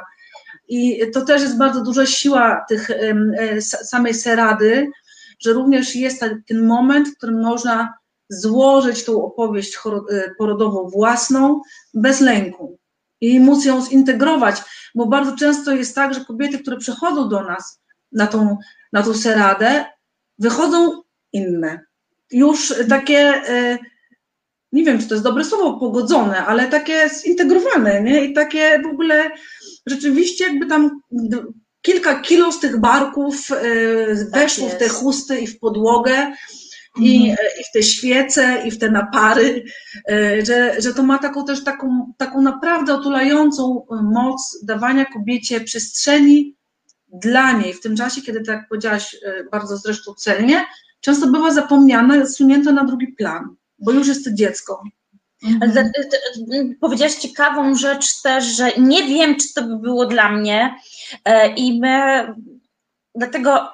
I 0.67 1.01
to 1.13 1.21
też 1.21 1.41
jest 1.41 1.57
bardzo 1.57 1.83
duża 1.83 2.05
siła 2.05 2.65
tych 2.69 2.89
e, 2.89 3.61
samej 3.61 4.13
serady, 4.13 4.87
że 5.39 5.53
również 5.53 5.95
jest 5.95 6.25
ten 6.47 6.65
moment, 6.65 7.07
w 7.09 7.17
którym 7.17 7.41
można 7.41 7.93
złożyć 8.29 9.03
tą 9.05 9.25
opowieść 9.25 9.77
e, 9.77 10.31
porodową 10.37 10.89
własną 10.89 11.61
bez 11.93 12.21
lęku 12.21 12.82
i 13.23 13.39
móc 13.39 13.65
ją 13.65 13.85
zintegrować, 13.85 14.61
bo 14.95 15.05
bardzo 15.05 15.35
często 15.37 15.71
jest 15.71 15.95
tak, 15.95 16.13
że 16.13 16.25
kobiety, 16.25 16.59
które 16.59 16.77
przychodzą 16.77 17.29
do 17.29 17.43
nas 17.43 17.81
na 18.11 18.27
tą, 18.27 18.57
na 18.93 19.03
tą 19.03 19.13
seradę, 19.13 19.85
wychodzą 20.39 21.01
inne. 21.33 21.79
Już 22.31 22.73
takie, 22.89 23.19
e, 23.47 23.77
nie 24.71 24.83
wiem, 24.83 24.99
czy 24.99 25.07
to 25.07 25.13
jest 25.13 25.23
dobre 25.23 25.45
słowo, 25.45 25.79
pogodzone, 25.79 26.45
ale 26.45 26.67
takie 26.67 27.09
zintegrowane, 27.09 28.01
nie? 28.01 28.25
I 28.25 28.33
takie 28.33 28.81
w 28.81 28.85
ogóle 28.85 29.31
rzeczywiście 29.87 30.43
jakby 30.43 30.65
tam 30.65 31.01
kilka 31.81 32.19
kilo 32.19 32.51
z 32.51 32.59
tych 32.59 32.79
barków 32.79 33.51
e, 33.51 33.55
weszło 34.15 34.67
tak 34.67 34.75
w 34.75 34.79
te 34.79 34.89
chusty 34.89 35.39
i 35.39 35.47
w 35.47 35.59
podłogę, 35.59 36.31
i, 36.99 37.29
mhm. 37.29 37.47
e, 37.47 37.61
i 37.61 37.63
w 37.63 37.71
te 37.73 37.83
świece, 37.83 38.63
i 38.65 38.71
w 38.71 38.79
te 38.79 38.91
napary, 38.91 39.63
że, 40.43 40.81
że 40.81 40.93
to 40.93 41.03
ma 41.03 41.17
taką 41.17 41.45
też 41.45 41.63
taką, 41.63 42.13
taką 42.17 42.41
naprawdę 42.41 42.93
otulającą 42.93 43.85
moc 44.13 44.59
dawania 44.63 45.05
kobiecie 45.05 45.61
przestrzeni 45.61 46.55
dla 47.13 47.51
niej 47.51 47.73
w 47.73 47.81
tym 47.81 47.95
czasie, 47.95 48.21
kiedy, 48.21 48.39
tak 48.39 48.55
jak 48.55 48.69
powiedziałaś 48.69 49.15
bardzo 49.51 49.77
zresztą 49.77 50.13
celnie, 50.13 50.65
często 51.01 51.27
była 51.27 51.53
zapomniana, 51.53 52.25
zsunięta 52.25 52.71
na 52.71 52.83
drugi 52.83 53.07
plan, 53.07 53.55
bo 53.79 53.91
już 53.91 54.07
jest 54.07 54.25
to 54.25 54.31
dziecko. 54.33 54.83
Mhm. 55.43 56.75
Powiedziałaś 56.81 57.15
ciekawą 57.15 57.75
rzecz 57.75 58.21
też, 58.21 58.45
że 58.45 58.71
nie 58.77 59.03
wiem, 59.03 59.35
czy 59.35 59.53
to 59.53 59.63
by 59.63 59.77
było 59.77 60.05
dla 60.05 60.31
mnie 60.31 60.75
e, 61.25 61.55
i 61.55 61.79
my 61.79 62.25
dlatego 63.15 63.67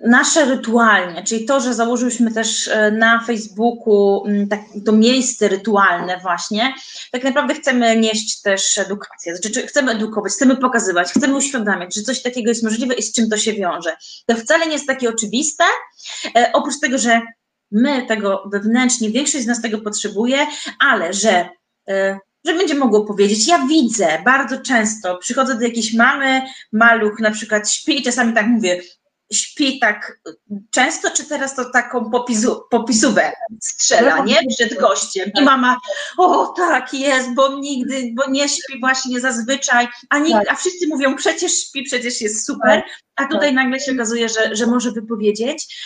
nasze 0.00 0.44
rytualnie, 0.44 1.22
czyli 1.22 1.44
to, 1.44 1.60
że 1.60 1.74
założyliśmy 1.74 2.30
też 2.30 2.68
e, 2.68 2.90
na 2.90 3.24
Facebooku 3.24 4.24
mm, 4.26 4.48
tak, 4.48 4.60
to 4.86 4.92
miejsce 4.92 5.48
rytualne 5.48 6.18
właśnie, 6.22 6.74
tak 7.12 7.24
naprawdę 7.24 7.54
chcemy 7.54 7.96
nieść 7.96 8.42
też 8.42 8.78
edukację, 8.78 9.36
znaczy 9.36 9.66
chcemy 9.66 9.92
edukować, 9.92 10.32
chcemy 10.32 10.56
pokazywać, 10.56 11.08
chcemy 11.08 11.36
uświadamiać, 11.36 11.94
że 11.94 12.02
coś 12.02 12.22
takiego 12.22 12.48
jest 12.48 12.62
możliwe 12.62 12.94
i 12.94 13.02
z 13.02 13.12
czym 13.12 13.30
to 13.30 13.36
się 13.36 13.52
wiąże. 13.52 13.96
To 14.26 14.36
wcale 14.36 14.66
nie 14.66 14.72
jest 14.72 14.86
takie 14.86 15.08
oczywiste, 15.08 15.64
e, 16.36 16.50
oprócz 16.52 16.80
tego, 16.80 16.98
że 16.98 17.20
my 17.70 18.06
tego 18.06 18.42
wewnętrznie, 18.52 19.10
większość 19.10 19.44
z 19.44 19.48
nas 19.48 19.62
tego 19.62 19.78
potrzebuje, 19.78 20.46
ale 20.78 21.12
że 21.12 21.48
e, 21.88 22.18
że 22.44 22.54
będzie 22.54 22.74
mogło 22.74 23.04
powiedzieć, 23.04 23.48
ja 23.48 23.66
widzę 23.66 24.22
bardzo 24.24 24.58
często, 24.58 25.18
przychodzę 25.18 25.54
do 25.54 25.62
jakiejś 25.62 25.94
mamy, 25.94 26.42
maluch 26.72 27.20
na 27.20 27.30
przykład 27.30 27.70
śpi 27.70 28.00
i 28.00 28.02
czasami 28.02 28.34
tak 28.34 28.46
mówię, 28.46 28.80
śpi 29.32 29.78
tak 29.78 30.20
często, 30.70 31.10
czy 31.10 31.24
teraz 31.24 31.56
to 31.56 31.70
taką 31.70 32.10
popisu, 32.10 32.62
popisówę 32.70 33.32
strzela, 33.60 34.24
nie? 34.24 34.36
Przed 34.48 34.80
gościem. 34.80 35.30
I 35.40 35.42
mama, 35.42 35.76
o 36.18 36.46
tak 36.46 36.94
jest, 36.94 37.34
bo 37.34 37.58
nigdy, 37.58 38.12
bo 38.14 38.30
nie 38.30 38.48
śpi 38.48 38.80
właśnie 38.80 39.20
zazwyczaj, 39.20 39.88
a, 40.08 40.18
nikt, 40.18 40.38
tak. 40.38 40.52
a 40.52 40.54
wszyscy 40.54 40.88
mówią, 40.88 41.16
przecież 41.16 41.52
śpi, 41.52 41.82
przecież 41.82 42.20
jest 42.20 42.46
super, 42.46 42.82
tak. 42.82 42.84
a 43.16 43.26
tutaj 43.26 43.48
tak. 43.48 43.54
nagle 43.54 43.80
się 43.80 43.92
okazuje, 43.92 44.28
że, 44.28 44.56
że 44.56 44.66
może 44.66 44.92
wypowiedzieć. 44.92 45.76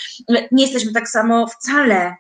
Nie 0.53 0.63
jesteśmy 0.65 0.93
tak 0.93 1.09
samo 1.09 1.47
wcale 1.47 2.17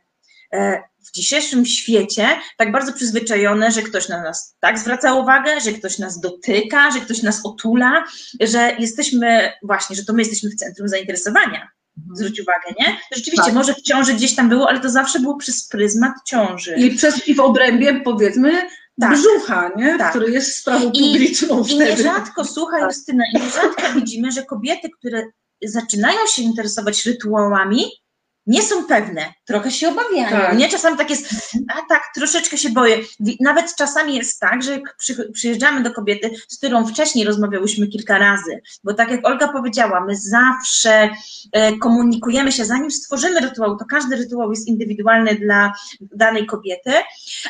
e, 0.53 0.83
w 1.07 1.13
dzisiejszym 1.13 1.67
świecie 1.67 2.29
tak 2.57 2.73
bardzo 2.73 2.93
przyzwyczajone, 2.93 3.73
że 3.73 3.83
ktoś 3.83 4.09
na 4.09 4.23
nas 4.23 4.57
tak 4.61 4.79
zwraca 4.79 5.15
uwagę, 5.15 5.61
że 5.61 5.73
ktoś 5.73 5.99
nas 5.99 6.21
dotyka, 6.21 6.91
że 6.91 7.01
ktoś 7.01 7.23
nas 7.23 7.41
otula, 7.45 8.05
że 8.41 8.77
jesteśmy 8.79 9.53
właśnie, 9.63 9.97
że 9.97 10.05
to 10.05 10.13
my 10.13 10.23
jesteśmy 10.23 10.51
w 10.51 10.55
centrum 10.55 10.89
zainteresowania. 10.89 11.69
Mhm. 11.99 12.17
Zwróć 12.17 12.41
uwagę, 12.41 12.75
nie? 12.81 12.97
Rzeczywiście, 13.17 13.45
tak. 13.45 13.55
może 13.55 13.75
w 13.75 13.83
ciąży 13.83 14.15
gdzieś 14.15 14.35
tam 14.35 14.49
było, 14.49 14.69
ale 14.69 14.81
to 14.81 14.91
zawsze 14.91 15.21
było 15.21 15.37
przez 15.37 15.69
pryzmat 15.69 16.13
ciąży. 16.27 16.75
I, 16.77 16.97
przez, 16.97 17.29
i 17.29 17.35
w 17.35 17.41
obrębie, 17.41 18.01
powiedzmy, 18.05 18.53
tak. 19.01 19.13
brzucha, 19.13 19.71
nie? 19.77 19.99
Tak. 19.99 20.11
który 20.11 20.33
jest 20.33 20.57
sprawą 20.57 20.93
publiczną 20.93 21.61
I, 21.61 21.65
wtedy. 21.65 21.85
I 21.85 21.97
nierzadko, 21.97 22.45
słuchaj 22.55 22.81
tak. 22.81 22.91
Justyna, 22.91 23.25
i 23.35 23.41
nierzadko 23.41 23.83
widzimy, 23.95 24.33
że 24.33 24.43
kobiety, 24.43 24.89
które 24.99 25.25
zaczynają 25.65 26.19
się 26.27 26.43
interesować 26.43 27.07
rytuałami, 27.07 27.85
nie 28.47 28.63
są 28.63 28.85
pewne, 28.85 29.35
trochę 29.45 29.71
się 29.71 29.89
obawiają. 29.89 30.31
Tak. 30.31 30.57
Nie 30.57 30.69
czasami 30.69 30.97
tak 30.97 31.11
jest, 31.11 31.27
a 31.69 31.89
tak, 31.89 32.03
troszeczkę 32.15 32.59
się 32.59 32.71
boję. 32.71 32.97
Nawet 33.41 33.77
czasami 33.77 34.17
jest 34.17 34.41
tak, 34.41 34.63
że 34.63 34.81
przyjeżdżamy 35.33 35.83
do 35.83 35.91
kobiety, 35.91 36.31
z 36.49 36.59
którą 36.59 36.87
wcześniej 36.87 37.25
rozmawiałyśmy 37.25 37.87
kilka 37.87 38.19
razy, 38.19 38.61
bo 38.85 38.95
tak 38.95 39.11
jak 39.11 39.27
Olga 39.27 39.49
powiedziała, 39.49 40.05
my 40.07 40.17
zawsze 40.17 41.11
e, 41.53 41.77
komunikujemy 41.79 42.53
się, 42.53 42.65
zanim 42.65 42.91
stworzymy 42.91 43.41
rytuał, 43.41 43.77
to 43.77 43.85
każdy 43.85 44.17
rytuał 44.17 44.51
jest 44.51 44.69
indywidualny 44.69 45.35
dla 45.35 45.73
danej 46.01 46.47
kobiety, 46.47 46.93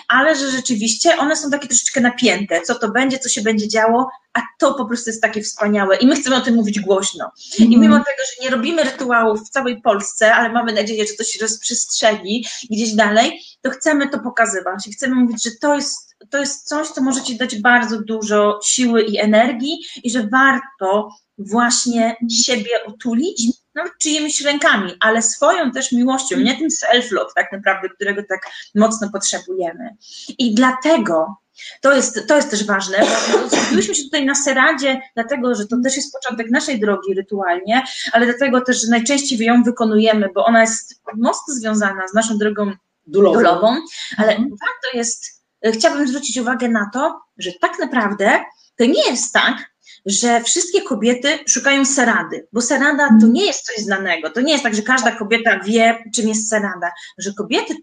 ale 0.08 0.36
że 0.36 0.50
rzeczywiście 0.50 1.16
one 1.18 1.36
są 1.36 1.50
takie 1.50 1.68
troszeczkę 1.68 2.00
napięte, 2.00 2.60
co 2.60 2.74
to 2.74 2.88
będzie, 2.88 3.18
co 3.18 3.28
się 3.28 3.42
będzie 3.42 3.68
działo, 3.68 4.10
a 4.34 4.40
to 4.58 4.74
po 4.74 4.84
prostu 4.84 5.10
jest 5.10 5.22
takie 5.22 5.42
wspaniałe 5.42 5.96
i 5.96 6.06
my 6.06 6.16
chcemy 6.16 6.36
o 6.36 6.40
tym 6.40 6.54
mówić 6.54 6.80
głośno. 6.80 7.30
Mm. 7.60 7.72
I 7.72 7.78
mimo 7.78 7.96
tego, 7.96 8.22
że 8.26 8.44
nie 8.44 8.50
robimy 8.50 8.84
rytuałów 8.84 9.40
w 9.40 9.50
całej 9.50 9.82
Polsce, 9.82 10.34
ale 10.34 10.52
mamy 10.52 10.72
nadzieję, 10.72 11.06
że 11.06 11.14
to 11.14 11.24
się 11.24 11.38
rozprzestrzeni 11.42 12.44
gdzieś 12.70 12.92
dalej, 12.92 13.40
to 13.62 13.70
chcemy 13.70 14.08
to 14.08 14.18
pokazywać 14.18 14.86
i 14.86 14.92
chcemy 14.92 15.14
mówić, 15.14 15.44
że 15.44 15.50
to 15.60 15.74
jest, 15.74 16.16
to 16.30 16.38
jest 16.38 16.68
coś, 16.68 16.88
co 16.88 17.02
może 17.02 17.22
Ci 17.22 17.36
dać 17.36 17.60
bardzo 17.60 18.02
dużo 18.02 18.60
siły 18.64 19.02
i 19.02 19.18
energii 19.18 19.78
i 20.02 20.10
że 20.10 20.28
warto 20.32 21.08
właśnie 21.38 22.16
siebie 22.44 22.84
otulić, 22.86 23.46
nawet 23.74 23.92
czyimiś 23.98 24.40
rękami, 24.40 24.92
ale 25.00 25.22
swoją 25.22 25.70
też 25.70 25.92
miłością, 25.92 26.36
nie 26.36 26.58
tym 26.58 26.68
self-love 26.68 27.28
tak 27.34 27.52
naprawdę, 27.52 27.88
którego 27.88 28.22
tak 28.28 28.50
mocno 28.74 29.10
potrzebujemy. 29.12 29.96
I 30.38 30.54
dlatego 30.54 31.36
to 31.80 31.94
jest, 31.94 32.28
to 32.28 32.36
jest 32.36 32.50
też 32.50 32.66
ważne, 32.66 32.98
bo 33.32 33.56
skupiłyśmy 33.56 33.94
się 33.94 34.02
tutaj 34.02 34.26
na 34.26 34.34
seradzie, 34.34 35.00
dlatego, 35.14 35.54
że 35.54 35.66
to 35.66 35.76
też 35.84 35.96
jest 35.96 36.12
początek 36.12 36.50
naszej 36.50 36.80
drogi 36.80 37.14
rytualnie, 37.14 37.82
ale 38.12 38.26
dlatego 38.26 38.60
też, 38.60 38.82
że 38.82 38.90
najczęściej 38.90 39.38
ją 39.38 39.62
wykonujemy, 39.62 40.28
bo 40.34 40.44
ona 40.44 40.60
jest 40.60 41.00
mocno 41.16 41.54
związana 41.54 42.08
z 42.08 42.14
naszą 42.14 42.38
drogą 42.38 42.72
dulową, 43.06 43.38
dulową 43.38 43.76
ale 44.16 44.28
mhm. 44.28 44.50
warto 44.50 44.98
jest, 44.98 45.42
chciałabym 45.72 46.08
zwrócić 46.08 46.38
uwagę 46.38 46.68
na 46.68 46.90
to, 46.92 47.20
że 47.38 47.50
tak 47.60 47.78
naprawdę 47.78 48.40
to 48.76 48.84
nie 48.84 49.10
jest 49.10 49.32
tak, 49.32 49.74
że 50.06 50.40
wszystkie 50.40 50.82
kobiety 50.82 51.38
szukają 51.46 51.84
serady, 51.84 52.46
bo 52.52 52.60
serada 52.60 53.08
to 53.20 53.26
nie 53.26 53.46
jest 53.46 53.66
coś 53.66 53.76
znanego. 53.76 54.30
To 54.30 54.40
nie 54.40 54.52
jest 54.52 54.64
tak, 54.64 54.74
że 54.74 54.82
każda 54.82 55.12
kobieta 55.12 55.60
wie, 55.60 56.04
czym 56.14 56.28
jest 56.28 56.48
serada, 56.48 56.90
że 57.18 57.32
kobiety 57.32 57.74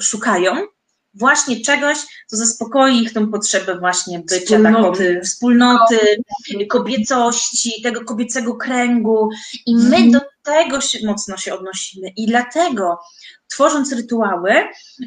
szukają 0.00 0.52
właśnie 1.18 1.60
czegoś, 1.60 1.98
co 2.26 2.36
zaspokoi 2.36 3.02
ich 3.02 3.12
tą 3.12 3.30
potrzebę 3.30 3.78
właśnie 3.78 4.18
bycia 4.18 4.44
wspólnoty, 4.44 5.14
taką, 5.14 5.24
wspólnoty 5.24 5.98
kobiecości, 6.68 7.82
tego 7.82 8.04
kobiecego 8.04 8.56
kręgu. 8.56 9.30
I 9.66 9.76
my 9.76 9.96
mhm. 9.96 10.10
do 10.10 10.20
tego 10.42 10.80
się, 10.80 10.98
mocno 11.06 11.36
się 11.36 11.54
odnosimy. 11.54 12.08
I 12.16 12.26
dlatego 12.26 12.98
tworząc 13.48 13.92
rytuały, 13.92 14.52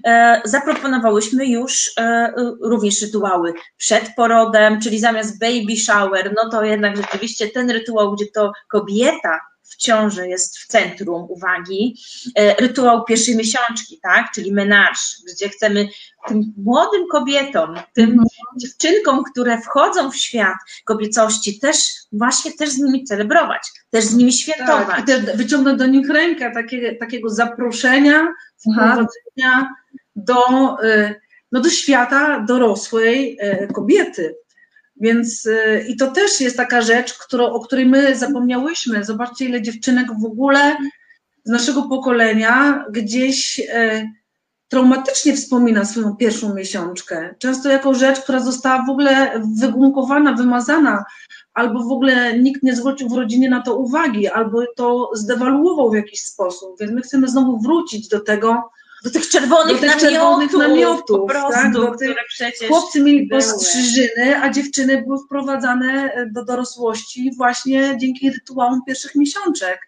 e, 0.05 0.41
zaproponowałyśmy 0.45 1.45
już 1.45 1.91
e, 1.97 2.33
również 2.61 3.01
rytuały 3.01 3.53
przed 3.77 4.15
porodem, 4.15 4.81
czyli 4.81 4.99
zamiast 4.99 5.39
baby 5.39 5.77
shower, 5.77 6.33
no 6.35 6.49
to 6.49 6.63
jednak 6.63 6.97
rzeczywiście 6.97 7.47
ten 7.47 7.71
rytuał, 7.71 8.15
gdzie 8.15 8.25
to 8.25 8.51
kobieta 8.71 9.39
w 9.71 9.75
ciąży 9.75 10.27
jest 10.27 10.57
w 10.57 10.67
centrum 10.67 11.25
uwagi. 11.29 11.97
E, 12.35 12.55
rytuał 12.55 13.05
pierwszej 13.05 13.35
miesiączki, 13.35 13.99
tak, 14.03 14.31
czyli 14.35 14.53
menaż, 14.53 15.15
gdzie 15.33 15.49
chcemy 15.49 15.87
tym 16.27 16.53
młodym 16.57 17.07
kobietom, 17.11 17.75
tym 17.93 18.17
-hmm. 18.17 18.23
dziewczynkom, 18.57 19.23
które 19.23 19.61
wchodzą 19.61 20.11
w 20.11 20.15
świat 20.15 20.57
kobiecości, 20.85 21.59
też 21.59 21.77
właśnie 22.11 22.51
też 22.51 22.69
z 22.69 22.77
nimi 22.77 23.03
celebrować, 23.03 23.61
też 23.89 24.05
z 24.05 24.15
nimi 24.15 24.33
świętować. 24.33 24.87
Tak, 24.87 24.99
i 24.99 25.03
też 25.03 25.37
wyciągnąć 25.37 25.79
do 25.79 25.85
nich 25.85 26.09
rękę 26.09 26.51
takie, 26.53 26.95
takiego 26.95 27.29
zaproszenia, 27.29 28.27
wprowadzenia 28.57 29.69
do, 30.15 30.77
y, 30.83 31.21
no, 31.51 31.61
do 31.61 31.69
świata 31.69 32.39
dorosłej 32.47 33.37
y, 33.41 33.67
kobiety. 33.73 34.35
Więc 35.01 35.45
y, 35.45 35.85
i 35.87 35.95
to 35.95 36.11
też 36.11 36.41
jest 36.41 36.57
taka 36.57 36.81
rzecz, 36.81 37.13
którą, 37.13 37.45
o 37.45 37.59
której 37.59 37.85
my 37.85 38.15
zapomniałyśmy. 38.15 39.05
Zobaczcie, 39.05 39.45
ile 39.45 39.61
dziewczynek 39.61 40.07
w 40.21 40.25
ogóle 40.25 40.77
z 41.43 41.49
naszego 41.49 41.83
pokolenia 41.83 42.85
gdzieś 42.91 43.59
y, 43.59 44.09
traumatycznie 44.67 45.35
wspomina 45.35 45.85
swoją 45.85 46.15
pierwszą 46.15 46.53
miesiączkę. 46.53 47.35
Często 47.39 47.69
jako 47.69 47.93
rzecz, 47.93 48.19
która 48.19 48.39
została 48.39 48.85
w 48.85 48.89
ogóle 48.89 49.41
wygumkowana, 49.59 50.33
wymazana 50.33 51.03
albo 51.53 51.83
w 51.83 51.91
ogóle 51.91 52.39
nikt 52.39 52.63
nie 52.63 52.75
zwrócił 52.75 53.09
w 53.09 53.13
rodzinie 53.13 53.49
na 53.49 53.61
to 53.61 53.75
uwagi, 53.75 54.27
albo 54.27 54.63
to 54.75 55.09
zdewaluował 55.13 55.91
w 55.91 55.95
jakiś 55.95 56.21
sposób. 56.21 56.79
Więc 56.79 56.91
my 56.91 57.01
chcemy 57.01 57.27
znowu 57.27 57.59
wrócić 57.59 58.07
do 58.07 58.19
tego, 58.19 58.69
do 59.03 59.11
tych 59.11 59.29
czerwonych, 59.29 59.75
do 59.75 59.81
tych 59.81 59.89
namiotów, 59.89 60.09
czerwonych 60.09 60.53
namiotów, 60.53 61.19
po 61.19 61.27
prostu, 61.27 61.51
tak? 61.51 61.73
do 61.73 61.91
które 61.91 62.15
przecież 62.27 62.69
Chłopcy 62.69 63.01
mieli 63.01 63.27
były. 63.27 63.41
postrzyżyny, 63.41 64.41
a 64.41 64.49
dziewczyny 64.49 65.03
były 65.03 65.17
wprowadzane 65.25 66.11
do 66.31 66.45
dorosłości 66.45 67.31
właśnie 67.37 67.97
dzięki 67.97 68.31
rytuałom 68.31 68.81
pierwszych 68.87 69.15
miesiączek 69.15 69.79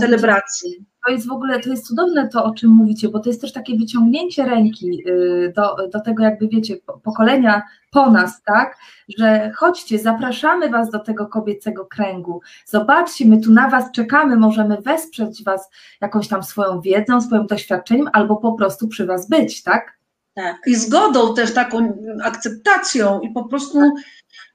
celebracji. 0.00 0.84
To 1.06 1.12
jest 1.12 1.28
w 1.28 1.32
ogóle, 1.32 1.60
to 1.60 1.70
jest 1.70 1.86
cudowne 1.86 2.28
to, 2.28 2.44
o 2.44 2.54
czym 2.54 2.70
mówicie, 2.70 3.08
bo 3.08 3.20
to 3.20 3.28
jest 3.28 3.40
też 3.40 3.52
takie 3.52 3.76
wyciągnięcie 3.76 4.44
ręki 4.44 5.02
y, 5.08 5.52
do, 5.56 5.88
do 5.88 6.00
tego, 6.00 6.22
jakby 6.22 6.48
wiecie, 6.48 6.76
po- 6.86 6.98
pokolenia 6.98 7.62
po 7.90 8.10
nas, 8.10 8.42
tak? 8.42 8.76
Że 9.18 9.52
chodźcie, 9.56 9.98
zapraszamy 9.98 10.70
Was 10.70 10.90
do 10.90 10.98
tego 10.98 11.26
kobiecego 11.26 11.86
kręgu. 11.86 12.40
Zobaczcie, 12.66 13.26
my 13.26 13.40
tu 13.40 13.52
na 13.52 13.68
Was 13.70 13.92
czekamy, 13.92 14.36
możemy 14.36 14.76
wesprzeć 14.76 15.44
Was 15.44 15.70
jakąś 16.00 16.28
tam 16.28 16.42
swoją 16.42 16.80
wiedzą, 16.80 17.20
swoim 17.20 17.46
doświadczeniem, 17.46 18.08
albo 18.12 18.36
po 18.36 18.52
prostu 18.52 18.88
przy 18.88 19.06
Was 19.06 19.28
być, 19.28 19.62
tak? 19.62 19.98
tak. 20.34 20.56
i 20.66 20.74
zgodą 20.74 21.34
też 21.34 21.54
taką 21.54 21.92
akceptacją 22.24 23.20
i 23.20 23.30
po 23.30 23.44
prostu 23.44 23.78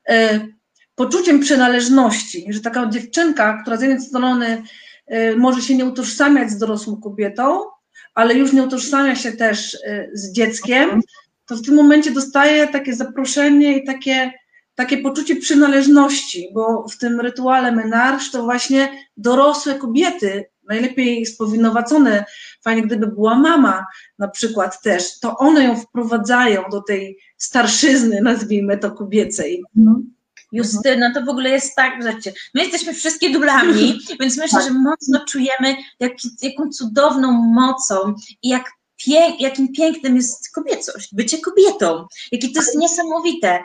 e, 0.09 0.39
poczuciem 0.95 1.39
przynależności, 1.39 2.45
że 2.49 2.61
taka 2.61 2.87
dziewczynka, 2.89 3.61
która 3.61 3.77
z 3.77 3.81
jednej 3.81 4.01
strony 4.01 4.63
może 5.37 5.61
się 5.61 5.75
nie 5.75 5.85
utożsamiać 5.85 6.51
z 6.51 6.57
dorosłą 6.57 7.01
kobietą, 7.01 7.61
ale 8.13 8.33
już 8.33 8.53
nie 8.53 8.63
utożsamia 8.63 9.15
się 9.15 9.31
też 9.31 9.77
e, 9.85 10.09
z 10.13 10.31
dzieckiem, 10.31 11.01
to 11.45 11.55
w 11.55 11.61
tym 11.61 11.75
momencie 11.75 12.11
dostaje 12.11 12.67
takie 12.67 12.93
zaproszenie 12.93 13.77
i 13.77 13.85
takie, 13.85 14.31
takie 14.75 14.97
poczucie 14.97 15.35
przynależności, 15.35 16.49
bo 16.53 16.87
w 16.87 16.97
tym 16.97 17.19
rytuale 17.19 17.71
menarsz 17.71 18.31
to 18.31 18.43
właśnie 18.43 18.89
dorosłe 19.17 19.75
kobiety, 19.75 20.45
najlepiej 20.67 21.25
spowinowacone, 21.25 22.25
fajnie 22.63 22.81
gdyby 22.81 23.07
była 23.07 23.39
mama 23.39 23.85
na 24.19 24.27
przykład 24.27 24.81
też, 24.81 25.19
to 25.19 25.37
one 25.37 25.63
ją 25.63 25.75
wprowadzają 25.75 26.63
do 26.71 26.81
tej 26.81 27.17
starszyzny, 27.37 28.21
nazwijmy 28.21 28.77
to 28.77 28.91
kobiecej. 28.91 29.63
Justyna, 30.51 31.13
to 31.13 31.25
w 31.25 31.29
ogóle 31.29 31.49
jest 31.49 31.75
tak, 31.75 32.03
że 32.03 32.31
my 32.53 32.61
jesteśmy 32.61 32.93
wszystkie 32.93 33.29
dulami, 33.29 33.99
więc 34.19 34.37
myślę, 34.37 34.61
że 34.61 34.71
mocno 34.71 35.25
czujemy, 35.25 35.75
jak, 35.99 36.13
jaką 36.41 36.69
cudowną 36.69 37.31
mocą 37.31 38.15
i 38.43 38.49
jak 38.49 38.77
jakim 39.39 39.73
pięknym 39.73 40.15
jest 40.15 40.53
kobiecość, 40.53 41.15
bycie 41.15 41.37
kobietą, 41.37 42.07
jakie 42.31 42.49
to 42.49 42.59
jest 42.59 42.75
niesamowite. 42.75 43.63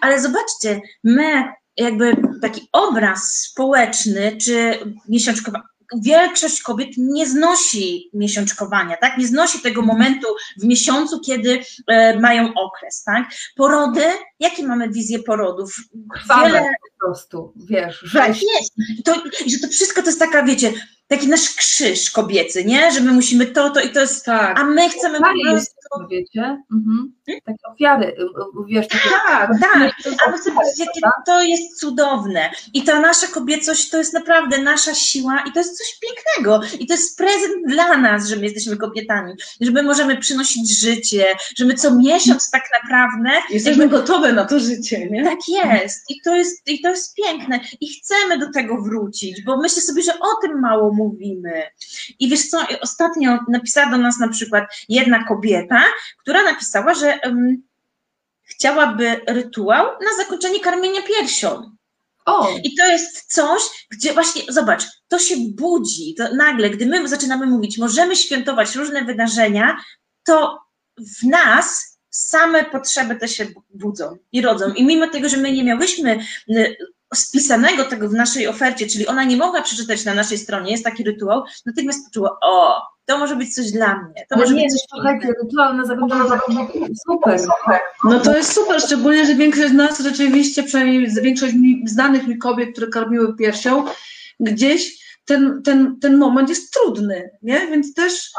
Ale 0.00 0.20
zobaczcie, 0.20 0.80
my 1.04 1.44
jakby 1.76 2.16
taki 2.42 2.68
obraz 2.72 3.32
społeczny, 3.32 4.36
czy 4.36 4.78
miesiączkowa, 5.08 5.62
większość 6.02 6.62
kobiet 6.62 6.88
nie 6.96 7.26
znosi 7.26 8.10
miesiączkowania, 8.14 8.96
tak? 8.96 9.18
Nie 9.18 9.26
znosi 9.26 9.60
tego 9.60 9.82
momentu 9.82 10.26
w 10.60 10.64
miesiącu, 10.64 11.20
kiedy 11.20 11.62
e, 11.88 12.20
mają 12.20 12.54
okres, 12.54 13.02
tak? 13.02 13.24
Porody, 13.56 14.04
jakie 14.40 14.62
mamy 14.66 14.90
wizje 14.90 15.18
porodów? 15.18 15.74
Krwawe 16.14 16.60
po 16.60 17.06
prostu, 17.06 17.52
wiesz, 17.56 18.04
Tak 18.14 18.34
rzeź. 18.34 18.44
jest. 18.58 18.72
I 18.98 19.02
To, 19.02 19.14
że 19.46 19.58
to 19.58 19.68
wszystko 19.68 20.02
to 20.02 20.06
jest 20.08 20.18
taka, 20.18 20.42
wiecie, 20.42 20.72
taki 21.06 21.28
nasz 21.28 21.54
krzyż 21.54 22.10
kobiecy, 22.10 22.64
nie? 22.64 22.92
Że 22.92 23.00
my 23.00 23.12
musimy 23.12 23.46
to, 23.46 23.70
to 23.70 23.80
i 23.80 23.90
to 23.90 24.00
jest, 24.00 24.24
Tak, 24.24 24.58
a 24.58 24.64
my 24.64 24.88
chcemy 24.90 25.18
po 25.18 25.24
Jest, 26.00 26.10
wiecie? 26.10 26.62
Mhm. 26.72 27.12
Takie 27.26 27.66
ofiary, 27.72 28.06
y, 28.06 28.22
y, 28.22 28.66
wiesz, 28.68 28.88
takie 28.88 29.08
tak, 29.26 29.50
Tak, 29.60 29.92
a 30.26 30.30
wy 30.30 30.38
sobie 30.38 30.56
powiedzcie, 30.56 30.84
jakie 30.84 31.00
to 31.26 31.42
jest 31.42 31.80
cudowne. 31.80 32.50
I 32.74 32.82
ta 32.82 33.00
nasza 33.00 33.26
kobiecość 33.26 33.90
to 33.90 33.98
jest 33.98 34.14
naprawdę 34.14 34.58
nasza 34.58 34.94
siła 34.94 35.44
i 35.48 35.52
to 35.52 35.58
jest 35.58 35.78
coś 35.78 35.98
pięknego. 36.00 36.60
I 36.80 36.86
to 36.86 36.94
jest 36.94 37.18
prezent 37.18 37.54
dla 37.66 37.96
nas, 37.96 38.28
że 38.28 38.36
my 38.36 38.42
jesteśmy 38.42 38.76
kobietami, 38.76 39.32
że 39.60 39.70
my 39.70 39.82
możemy 39.82 40.16
przynosić 40.16 40.80
życie, 40.80 41.26
że 41.56 41.64
my 41.64 41.74
co 41.74 41.94
miesiąc 41.94 42.50
tak 42.50 42.62
naprawdę 42.82 43.30
jesteśmy 43.50 43.88
gotowe 43.88 44.32
na 44.32 44.44
to 44.44 44.60
życie, 44.60 45.10
nie? 45.10 45.24
Tak 45.24 45.48
jest. 45.48 46.10
I 46.10 46.20
to 46.24 46.36
jest, 46.36 46.68
I 46.68 46.80
to 46.80 46.88
jest 46.88 47.14
piękne. 47.14 47.60
I 47.80 47.88
chcemy 47.88 48.38
do 48.38 48.52
tego 48.52 48.82
wrócić, 48.82 49.42
bo 49.42 49.56
myślę 49.56 49.82
sobie, 49.82 50.02
że 50.02 50.12
o 50.20 50.34
tym 50.42 50.60
mało 50.60 50.92
mówimy. 50.92 51.62
I 52.18 52.28
wiesz 52.28 52.48
co, 52.48 52.66
ostatnio 52.80 53.38
napisała 53.48 53.90
do 53.90 53.98
nas 53.98 54.18
na 54.18 54.28
przykład 54.28 54.64
jedna 54.88 55.24
kobieta, 55.24 55.83
która 56.22 56.42
napisała, 56.42 56.94
że 56.94 57.18
um, 57.24 57.62
chciałaby 58.42 59.20
rytuał 59.28 59.86
na 59.86 60.24
zakończenie 60.24 60.60
karmienia 60.60 61.02
piersią. 61.02 61.74
O, 62.26 62.48
I 62.64 62.74
to 62.74 62.86
jest 62.86 63.32
coś, 63.32 63.62
gdzie 63.90 64.12
właśnie, 64.12 64.42
zobacz, 64.48 64.84
to 65.08 65.18
się 65.18 65.34
budzi, 65.54 66.14
to 66.18 66.34
nagle, 66.34 66.70
gdy 66.70 66.86
my 66.86 67.08
zaczynamy 67.08 67.46
mówić, 67.46 67.78
możemy 67.78 68.16
świętować 68.16 68.74
różne 68.74 69.04
wydarzenia, 69.04 69.76
to 70.24 70.58
w 70.98 71.26
nas 71.26 71.98
same 72.10 72.64
potrzeby 72.64 73.16
te 73.16 73.28
się 73.28 73.46
budzą 73.70 74.16
i 74.32 74.42
rodzą. 74.42 74.72
I 74.72 74.84
mimo 74.84 75.08
tego, 75.08 75.28
że 75.28 75.36
my 75.36 75.52
nie 75.52 75.64
miałyśmy 75.64 76.18
y, 76.50 76.76
spisanego 77.14 77.84
tego 77.84 78.08
w 78.08 78.12
naszej 78.12 78.48
ofercie, 78.48 78.86
czyli 78.86 79.06
ona 79.06 79.24
nie 79.24 79.36
mogła 79.36 79.62
przeczytać 79.62 80.04
na 80.04 80.14
naszej 80.14 80.38
stronie, 80.38 80.70
jest 80.72 80.84
taki 80.84 81.04
rytuał, 81.04 81.42
natychmiast 81.66 82.04
poczuła, 82.06 82.38
o, 82.42 82.82
to 83.06 83.18
może 83.18 83.36
być 83.36 83.54
coś 83.54 83.72
dla 83.72 83.94
mnie, 84.02 84.26
to 84.28 84.34
ale 84.36 84.44
może 84.44 84.54
nie, 84.54 84.62
być 84.62 84.72
coś 84.72 84.80
słuchajcie, 84.90 85.28
rytuał 85.42 85.74
na 85.74 85.84
zakończenie 85.84 86.24
super. 87.08 87.40
No 88.04 88.20
to 88.20 88.36
jest 88.36 88.52
super, 88.52 88.80
szczególnie, 88.82 89.26
że 89.26 89.34
większość 89.34 89.68
z 89.70 89.72
nas 89.74 90.00
rzeczywiście, 90.00 90.62
przynajmniej 90.62 91.10
z- 91.10 91.18
większość 91.18 91.54
mi, 91.54 91.82
znanych 91.86 92.26
mi 92.26 92.38
kobiet, 92.38 92.72
które 92.72 92.86
karmiły 92.86 93.36
piersią, 93.36 93.84
gdzieś 94.40 95.04
ten, 95.24 95.62
ten, 95.62 96.00
ten 96.00 96.16
moment 96.18 96.48
jest 96.48 96.72
trudny, 96.72 97.30
nie? 97.42 97.66
Więc 97.66 97.94
też 97.94 98.30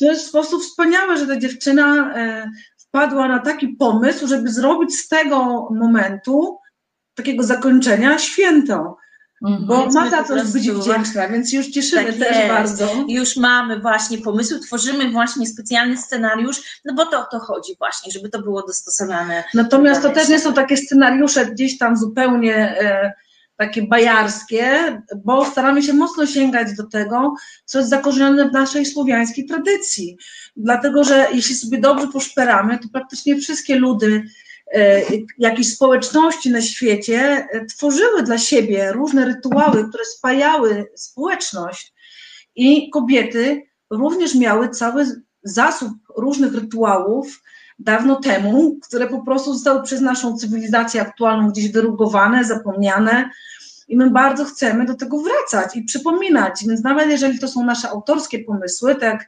to 0.00 0.06
jest 0.06 0.24
w 0.24 0.28
sposób 0.28 0.62
wspaniały, 0.62 1.16
że 1.16 1.26
ta 1.26 1.36
dziewczyna 1.36 2.14
e, 2.16 2.50
wpadła 2.76 3.28
na 3.28 3.38
taki 3.38 3.68
pomysł, 3.68 4.26
żeby 4.26 4.48
zrobić 4.52 4.96
z 4.98 5.08
tego 5.08 5.68
momentu, 5.70 6.58
takiego 7.14 7.42
zakończenia, 7.42 8.18
święto, 8.18 8.96
Mhm. 9.44 9.66
bo 9.66 9.86
ma 9.86 10.10
za 10.10 10.24
coś 10.24 10.52
być 10.52 10.70
wdzięczna, 10.70 11.28
więc 11.28 11.52
już 11.52 11.66
cieszymy 11.66 12.04
Tak 12.04 12.14
też 12.14 12.36
jest. 12.36 12.48
bardzo. 12.48 12.88
Już 13.08 13.36
mamy 13.36 13.80
właśnie 13.80 14.18
pomysły, 14.18 14.60
tworzymy 14.60 15.10
właśnie 15.10 15.46
specjalny 15.46 15.96
scenariusz, 15.96 16.80
no 16.84 16.94
bo 16.94 17.06
to 17.06 17.20
o 17.20 17.24
to 17.24 17.38
chodzi 17.38 17.76
właśnie, 17.78 18.12
żeby 18.12 18.28
to 18.28 18.42
było 18.42 18.62
dostosowane. 18.66 19.44
Natomiast 19.54 20.02
to 20.02 20.10
też 20.10 20.28
nie 20.28 20.38
są 20.40 20.52
takie 20.52 20.76
scenariusze 20.76 21.46
gdzieś 21.46 21.78
tam 21.78 21.96
zupełnie 21.96 22.56
e, 22.56 23.12
takie 23.56 23.82
bajarskie, 23.82 24.68
bo 25.24 25.44
staramy 25.44 25.82
się 25.82 25.92
mocno 25.92 26.26
sięgać 26.26 26.76
do 26.76 26.86
tego, 26.86 27.34
co 27.64 27.78
jest 27.78 27.90
zakorzenione 27.90 28.48
w 28.48 28.52
naszej 28.52 28.86
słowiańskiej 28.86 29.46
tradycji. 29.46 30.16
Dlatego, 30.56 31.04
że 31.04 31.26
jeśli 31.32 31.54
sobie 31.54 31.78
dobrze 31.78 32.06
poszperamy, 32.08 32.78
to 32.78 32.88
praktycznie 32.92 33.36
wszystkie 33.36 33.76
ludy, 33.76 34.24
e, 34.74 35.02
jakieś 35.38 35.74
społeczności 35.74 36.50
na 36.50 36.62
świecie 36.62 37.48
e, 37.50 37.66
tworzyły 37.66 38.22
dla 38.22 38.38
siebie 38.38 38.92
różne 38.92 39.24
rytuały, 39.24 39.88
które 39.88 40.04
spajały 40.04 40.86
społeczność 40.94 41.94
i 42.56 42.90
kobiety 42.90 43.62
również 43.90 44.34
miały 44.34 44.68
cały 44.68 45.06
zasób 45.42 45.92
różnych 46.16 46.54
rytuałów, 46.54 47.42
dawno 47.78 48.16
temu, 48.16 48.78
które 48.82 49.06
po 49.06 49.22
prostu 49.22 49.54
zostały 49.54 49.82
przez 49.82 50.00
naszą 50.00 50.36
cywilizację 50.36 51.00
aktualną 51.00 51.50
gdzieś 51.50 51.72
wyrugowane, 51.72 52.44
zapomniane. 52.44 53.30
I 53.88 53.96
my 53.96 54.10
bardzo 54.10 54.44
chcemy 54.44 54.86
do 54.86 54.94
tego 54.94 55.22
wracać 55.22 55.76
i 55.76 55.84
przypominać. 55.84 56.64
Więc 56.68 56.82
nawet 56.82 57.10
jeżeli 57.10 57.38
to 57.38 57.48
są 57.48 57.64
nasze 57.64 57.88
autorskie 57.88 58.38
pomysły, 58.38 58.94
tak 58.94 59.26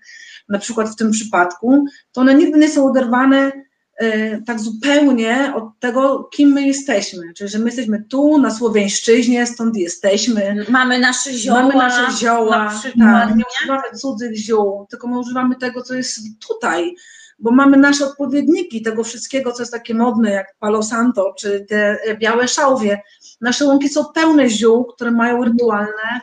na 0.49 0.59
przykład 0.59 0.89
w 0.89 0.97
tym 0.97 1.11
przypadku, 1.11 1.85
to 2.13 2.21
one 2.21 2.35
nigdy 2.35 2.59
nie 2.59 2.71
są 2.71 2.87
oderwane 2.87 3.53
tak 4.47 4.61
zupełnie 4.61 5.53
od 5.55 5.65
tego, 5.81 6.25
kim 6.25 6.53
my 6.53 6.63
jesteśmy. 6.63 7.33
Czyli, 7.35 7.51
że 7.51 7.59
my 7.59 7.67
jesteśmy 7.67 8.05
tu, 8.09 8.39
na 8.39 8.51
Słowiańszczyźnie, 8.51 9.47
stąd 9.47 9.77
jesteśmy. 9.77 10.65
Mamy 10.69 10.99
nasze 10.99 11.33
zioła, 11.33 11.63
Mamy 11.63 11.75
nasze 11.75 12.19
zioła, 12.19 12.65
na 12.65 12.71
przykład, 12.71 13.29
tak, 13.29 13.37
nie 13.37 13.45
używamy 13.59 13.99
cudzych 13.99 14.37
ziół, 14.37 14.87
tylko 14.91 15.09
my 15.09 15.19
używamy 15.19 15.57
tego, 15.57 15.83
co 15.83 15.95
jest 15.95 16.21
tutaj, 16.49 16.95
bo 17.39 17.51
mamy 17.51 17.77
nasze 17.77 18.05
odpowiedniki 18.05 18.83
tego 18.83 19.05
wszystkiego, 19.05 19.53
co 19.53 19.63
jest 19.63 19.73
takie 19.73 19.95
modne, 19.95 20.31
jak 20.31 20.55
Palo 20.59 20.83
Santo, 20.83 21.35
czy 21.39 21.67
te 21.69 21.99
białe 22.19 22.49
szałwie. 22.49 23.01
Nasze 23.41 23.65
łąki 23.65 23.89
są 23.89 24.05
pełne 24.15 24.51
ziół, 24.51 24.85
które 24.85 25.11
mają 25.11 25.45
rytualne 25.45 26.21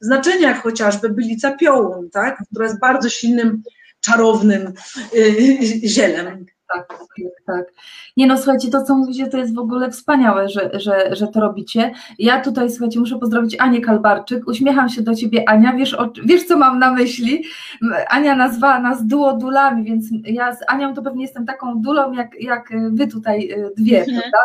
znaczenia, 0.00 0.48
jak 0.48 0.62
chociażby 0.62 1.08
bylica 1.08 1.56
piołun, 1.56 2.10
tak? 2.10 2.42
która 2.50 2.66
jest 2.66 2.80
bardzo 2.80 3.08
silnym, 3.08 3.62
czarownym 4.00 4.72
y, 5.14 5.88
zielem. 5.88 6.46
Tak, 6.74 6.88
tak, 6.88 7.46
tak. 7.46 7.66
Nie 8.16 8.26
no, 8.26 8.36
słuchajcie, 8.36 8.70
to 8.70 8.84
co 8.84 8.96
mówicie, 8.96 9.26
to 9.26 9.38
jest 9.38 9.54
w 9.54 9.58
ogóle 9.58 9.90
wspaniałe, 9.90 10.48
że, 10.48 10.70
że, 10.72 11.16
że 11.16 11.26
to 11.26 11.40
robicie. 11.40 11.94
Ja 12.18 12.40
tutaj, 12.40 12.70
słuchajcie, 12.70 13.00
muszę 13.00 13.18
pozdrowić 13.18 13.56
Anię 13.58 13.80
Kalbarczyk. 13.80 14.48
Uśmiecham 14.48 14.88
się 14.88 15.02
do 15.02 15.14
ciebie, 15.14 15.48
Ania. 15.48 15.72
Wiesz, 15.72 15.94
o, 15.94 16.12
wiesz 16.24 16.44
co 16.44 16.56
mam 16.56 16.78
na 16.78 16.92
myśli? 16.92 17.44
Ania 18.08 18.36
nazwała 18.36 18.80
nas 18.80 19.06
duodulami, 19.06 19.84
więc 19.84 20.04
ja 20.24 20.56
z 20.56 20.58
Anią 20.68 20.94
to 20.94 21.02
pewnie 21.02 21.22
jestem 21.22 21.46
taką 21.46 21.82
dulą, 21.82 22.12
jak, 22.12 22.40
jak 22.40 22.68
wy 22.90 23.08
tutaj 23.08 23.50
e, 23.50 23.70
dwie, 23.76 24.00
mhm. 24.00 24.20
prawda? 24.20 24.38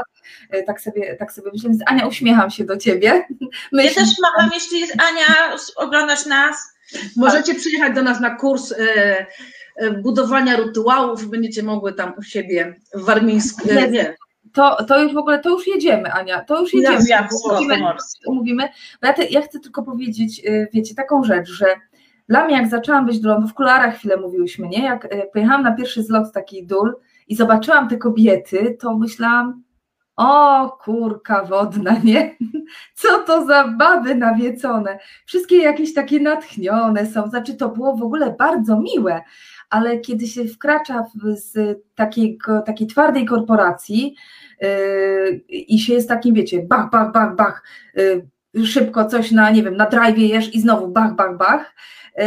E, 0.49 0.63
tak 0.63 0.81
sobie, 0.81 1.15
tak 1.15 1.31
sobie 1.31 1.51
myślę. 1.53 1.69
Więc 1.69 1.83
Ania, 1.85 2.07
uśmiecham 2.07 2.51
się 2.51 2.65
do 2.65 2.77
ciebie. 2.77 3.27
Myśl, 3.71 3.99
ja 3.99 4.05
też 4.05 4.13
macham, 4.21 4.49
jeśli 4.53 4.79
jest 4.79 4.93
Ania, 5.09 5.55
oglądasz 5.75 6.25
nas. 6.25 6.77
Możecie 7.15 7.55
przyjechać 7.55 7.95
do 7.95 8.03
nas 8.03 8.19
na 8.19 8.35
kurs. 8.35 8.71
E, 8.71 9.25
budowania 10.03 10.57
rytuałów, 10.57 11.29
będziecie 11.29 11.63
mogły 11.63 11.93
tam 11.93 12.13
u 12.17 12.23
siebie 12.23 12.75
w 12.93 13.05
Warmińsku. 13.05 13.67
Nie, 13.67 13.87
To, 14.53 14.85
to 14.85 15.03
już 15.03 15.13
w 15.13 15.17
ogóle, 15.17 15.39
to 15.39 15.49
już 15.49 15.67
jedziemy, 15.67 16.11
Ania, 16.11 16.43
to 16.43 16.61
już 16.61 16.73
jedziemy. 16.73 16.99
Ja, 17.09 17.19
ja, 17.21 17.27
umówimy. 18.27 18.69
Bo 19.01 19.07
ja, 19.07 19.13
te, 19.13 19.25
ja 19.25 19.41
chcę 19.41 19.59
tylko 19.59 19.83
powiedzieć, 19.83 20.41
y, 20.45 20.67
wiecie, 20.73 20.95
taką 20.95 21.23
rzecz, 21.23 21.49
że 21.49 21.65
dla 22.29 22.45
mnie 22.45 22.55
jak 22.55 22.67
zaczęłam 22.69 23.05
być 23.05 23.19
dulą, 23.19 23.47
w 23.47 23.53
kularach 23.53 23.95
chwilę 23.95 24.17
mówiłyśmy, 24.17 24.67
nie? 24.67 24.83
Jak, 24.83 25.07
jak 25.15 25.31
pojechałam 25.31 25.63
na 25.63 25.71
pierwszy 25.71 26.03
zlot 26.03 26.33
taki 26.33 26.65
dul 26.65 26.95
i 27.27 27.35
zobaczyłam 27.35 27.89
te 27.89 27.97
kobiety, 27.97 28.77
to 28.79 28.97
myślałam, 28.97 29.63
o 30.17 30.69
kurka 30.83 31.43
wodna, 31.43 31.95
nie? 32.03 32.35
Co 32.95 33.19
to 33.19 33.45
za 33.45 33.67
baby 33.67 34.15
nawiecone? 34.15 34.99
Wszystkie 35.25 35.57
jakieś 35.57 35.93
takie 35.93 36.19
natchnione 36.19 37.05
są, 37.05 37.29
znaczy 37.29 37.53
to 37.53 37.69
było 37.69 37.95
w 37.95 38.03
ogóle 38.03 38.35
bardzo 38.39 38.79
miłe, 38.79 39.21
ale 39.69 39.99
kiedy 39.99 40.27
się 40.27 40.45
wkracza 40.45 41.05
z 41.33 41.79
takiego, 41.95 42.61
takiej 42.61 42.87
twardej 42.87 43.25
korporacji 43.25 44.15
yy, 44.61 45.31
i 45.47 45.79
się 45.79 45.93
jest 45.93 46.09
takim, 46.09 46.35
wiecie, 46.35 46.61
bach, 46.63 46.89
bach, 46.89 47.11
bach, 47.11 47.35
bach, 47.35 47.63
yy, 48.53 48.65
szybko 48.65 49.05
coś 49.05 49.31
na, 49.31 49.51
nie 49.51 49.63
wiem, 49.63 49.77
na 49.77 49.85
drive 49.85 50.17
jesz 50.17 50.55
i 50.55 50.61
znowu 50.61 50.87
bach, 50.87 51.15
bach, 51.15 51.37
bach, 51.37 51.75
yy, 52.17 52.23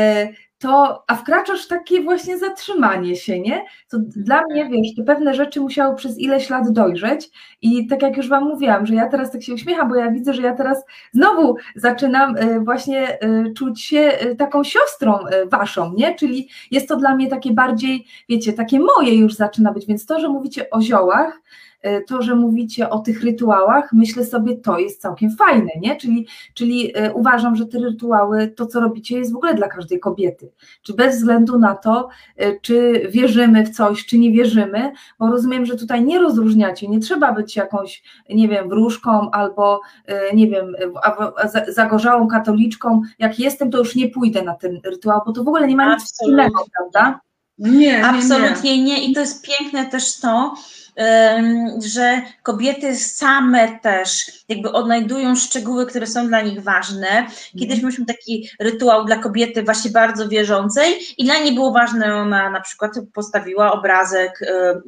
to, 0.61 1.05
a 1.07 1.15
wkraczasz 1.15 1.67
takie 1.67 2.03
właśnie 2.03 2.39
zatrzymanie 2.39 3.17
się, 3.17 3.41
nie? 3.41 3.65
To 3.89 3.99
dla 3.99 4.43
mnie, 4.51 4.69
wiesz, 4.69 4.95
te 4.97 5.03
pewne 5.03 5.35
rzeczy 5.35 5.61
musiały 5.61 5.97
przez 5.97 6.19
ileś 6.19 6.51
lat 6.51 6.71
dojrzeć 6.71 7.31
i 7.63 7.87
tak 7.87 8.03
jak 8.03 8.17
już 8.17 8.29
Wam 8.29 8.45
mówiłam, 8.45 8.87
że 8.87 8.95
ja 8.95 9.09
teraz 9.09 9.31
tak 9.31 9.43
się 9.43 9.55
uśmiecham, 9.55 9.89
bo 9.89 9.95
ja 9.95 10.11
widzę, 10.11 10.35
że 10.35 10.43
ja 10.43 10.55
teraz 10.55 10.85
znowu 11.13 11.57
zaczynam 11.77 12.37
y, 12.37 12.61
właśnie 12.61 13.25
y, 13.25 13.53
czuć 13.57 13.83
się 13.83 14.13
y, 14.23 14.37
taką 14.37 14.65
siostrą 14.65 15.19
Waszą, 15.47 15.93
nie? 15.97 16.15
Czyli 16.15 16.49
jest 16.71 16.89
to 16.89 16.97
dla 16.97 17.15
mnie 17.15 17.29
takie 17.29 17.53
bardziej, 17.53 18.07
wiecie, 18.29 18.53
takie 18.53 18.81
moje 18.81 19.15
już 19.15 19.35
zaczyna 19.35 19.73
być, 19.73 19.87
więc 19.87 20.07
to, 20.07 20.21
że 20.21 20.29
mówicie 20.29 20.71
o 20.71 20.81
ziołach, 20.81 21.41
E, 21.41 21.70
to, 22.09 22.23
że 22.23 22.35
mówicie 22.35 22.91
o 22.91 22.99
tych 22.99 23.23
rytuałach, 23.25 23.93
myślę 23.93 24.25
sobie, 24.25 24.57
to 24.57 24.79
jest 24.79 25.01
całkiem 25.01 25.37
fajne, 25.37 25.71
nie? 25.81 25.97
Czyli, 25.97 26.27
czyli 26.55 26.93
e, 26.95 27.13
uważam, 27.13 27.57
że 27.57 27.67
te 27.67 27.79
rytuały, 27.79 28.49
to 28.49 28.67
co 28.67 28.81
robicie, 28.81 29.19
jest 29.19 29.33
w 29.33 29.37
ogóle 29.37 29.55
dla 29.55 29.69
każdej 29.69 30.01
kobiety. 30.01 30.53
Czy 30.83 30.95
bez 30.95 31.17
względu 31.17 31.59
na 31.59 31.75
to, 31.75 32.09
e, 32.37 32.61
czy 32.61 33.07
wierzymy 33.11 33.65
w 33.65 33.71
coś, 33.71 34.07
czy 34.07 34.19
nie 34.19 34.33
wierzymy, 34.33 34.93
bo 35.19 35.31
rozumiem, 35.31 35.67
że 35.67 35.77
tutaj 35.77 36.05
nie 36.05 36.19
rozróżniacie, 36.19 36.89
nie 36.89 37.01
trzeba 37.01 37.33
być 37.33 37.57
jakąś, 37.57 38.03
nie 38.31 38.49
wiem, 38.49 38.69
wróżką 38.69 39.31
albo, 39.31 39.81
nie 40.35 40.49
wiem, 40.49 40.77
zagorzałą 41.69 42.29
katoliczką. 42.29 43.01
Jak 43.19 43.39
jestem, 43.39 43.71
to 43.71 43.79
już 43.79 43.97
nie 43.97 44.09
pójdę 44.09 44.43
na 44.43 44.55
ten 44.55 44.81
rytuał, 44.85 45.21
bo 45.27 45.33
to 45.33 45.45
w 45.45 45.49
ogóle 45.49 45.67
nie 45.67 45.77
ma 45.77 45.95
nic 45.95 46.05
wspólnego, 46.05 46.65
prawda? 46.77 47.21
Nie, 47.59 48.07
Absolutnie 48.07 48.79
nie. 48.79 48.85
nie. 48.85 49.05
I 49.05 49.15
to 49.15 49.21
jest 49.21 49.47
piękne 49.47 49.87
też 49.87 50.21
to, 50.21 50.55
że 51.85 52.23
kobiety 52.43 52.97
same 52.97 53.79
też 53.79 54.33
jakby 54.49 54.73
odnajdują 54.73 55.37
szczegóły, 55.37 55.87
które 55.87 56.07
są 56.07 56.29
dla 56.29 56.41
nich 56.41 56.63
ważne. 56.63 57.27
Kiedyś 57.53 57.63
mhm. 57.63 57.83
mieliśmy 57.83 58.07
taki 58.07 58.49
rytuał 58.61 59.05
dla 59.05 59.17
kobiety 59.17 59.63
właśnie 59.63 59.91
bardzo 59.91 60.29
wierzącej 60.29 60.99
i 61.19 61.25
dla 61.25 61.39
niej 61.39 61.55
było 61.55 61.73
ważne, 61.73 62.15
ona 62.15 62.51
na 62.51 62.61
przykład 62.61 62.93
postawiła 63.15 63.73
obrazek 63.73 64.41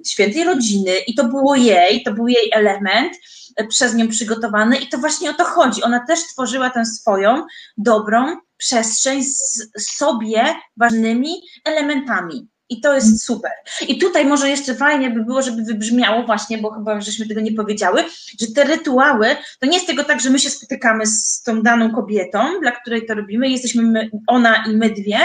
świętej 0.07 0.45
rodziny 0.45 0.91
i 1.07 1.15
to 1.15 1.25
było 1.25 1.55
jej, 1.55 2.03
to 2.03 2.12
był 2.12 2.29
jej 2.29 2.51
element 2.53 3.12
e, 3.57 3.67
przez 3.67 3.95
nią 3.95 4.09
przygotowany 4.09 4.77
i 4.77 4.88
to 4.88 4.99
właśnie 4.99 5.31
o 5.31 5.35
to 5.35 5.45
chodzi. 5.45 5.83
Ona 5.83 6.07
też 6.07 6.21
tworzyła 6.27 6.71
tę 6.71 6.85
swoją 6.85 7.47
dobrą 7.77 8.37
przestrzeń 8.57 9.25
z 9.25 9.69
sobie 9.79 10.45
ważnymi 10.77 11.43
elementami. 11.65 12.52
I 12.73 12.81
to 12.81 12.95
jest 12.95 13.25
super. 13.25 13.51
I 13.89 13.99
tutaj 13.99 14.25
może 14.25 14.51
jeszcze 14.51 14.75
fajnie 14.75 15.11
by 15.11 15.25
było, 15.25 15.43
żeby 15.43 15.63
wybrzmiało 15.63 16.23
właśnie, 16.23 16.59
bo 16.59 16.71
chyba 16.71 17.01
żeśmy 17.01 17.27
tego 17.27 17.41
nie 17.41 17.53
powiedziały, 17.53 18.05
że 18.41 18.47
te 18.47 18.65
rytuały, 18.65 19.27
to 19.61 19.67
nie 19.67 19.75
jest 19.75 19.87
tego 19.87 20.05
tak, 20.05 20.21
że 20.21 20.31
my 20.31 20.39
się 20.39 20.51
spotykamy 20.51 21.07
z 21.07 21.43
tą 21.43 21.63
daną 21.63 21.91
kobietą, 21.91 22.61
dla 22.61 22.73
której 22.73 23.07
to 23.07 23.15
robimy, 23.15 23.49
jesteśmy 23.49 23.83
my, 23.83 24.11
ona 24.27 24.65
i 24.67 24.77
my 24.77 24.91
dwie, 24.91 25.19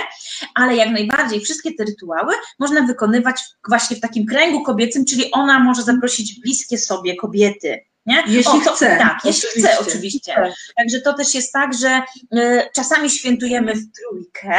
ale 0.55 0.75
jak 0.75 0.89
najbardziej 0.89 1.41
wszystkie 1.41 1.73
te 1.73 1.83
rytuały 1.83 2.33
można 2.59 2.81
wykonywać 2.81 3.41
właśnie 3.67 3.97
w 3.97 3.99
takim 3.99 4.25
kręgu 4.25 4.63
kobiecym, 4.63 5.05
czyli 5.05 5.31
ona 5.31 5.59
może 5.59 5.83
zaprosić 5.83 6.39
bliskie 6.39 6.77
sobie 6.77 7.15
kobiety. 7.15 7.79
Nie? 8.05 8.23
Jeśli 8.27 8.59
o, 8.61 8.63
to, 8.63 8.73
chce. 8.73 8.97
Tak, 8.97 9.19
jeśli 9.25 9.49
chce, 9.49 9.79
oczywiście. 9.79 10.53
Także 10.77 11.01
to 11.01 11.13
też 11.13 11.35
jest 11.35 11.53
tak, 11.53 11.73
że 11.73 12.01
y, 12.33 12.69
czasami 12.75 13.09
świętujemy 13.09 13.73
w 13.73 13.91
trójkę, 13.91 14.55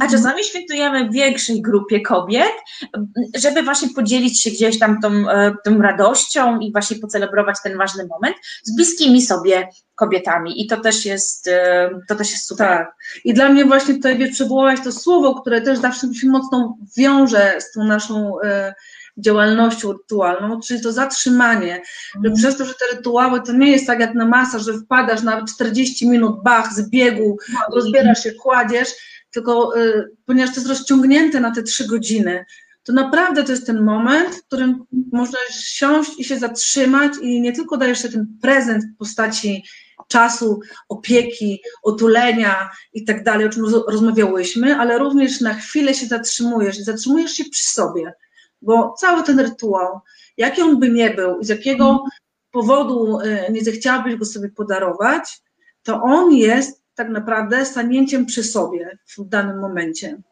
a 0.00 0.08
czasami 0.08 0.44
świętujemy 0.44 1.08
w 1.08 1.12
większej 1.12 1.62
grupie 1.62 2.00
kobiet, 2.00 2.52
żeby 3.34 3.62
właśnie 3.62 3.88
podzielić 3.88 4.42
się 4.42 4.50
gdzieś 4.50 4.78
tam 4.78 5.00
tą, 5.00 5.30
e, 5.30 5.54
tą 5.64 5.82
radością 5.82 6.58
i 6.58 6.72
właśnie 6.72 6.96
pocelebrować 6.96 7.56
ten 7.62 7.78
ważny 7.78 8.06
moment 8.06 8.36
z 8.62 8.76
bliskimi 8.76 9.22
sobie 9.22 9.68
kobietami 9.94 10.62
i 10.62 10.66
to 10.66 10.76
też 10.76 11.04
jest, 11.04 11.48
e, 11.48 11.90
to 12.08 12.14
też 12.14 12.30
jest 12.30 12.46
super. 12.46 12.68
Tak. 12.68 12.94
I 13.24 13.34
dla 13.34 13.48
mnie 13.48 13.64
właśnie 13.64 13.94
tutaj 13.94 14.18
wiesz, 14.18 14.30
przywołałaś 14.30 14.80
to 14.84 14.92
słowo, 14.92 15.40
które 15.40 15.60
też 15.60 15.78
zawsze 15.78 16.06
mi 16.06 16.16
się 16.16 16.28
mocno 16.28 16.76
wiąże 16.96 17.56
z 17.60 17.72
tą 17.72 17.84
naszą 17.84 18.40
e, 18.40 18.74
działalnością 19.18 19.92
rytualną, 19.92 20.60
czyli 20.60 20.80
to 20.80 20.92
zatrzymanie, 20.92 21.82
że 22.14 22.28
mm. 22.28 22.34
przez 22.34 22.56
to, 22.56 22.64
że 22.64 22.74
te 22.74 22.96
rytuały 22.96 23.42
to 23.42 23.52
nie 23.52 23.70
jest 23.70 23.86
tak 23.86 24.00
jak 24.00 24.14
na 24.14 24.26
masa, 24.26 24.58
że 24.58 24.72
wpadasz 24.72 25.22
na 25.22 25.44
40 25.44 26.08
minut, 26.08 26.42
bach, 26.42 26.72
z 26.72 26.90
biegu, 26.90 27.36
no, 27.52 27.76
rozbierasz 27.76 28.22
się, 28.22 28.32
kładziesz, 28.32 28.88
tylko 29.34 29.78
y, 29.78 30.10
ponieważ 30.26 30.50
to 30.50 30.60
jest 30.60 30.68
rozciągnięte 30.68 31.40
na 31.40 31.50
te 31.50 31.62
trzy 31.62 31.86
godziny, 31.86 32.44
to 32.84 32.92
naprawdę 32.92 33.44
to 33.44 33.52
jest 33.52 33.66
ten 33.66 33.82
moment, 33.82 34.34
w 34.34 34.44
którym 34.46 34.84
można 35.12 35.38
siąść 35.50 36.10
i 36.18 36.24
się 36.24 36.38
zatrzymać 36.38 37.12
i 37.22 37.40
nie 37.40 37.52
tylko 37.52 37.76
dajesz 37.76 37.98
sobie 37.98 38.14
ten 38.14 38.26
prezent 38.42 38.84
w 38.84 38.98
postaci 38.98 39.64
czasu, 40.08 40.60
opieki, 40.88 41.62
otulenia 41.82 42.70
i 42.92 43.04
tak 43.04 43.24
dalej, 43.24 43.46
o 43.46 43.50
czym 43.50 43.64
rozmawiałyśmy, 43.64 44.76
ale 44.76 44.98
również 44.98 45.40
na 45.40 45.54
chwilę 45.54 45.94
się 45.94 46.06
zatrzymujesz 46.06 46.78
i 46.78 46.84
zatrzymujesz 46.84 47.32
się 47.32 47.44
przy 47.44 47.64
sobie, 47.64 48.12
bo 48.62 48.94
cały 48.98 49.22
ten 49.22 49.40
rytuał, 49.40 50.00
jaki 50.36 50.62
on 50.62 50.80
by 50.80 50.88
nie 50.88 51.10
był 51.10 51.38
i 51.38 51.44
z 51.44 51.48
jakiego 51.48 52.04
powodu 52.50 53.20
y, 53.20 53.52
nie 53.52 53.64
zechciałabyś 53.64 54.16
go 54.16 54.24
sobie 54.24 54.48
podarować, 54.48 55.42
to 55.82 56.02
on 56.02 56.32
jest 56.32 56.83
tak 56.94 57.08
naprawdę 57.08 57.64
stanięciem 57.64 58.26
przy 58.26 58.42
sobie 58.42 58.98
w 59.18 59.28
danym 59.28 59.58
momencie. 59.58 60.22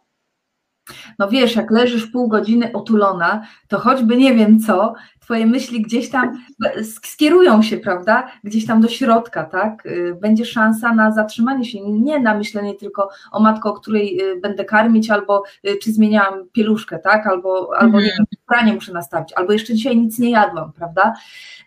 No 1.19 1.29
wiesz, 1.29 1.57
jak 1.57 1.71
leżysz 1.71 2.07
pół 2.07 2.29
godziny 2.29 2.73
otulona, 2.73 3.47
to 3.69 3.79
choćby 3.79 4.17
nie 4.17 4.35
wiem 4.35 4.61
co, 4.61 4.95
twoje 5.23 5.47
myśli 5.47 5.83
gdzieś 5.83 6.11
tam 6.11 6.45
skierują 6.83 7.63
się, 7.63 7.77
prawda, 7.77 8.31
gdzieś 8.45 8.67
tam 8.67 8.81
do 8.81 8.89
środka, 8.89 9.45
tak? 9.45 9.87
Y, 9.87 10.17
będzie 10.21 10.45
szansa 10.45 10.95
na 10.95 11.13
zatrzymanie 11.13 11.65
się, 11.65 11.91
nie 11.91 12.21
na 12.21 12.35
myślenie 12.35 12.75
tylko 12.75 13.09
o 13.33 13.41
matko, 13.41 13.71
o 13.71 13.73
której 13.73 14.23
y, 14.23 14.41
będę 14.41 14.65
karmić, 14.65 15.11
albo 15.11 15.43
y, 15.69 15.77
czy 15.77 15.93
zmieniałam 15.93 16.49
pieluszkę, 16.53 16.99
tak? 16.99 17.27
Albo, 17.27 17.71
albo 17.79 18.01
nie 18.01 18.07
wiem, 18.07 18.27
pranie 18.47 18.73
muszę 18.73 18.93
nastawić, 18.93 19.33
albo 19.33 19.53
jeszcze 19.53 19.75
dzisiaj 19.75 19.97
nic 19.97 20.19
nie 20.19 20.31
jadłam, 20.31 20.73
prawda? 20.73 21.15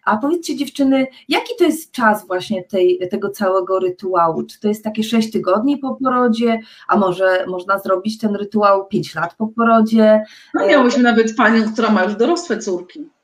A 0.06 0.18
powiedzcie 0.18 0.56
dziewczyny, 0.56 1.08
jaki 1.30 1.54
to 1.60 1.64
jest 1.64 1.92
czas 1.92 2.28
właśnie 2.28 2.64
tej, 2.64 3.00
tego 3.12 3.30
całego 3.30 3.80
rytuału? 3.80 4.44
Czy 4.44 4.60
to 4.60 4.68
jest 4.68 4.84
takie 4.84 5.04
6 5.04 5.32
tygodni 5.32 5.78
po 5.78 5.96
porodzie, 6.04 6.60
a 6.88 6.98
może 6.98 7.46
można 7.48 7.80
zrobić 7.80 8.18
ten 8.18 8.36
rytuał 8.36 8.88
5 8.88 9.16
lat 9.16 9.36
po 9.36 9.48
porodzie? 9.48 10.24
No 10.54 10.68
miałyśmy 10.68 11.04
nawet 11.04 11.36
panią, 11.36 11.74
która 11.74 11.90
ma 11.90 12.04
już 12.04 12.16
dorosłe 12.16 12.58
córki. 12.58 13.15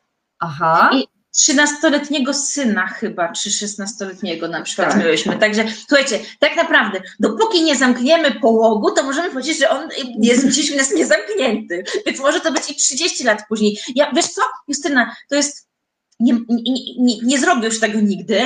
Aha. 0.42 0.90
I 0.94 1.08
13-letniego 1.36 2.34
syna 2.34 2.88
chyba, 2.88 3.32
czy 3.32 3.50
16-letniego 3.50 4.50
na 4.50 4.62
przykład 4.62 4.90
tak. 4.90 5.00
mieliśmy. 5.00 5.38
Także 5.38 5.66
słuchajcie, 5.88 6.20
tak 6.40 6.56
naprawdę, 6.56 7.02
dopóki 7.20 7.64
nie 7.64 7.76
zamkniemy 7.76 8.32
połogu, 8.32 8.92
to 8.92 9.04
możemy 9.04 9.30
powiedzieć, 9.30 9.60
że 9.60 9.70
on 9.70 9.90
jest 10.22 10.48
gdzieś 10.48 10.72
u 10.72 10.78
nas 10.78 10.92
niezamknięty. 10.92 11.84
Więc 12.06 12.20
może 12.20 12.40
to 12.40 12.52
być 12.52 12.70
i 12.70 12.76
30 12.76 13.24
lat 13.24 13.44
później. 13.50 13.80
Ja, 13.96 14.12
wiesz 14.16 14.28
co, 14.28 14.42
Justyna, 14.68 15.16
to 15.30 15.36
jest 15.36 15.71
nie, 16.22 16.34
nie, 16.98 17.18
nie, 17.24 17.40
zrobię 17.40 17.66
już 17.66 17.80
tego 17.80 18.00
nigdy, 18.00 18.42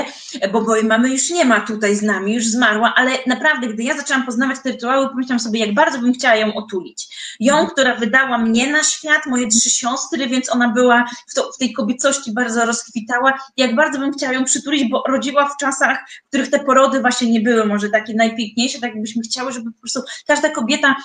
bo 0.52 0.62
mojej 0.62 0.86
mamy 0.86 1.10
już 1.10 1.30
nie 1.30 1.46
ma 1.46 1.62
tutaj 1.62 1.96
z 1.96 2.02
nami, 2.02 2.34
już 2.34 2.46
zmarła, 2.46 2.94
ale 2.96 3.12
naprawdę, 3.28 3.68
gdy 3.68 3.84
ja 3.84 3.98
zaczęłam 3.98 4.26
poznawać 4.26 4.58
te 4.64 4.72
rytuały, 4.72 5.10
pomyślałam 5.10 5.40
sobie, 5.40 5.60
jak 5.60 5.74
bardzo 5.74 6.00
bym 6.00 6.14
chciała 6.14 6.36
ją 6.36 6.54
otulić. 6.54 7.08
Ją, 7.40 7.54
mhm. 7.54 7.72
która 7.72 7.96
wydała 7.96 8.38
mnie 8.38 8.72
na 8.72 8.84
świat, 8.84 9.26
moje 9.26 9.48
trzy 9.48 9.70
siostry, 9.70 10.28
więc 10.28 10.50
ona 10.50 10.70
była 10.70 11.06
w, 11.28 11.34
to, 11.34 11.52
w 11.52 11.58
tej 11.58 11.74
kobiecości 11.74 12.32
bardzo 12.34 12.66
rozkwitała, 12.66 13.34
jak 13.58 13.76
bardzo 13.76 14.00
bym 14.00 14.14
chciała 14.14 14.34
ją 14.34 14.44
przytulić, 14.44 14.90
bo 14.90 15.04
rodziła 15.08 15.50
w 15.50 15.58
czasach, 15.58 15.98
w 16.26 16.28
których 16.28 16.50
te 16.50 16.60
porody 16.60 17.02
właśnie 17.02 17.32
nie 17.32 17.42
były 17.42 17.66
może 17.66 17.90
takie 17.90 18.14
najpiękniejsze, 18.14 18.80
tak 18.80 18.92
jakbyśmy 18.92 19.22
chciały, 19.22 19.52
żeby 19.52 19.72
po 19.72 19.80
prostu 19.80 20.02
każda 20.28 20.50
kobieta, 20.50 20.96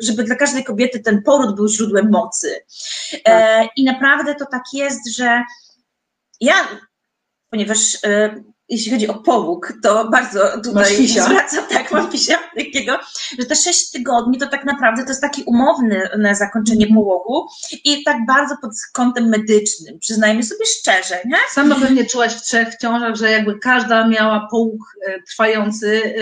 żeby 0.00 0.24
dla 0.24 0.34
każdej 0.34 0.64
kobiety 0.64 1.00
ten 1.00 1.22
poród 1.22 1.56
był 1.56 1.68
źródłem 1.68 2.10
mocy. 2.10 2.54
E, 3.14 3.20
tak. 3.24 3.68
I 3.76 3.84
naprawdę 3.84 4.34
to 4.34 4.46
tak 4.46 4.62
jest, 4.72 5.16
że 5.16 5.42
ja, 6.44 6.68
ponieważ 7.50 7.98
e, 8.04 8.42
jeśli 8.68 8.92
chodzi 8.92 9.08
o 9.08 9.14
powóg, 9.14 9.72
to 9.82 10.08
bardzo 10.10 10.62
tutaj 10.62 11.08
zwracam, 11.08 11.64
tak, 11.70 11.92
mam 11.92 12.10
pisia 12.10 12.38
takiego, 12.56 12.98
że 13.38 13.46
te 13.46 13.56
sześć 13.56 13.90
tygodni 13.90 14.38
to 14.38 14.46
tak 14.46 14.64
naprawdę 14.64 15.02
to 15.02 15.08
jest 15.08 15.20
taki 15.20 15.42
umowny 15.42 16.08
na 16.18 16.34
zakończenie 16.34 16.86
mhm. 16.86 16.94
połogu 16.94 17.48
i 17.84 18.04
tak 18.04 18.16
bardzo 18.26 18.56
pod 18.62 18.70
kątem 18.92 19.28
medycznym, 19.28 19.98
przyznajmy 19.98 20.42
sobie 20.42 20.66
szczerze, 20.66 21.20
nie? 21.24 21.36
Sama 21.50 21.74
pewnie 21.74 22.06
czułaś 22.06 22.34
w 22.34 22.42
trzech 22.42 22.76
ciążach, 22.76 23.16
że 23.16 23.30
jakby 23.30 23.58
każda 23.58 24.08
miała 24.08 24.48
połóg 24.50 24.80
e, 25.06 25.22
trwający, 25.22 26.14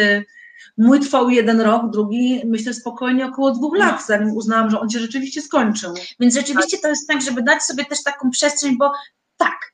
Mój 0.79 1.01
trwał 1.01 1.31
jeden 1.31 1.61
rok, 1.61 1.91
drugi 1.91 2.43
myślę 2.47 2.75
spokojnie 2.75 3.27
około 3.27 3.51
dwóch 3.51 3.77
lat, 3.77 3.97
no. 4.01 4.07
zanim 4.07 4.37
uznałam, 4.37 4.70
że 4.70 4.81
on 4.81 4.91
się 4.91 4.99
rzeczywiście 4.99 5.43
skończył. 5.43 5.95
Więc 6.20 6.35
rzeczywiście 6.35 6.79
to 6.79 6.89
jest 6.89 7.09
tak, 7.09 7.23
żeby 7.23 7.43
dać 7.43 7.62
sobie 7.62 7.85
też 7.85 8.03
taką 8.03 8.31
przestrzeń, 8.31 8.77
bo 8.79 8.93
tak, 9.37 9.53
e, 9.53 9.72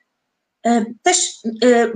też 1.02 1.16
e, 1.62 1.92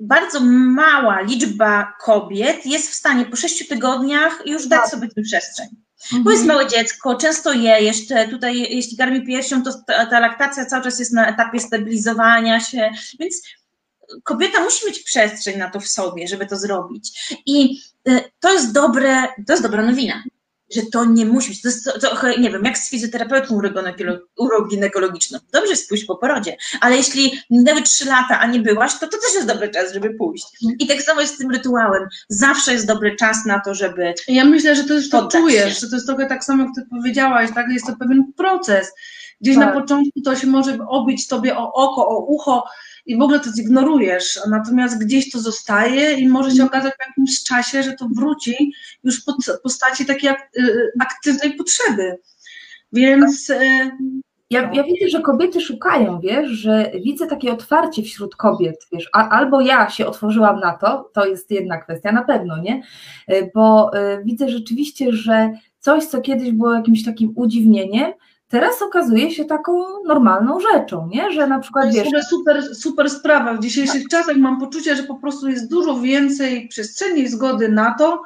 bardzo 0.00 0.40
mała 0.40 1.20
liczba 1.20 1.92
kobiet 2.00 2.66
jest 2.66 2.90
w 2.90 2.94
stanie 2.94 3.24
po 3.26 3.36
sześciu 3.36 3.64
tygodniach 3.64 4.42
już 4.46 4.66
dać 4.66 4.80
tak. 4.80 4.90
sobie 4.90 5.08
tę 5.08 5.22
przestrzeń. 5.22 5.66
Mhm. 6.04 6.22
Bo 6.24 6.30
jest 6.30 6.44
małe 6.44 6.68
dziecko, 6.68 7.14
często 7.14 7.52
je 7.52 7.80
jeszcze, 7.80 8.28
tutaj 8.28 8.58
jeśli 8.58 8.96
karmi 8.96 9.26
piersią, 9.26 9.62
to 9.62 9.70
ta, 9.86 10.06
ta 10.06 10.20
laktacja 10.20 10.66
cały 10.66 10.84
czas 10.84 10.98
jest 10.98 11.12
na 11.12 11.28
etapie 11.28 11.60
stabilizowania 11.60 12.60
się, 12.60 12.90
więc 13.20 13.42
kobieta 14.22 14.64
musi 14.64 14.86
mieć 14.86 15.02
przestrzeń 15.02 15.58
na 15.58 15.70
to 15.70 15.80
w 15.80 15.88
sobie, 15.88 16.28
żeby 16.28 16.46
to 16.46 16.56
zrobić. 16.56 17.36
I 17.46 17.80
y, 18.08 18.24
to 18.40 18.52
jest 18.52 18.72
dobre, 18.72 19.22
to 19.46 19.52
jest 19.52 19.62
dobra 19.62 19.82
nowina, 19.82 20.22
że 20.74 20.82
to 20.92 21.04
nie 21.04 21.26
musi 21.26 21.48
być, 21.48 21.62
to 21.62 21.68
jest 21.68 21.90
trochę, 22.00 22.38
nie 22.38 22.50
wiem, 22.50 22.64
jak 22.64 22.78
z 22.78 22.90
fizjoterapeutką 22.90 23.60
uroginekologiczną. 24.36 25.38
Dobrze 25.52 25.70
jest 25.70 25.88
pójść 25.88 26.04
po 26.04 26.16
porodzie, 26.16 26.56
ale 26.80 26.96
jeśli 26.96 27.40
minęły 27.50 27.82
trzy 27.82 28.04
lata, 28.04 28.40
a 28.40 28.46
nie 28.46 28.60
byłaś, 28.60 28.92
to 28.92 29.06
to 29.06 29.18
też 29.18 29.34
jest 29.34 29.46
dobry 29.46 29.68
czas, 29.68 29.92
żeby 29.92 30.14
pójść. 30.14 30.46
I 30.78 30.86
tak 30.86 31.02
samo 31.02 31.20
jest 31.20 31.34
z 31.34 31.38
tym 31.38 31.50
rytuałem. 31.50 32.08
Zawsze 32.28 32.72
jest 32.72 32.86
dobry 32.86 33.16
czas 33.16 33.46
na 33.46 33.60
to, 33.60 33.74
żeby 33.74 34.14
Ja 34.28 34.44
myślę, 34.44 34.76
że 34.76 34.84
to 34.84 34.94
już 34.94 35.10
to 35.10 35.28
czujesz, 35.28 35.74
się. 35.74 35.80
że 35.80 35.88
to 35.88 35.96
jest 35.96 36.06
trochę 36.06 36.26
tak 36.26 36.44
samo, 36.44 36.62
jak 36.62 36.72
ty 36.74 36.82
powiedziałaś, 36.90 37.50
tak? 37.54 37.66
Jest 37.72 37.86
to 37.86 37.96
pewien 37.96 38.32
proces. 38.36 38.92
Gdzieś 39.40 39.56
tak. 39.56 39.66
na 39.66 39.80
początku 39.80 40.20
to 40.24 40.36
się 40.36 40.46
może 40.46 40.78
obić 40.88 41.28
tobie 41.28 41.56
o 41.56 41.72
oko, 41.72 42.08
o 42.08 42.18
ucho, 42.18 42.64
i 43.06 43.16
w 43.16 43.22
ogóle 43.22 43.40
to 43.40 43.52
zignorujesz, 43.52 44.40
natomiast 44.50 45.04
gdzieś 45.04 45.30
to 45.30 45.38
zostaje 45.38 46.12
i 46.12 46.28
może 46.28 46.50
się 46.50 46.64
okazać 46.64 46.94
w 46.94 47.08
jakimś 47.08 47.42
czasie, 47.42 47.82
że 47.82 47.92
to 47.92 48.08
wróci 48.16 48.72
już 49.04 49.20
w 49.20 49.24
postaci 49.62 50.06
takiej 50.06 50.30
y, 50.30 50.92
aktywnej 51.00 51.52
potrzeby. 51.54 52.18
Więc. 52.92 53.50
Y, 53.50 53.90
ja, 54.50 54.70
ja 54.72 54.82
widzę, 54.82 55.08
że 55.08 55.20
kobiety 55.20 55.60
szukają, 55.60 56.20
wiesz, 56.20 56.50
że 56.50 56.92
widzę 57.04 57.26
takie 57.26 57.52
otwarcie 57.52 58.02
wśród 58.02 58.36
kobiet, 58.36 58.76
wiesz, 58.92 59.08
a, 59.12 59.28
albo 59.28 59.60
ja 59.60 59.90
się 59.90 60.06
otworzyłam 60.06 60.60
na 60.60 60.72
to, 60.72 61.10
to 61.14 61.26
jest 61.26 61.50
jedna 61.50 61.78
kwestia, 61.78 62.12
na 62.12 62.24
pewno, 62.24 62.58
nie? 62.58 62.82
Y, 63.32 63.50
bo 63.54 63.90
widzę 64.24 64.48
rzeczywiście, 64.48 65.12
że 65.12 65.50
coś, 65.78 66.04
co 66.04 66.20
kiedyś 66.20 66.52
było 66.52 66.74
jakimś 66.74 67.04
takim 67.04 67.32
udziwnieniem, 67.34 68.12
teraz 68.48 68.82
okazuje 68.82 69.30
się 69.30 69.44
taką 69.44 69.72
normalną 70.04 70.60
rzeczą, 70.60 71.08
nie? 71.08 71.32
że 71.32 71.46
na 71.46 71.58
przykład 71.58 71.92
wiesz... 71.92 72.10
To 72.10 72.16
jest 72.16 72.28
super, 72.28 72.74
super 72.74 73.10
sprawa. 73.10 73.54
W 73.54 73.60
dzisiejszych 73.60 74.02
tak. 74.02 74.10
czasach 74.10 74.36
mam 74.36 74.60
poczucie, 74.60 74.96
że 74.96 75.02
po 75.02 75.14
prostu 75.14 75.48
jest 75.48 75.70
dużo 75.70 76.00
więcej 76.00 76.68
przestrzeni 76.68 77.20
i 77.22 77.28
zgody 77.28 77.68
na 77.68 77.94
to, 77.98 78.22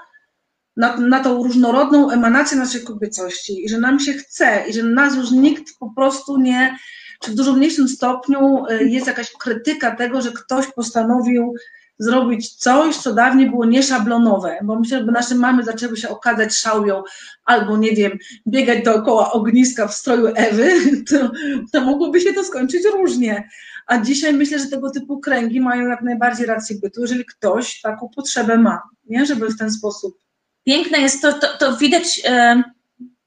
na, 0.77 0.97
na 0.97 1.21
tą 1.21 1.43
różnorodną 1.43 2.11
emanację 2.11 2.59
naszej 2.59 2.85
kobiecości 2.85 3.65
i 3.65 3.69
że 3.69 3.79
nam 3.79 4.01
się 4.01 4.13
chce 4.13 4.65
i 4.69 4.73
że 4.73 4.83
nas 4.83 5.17
już 5.17 5.31
nikt 5.31 5.79
po 5.79 5.91
prostu 5.97 6.41
nie, 6.41 6.77
czy 7.21 7.31
w 7.31 7.35
dużo 7.35 7.53
mniejszym 7.53 7.89
stopniu 7.89 8.67
y, 8.67 8.85
jest 8.85 9.07
jakaś 9.07 9.33
krytyka 9.33 9.97
tego, 9.97 10.23
że 10.23 10.33
ktoś 10.33 10.67
postanowił 10.67 11.55
zrobić 12.01 12.55
coś, 12.55 12.97
co 12.97 13.15
dawniej 13.15 13.51
było 13.51 13.65
nieszablonowe, 13.65 14.59
bo 14.63 14.79
myślę, 14.79 14.99
że 14.99 15.13
nasze 15.13 15.35
mamy 15.35 15.65
zaczęły 15.65 15.97
się 15.97 16.09
okazać 16.09 16.55
szałwią 16.55 17.03
albo, 17.45 17.77
nie 17.77 17.93
wiem, 17.93 18.19
biegać 18.49 18.85
dookoła 18.85 19.33
ogniska 19.33 19.89
w 19.89 19.95
stroju 19.95 20.27
Ewy, 20.35 20.71
to, 21.11 21.31
to 21.73 21.81
mogłoby 21.81 22.21
się 22.21 22.33
to 22.33 22.45
skończyć 22.45 22.83
różnie. 22.93 23.49
A 23.87 23.99
dzisiaj 23.99 24.33
myślę, 24.33 24.59
że 24.59 24.67
tego 24.67 24.91
typu 24.91 25.21
kręgi 25.21 25.61
mają 25.61 25.89
jak 25.89 26.03
najbardziej 26.03 26.47
rację 26.47 26.77
bytu, 26.83 27.01
jeżeli 27.01 27.25
ktoś 27.25 27.81
taką 27.81 28.09
potrzebę 28.17 28.59
ma, 28.59 28.83
nie? 29.05 29.27
żeby 29.27 29.49
w 29.49 29.59
ten 29.59 29.71
sposób. 29.71 30.19
Piękne 30.67 30.99
jest 30.99 31.23
to, 31.23 31.33
to, 31.33 31.47
to 31.59 31.77
widać. 31.77 32.19
Yy 32.19 32.80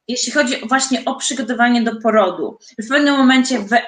jeśli 0.07 0.31
chodzi 0.31 0.55
właśnie 0.67 1.05
o 1.05 1.15
przygotowanie 1.15 1.81
do 1.81 1.95
porodu. 1.95 2.57
W 2.83 2.87
pewnym 2.87 3.17
momencie 3.17 3.59
we, 3.59 3.81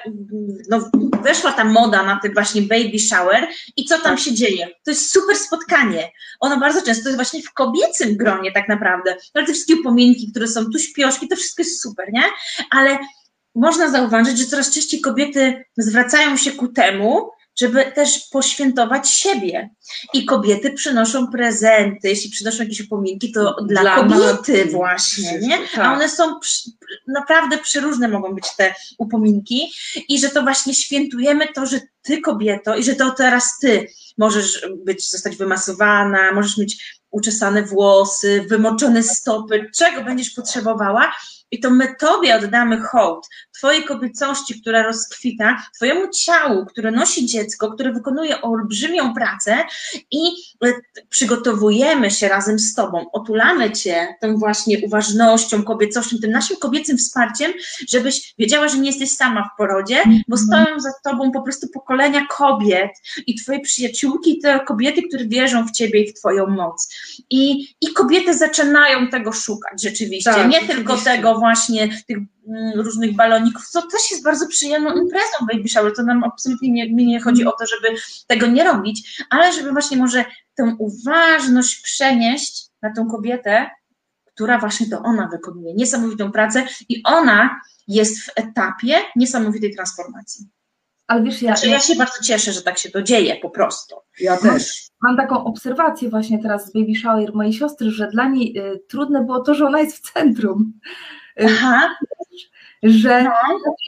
no, 0.70 0.90
weszła 1.22 1.52
ta 1.52 1.64
moda 1.64 2.02
na 2.02 2.20
ten 2.22 2.34
właśnie 2.34 2.62
baby 2.62 2.98
shower 2.98 3.48
i 3.76 3.84
co 3.84 3.98
tam 3.98 4.18
się 4.18 4.34
dzieje? 4.34 4.68
To 4.84 4.90
jest 4.90 5.10
super 5.10 5.36
spotkanie. 5.36 6.12
Ono 6.40 6.60
bardzo 6.60 6.82
często 6.82 7.08
jest 7.08 7.16
właśnie 7.16 7.42
w 7.42 7.52
kobiecym 7.52 8.16
gronie 8.16 8.52
tak 8.52 8.68
naprawdę. 8.68 9.16
Ale 9.34 9.46
te 9.46 9.52
wszystkie 9.52 9.74
upominki, 9.76 10.30
które 10.30 10.48
są 10.48 10.64
tu 10.64 10.78
śpioszki, 10.78 11.28
to 11.28 11.36
wszystko 11.36 11.62
jest 11.62 11.82
super, 11.82 12.12
nie? 12.12 12.24
Ale 12.70 12.98
można 13.54 13.90
zauważyć, 13.90 14.38
że 14.38 14.44
coraz 14.44 14.70
częściej 14.70 15.00
kobiety 15.00 15.64
zwracają 15.76 16.36
się 16.36 16.52
ku 16.52 16.68
temu, 16.68 17.30
żeby 17.58 17.92
też 17.92 18.18
poświętować 18.18 19.10
siebie. 19.10 19.70
I 20.12 20.24
kobiety 20.24 20.72
przynoszą 20.72 21.26
prezenty, 21.26 22.08
jeśli 22.08 22.30
przynoszą 22.30 22.62
jakieś 22.62 22.80
upominki, 22.80 23.32
to 23.32 23.56
dla, 23.64 23.80
dla 23.80 23.96
kobiety 23.96 24.64
właśnie, 24.64 25.38
nie? 25.38 25.58
A 25.72 25.76
tak. 25.76 25.92
one 25.96 26.08
są 26.08 26.40
przy, 26.40 26.70
naprawdę 27.06 27.58
przeróżne 27.58 28.08
mogą 28.08 28.34
być 28.34 28.44
te 28.56 28.74
upominki 28.98 29.72
i 30.08 30.18
że 30.18 30.28
to 30.28 30.42
właśnie 30.42 30.74
świętujemy 30.74 31.46
to, 31.54 31.66
że 31.66 31.80
ty 32.02 32.20
kobieto 32.20 32.76
i 32.76 32.84
że 32.84 32.94
to 32.94 33.10
teraz 33.10 33.58
ty 33.60 33.88
możesz 34.18 34.66
być, 34.84 35.10
zostać 35.10 35.36
wymasowana, 35.36 36.32
możesz 36.32 36.56
mieć 36.56 37.00
uczesane 37.10 37.62
włosy, 37.62 38.44
wymoczone 38.48 39.02
stopy, 39.02 39.70
czego 39.76 40.04
będziesz 40.04 40.30
potrzebowała, 40.30 41.12
i 41.50 41.60
to 41.60 41.70
my 41.70 41.94
Tobie 42.00 42.36
oddamy 42.36 42.80
hołd, 42.80 43.28
Twojej 43.58 43.84
kobiecości, 43.84 44.60
która 44.60 44.82
rozkwita, 44.82 45.62
Twojemu 45.76 46.08
ciału, 46.08 46.66
które 46.66 46.90
nosi 46.90 47.26
dziecko, 47.26 47.72
które 47.72 47.92
wykonuje 47.92 48.42
olbrzymią 48.42 49.14
pracę 49.14 49.64
i 50.10 50.20
e, 50.64 50.72
przygotowujemy 51.08 52.10
się 52.10 52.28
razem 52.28 52.58
z 52.58 52.74
Tobą, 52.74 53.10
otulamy 53.12 53.70
Cię 53.70 54.14
tą 54.20 54.36
właśnie 54.36 54.78
uważnością, 54.86 55.62
kobiecością, 55.62 56.16
tym 56.22 56.30
naszym 56.30 56.56
kobiecym 56.56 56.98
wsparciem, 56.98 57.52
żebyś 57.88 58.34
wiedziała, 58.38 58.68
że 58.68 58.78
nie 58.78 58.90
jesteś 58.90 59.10
sama 59.10 59.50
w 59.54 59.58
porodzie, 59.58 60.02
bo 60.28 60.36
mhm. 60.36 60.38
stoją 60.38 60.80
za 60.80 60.90
Tobą 61.04 61.32
po 61.32 61.42
prostu 61.42 61.68
pokolenia 61.68 62.26
kobiet 62.26 62.90
i 63.26 63.34
Twoje 63.34 63.60
przyjaciółki, 63.60 64.38
te 64.38 64.60
kobiety, 64.60 65.02
które 65.08 65.24
wierzą 65.24 65.66
w 65.66 65.72
Ciebie 65.72 66.00
i 66.02 66.10
w 66.10 66.14
Twoją 66.14 66.46
moc. 66.46 66.94
I, 67.30 67.68
i 67.80 67.92
kobiety 67.92 68.34
zaczynają 68.34 69.08
tego 69.08 69.32
szukać 69.32 69.82
rzeczywiście, 69.82 70.30
tak, 70.30 70.48
nie 70.48 70.60
tylko 70.60 70.96
tego 70.96 71.35
właśnie 71.38 71.88
tych 72.08 72.18
mm, 72.48 72.80
różnych 72.80 73.16
baloników, 73.16 73.68
co 73.68 73.82
też 73.82 74.10
jest 74.10 74.24
bardzo 74.24 74.48
przyjemną 74.48 74.94
imprezą 74.94 75.46
baby 75.52 75.68
shower, 75.68 75.92
to 75.96 76.02
nam 76.02 76.24
absolutnie 76.24 76.70
nie, 76.70 76.92
mi 76.92 77.06
nie 77.06 77.20
chodzi 77.20 77.46
o 77.46 77.52
to, 77.52 77.66
żeby 77.66 77.98
tego 78.26 78.46
nie 78.46 78.64
robić, 78.64 79.24
ale 79.30 79.52
żeby 79.52 79.72
właśnie 79.72 79.96
może 79.96 80.24
tę 80.54 80.76
uważność 80.78 81.80
przenieść 81.80 82.66
na 82.82 82.94
tą 82.94 83.08
kobietę, 83.08 83.70
która 84.24 84.58
właśnie 84.58 84.86
to 84.86 85.02
ona 85.02 85.28
wykonuje 85.28 85.74
niesamowitą 85.74 86.32
pracę 86.32 86.66
i 86.88 87.02
ona 87.04 87.60
jest 87.88 88.20
w 88.20 88.30
etapie 88.36 88.98
niesamowitej 89.16 89.74
transformacji. 89.74 90.48
Ale 91.06 91.22
wiesz, 91.22 91.42
ja, 91.42 91.56
znaczy, 91.56 91.68
ja 91.68 91.80
się 91.80 91.96
bardzo 91.96 92.22
cieszę, 92.22 92.52
że 92.52 92.62
tak 92.62 92.78
się 92.78 92.90
to 92.90 93.02
dzieje 93.02 93.36
po 93.42 93.50
prostu. 93.50 93.96
Ja 94.20 94.36
też. 94.36 94.86
Mam 95.02 95.16
taką 95.16 95.44
obserwację 95.44 96.10
właśnie 96.10 96.42
teraz 96.42 96.66
z 96.66 96.72
Baby 96.72 96.94
Shower 96.94 97.34
mojej 97.34 97.52
siostry, 97.52 97.90
że 97.90 98.08
dla 98.08 98.28
niej 98.28 98.58
y, 98.58 98.80
trudne 98.88 99.24
było 99.24 99.40
to, 99.40 99.54
że 99.54 99.66
ona 99.66 99.80
jest 99.80 99.96
w 99.96 100.12
centrum. 100.12 100.72
Aha. 101.44 101.96
że 102.82 103.22
no. 103.22 103.30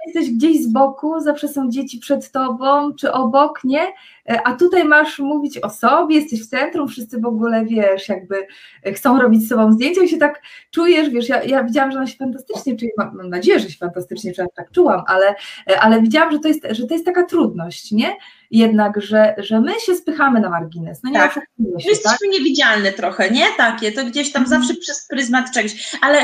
jesteś 0.06 0.34
gdzieś 0.34 0.62
z 0.62 0.72
boku, 0.72 1.20
zawsze 1.20 1.48
są 1.48 1.70
dzieci 1.70 1.98
przed 1.98 2.30
tobą, 2.30 2.94
czy 2.94 3.12
obok, 3.12 3.64
nie? 3.64 3.92
E, 4.28 4.42
a 4.46 4.56
tutaj 4.56 4.84
masz 4.84 5.18
mówić 5.18 5.58
o 5.58 5.70
sobie, 5.70 6.16
jesteś 6.16 6.42
w 6.42 6.48
centrum, 6.48 6.88
wszyscy 6.88 7.20
w 7.20 7.26
ogóle, 7.26 7.64
wiesz, 7.64 8.08
jakby 8.08 8.46
chcą 8.94 9.20
robić 9.20 9.44
z 9.44 9.48
sobą 9.48 9.72
zdjęcia 9.72 10.02
i 10.02 10.08
się 10.08 10.18
tak 10.18 10.42
czujesz, 10.70 11.10
wiesz, 11.10 11.28
ja, 11.28 11.42
ja 11.42 11.64
widziałam, 11.64 11.92
że 11.92 11.98
ona 11.98 12.06
się 12.06 12.16
fantastycznie 12.16 12.76
czuje, 12.76 12.90
mam, 12.98 13.16
mam 13.16 13.28
nadzieję, 13.28 13.60
że 13.60 13.70
się 13.70 13.78
fantastycznie 13.78 14.34
czuje, 14.34 14.48
tak 14.56 14.70
czułam, 14.72 15.02
ale, 15.06 15.34
ale 15.80 16.02
widziałam, 16.02 16.32
że 16.32 16.38
to, 16.38 16.48
jest, 16.48 16.66
że 16.70 16.86
to 16.86 16.94
jest 16.94 17.06
taka 17.06 17.24
trudność, 17.24 17.92
nie? 17.92 18.16
Jednak, 18.50 19.00
że, 19.00 19.34
że 19.38 19.60
my 19.60 19.72
się 19.80 19.94
spychamy 19.94 20.40
na 20.40 20.50
margines, 20.50 21.02
no 21.02 21.10
nie 21.10 21.18
tak. 21.18 21.34
się, 21.34 21.40
My 21.58 21.68
jesteśmy 21.76 22.28
tak? 22.28 22.38
niewidzialne 22.38 22.92
trochę, 22.92 23.30
nie? 23.30 23.46
Takie, 23.56 23.92
to 23.92 24.04
gdzieś 24.04 24.32
tam 24.32 24.42
mhm. 24.42 24.62
zawsze 24.62 24.80
przez 24.80 25.06
pryzmat 25.08 25.50
czegoś, 25.54 25.96
ale 26.02 26.18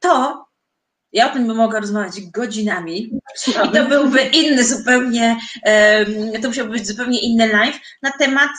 to 0.00 0.45
ja 1.12 1.30
o 1.30 1.34
tym 1.34 1.46
bym 1.46 1.56
mogła 1.56 1.80
rozmawiać 1.80 2.20
godzinami 2.34 3.10
i 3.48 3.52
to 3.52 3.84
byłby 3.88 4.20
inny 4.22 4.64
zupełnie, 4.64 5.36
to 6.42 6.48
musiałby 6.48 6.72
być 6.72 6.86
zupełnie 6.86 7.20
inny 7.20 7.48
live 7.48 7.80
na 8.02 8.10
temat 8.18 8.50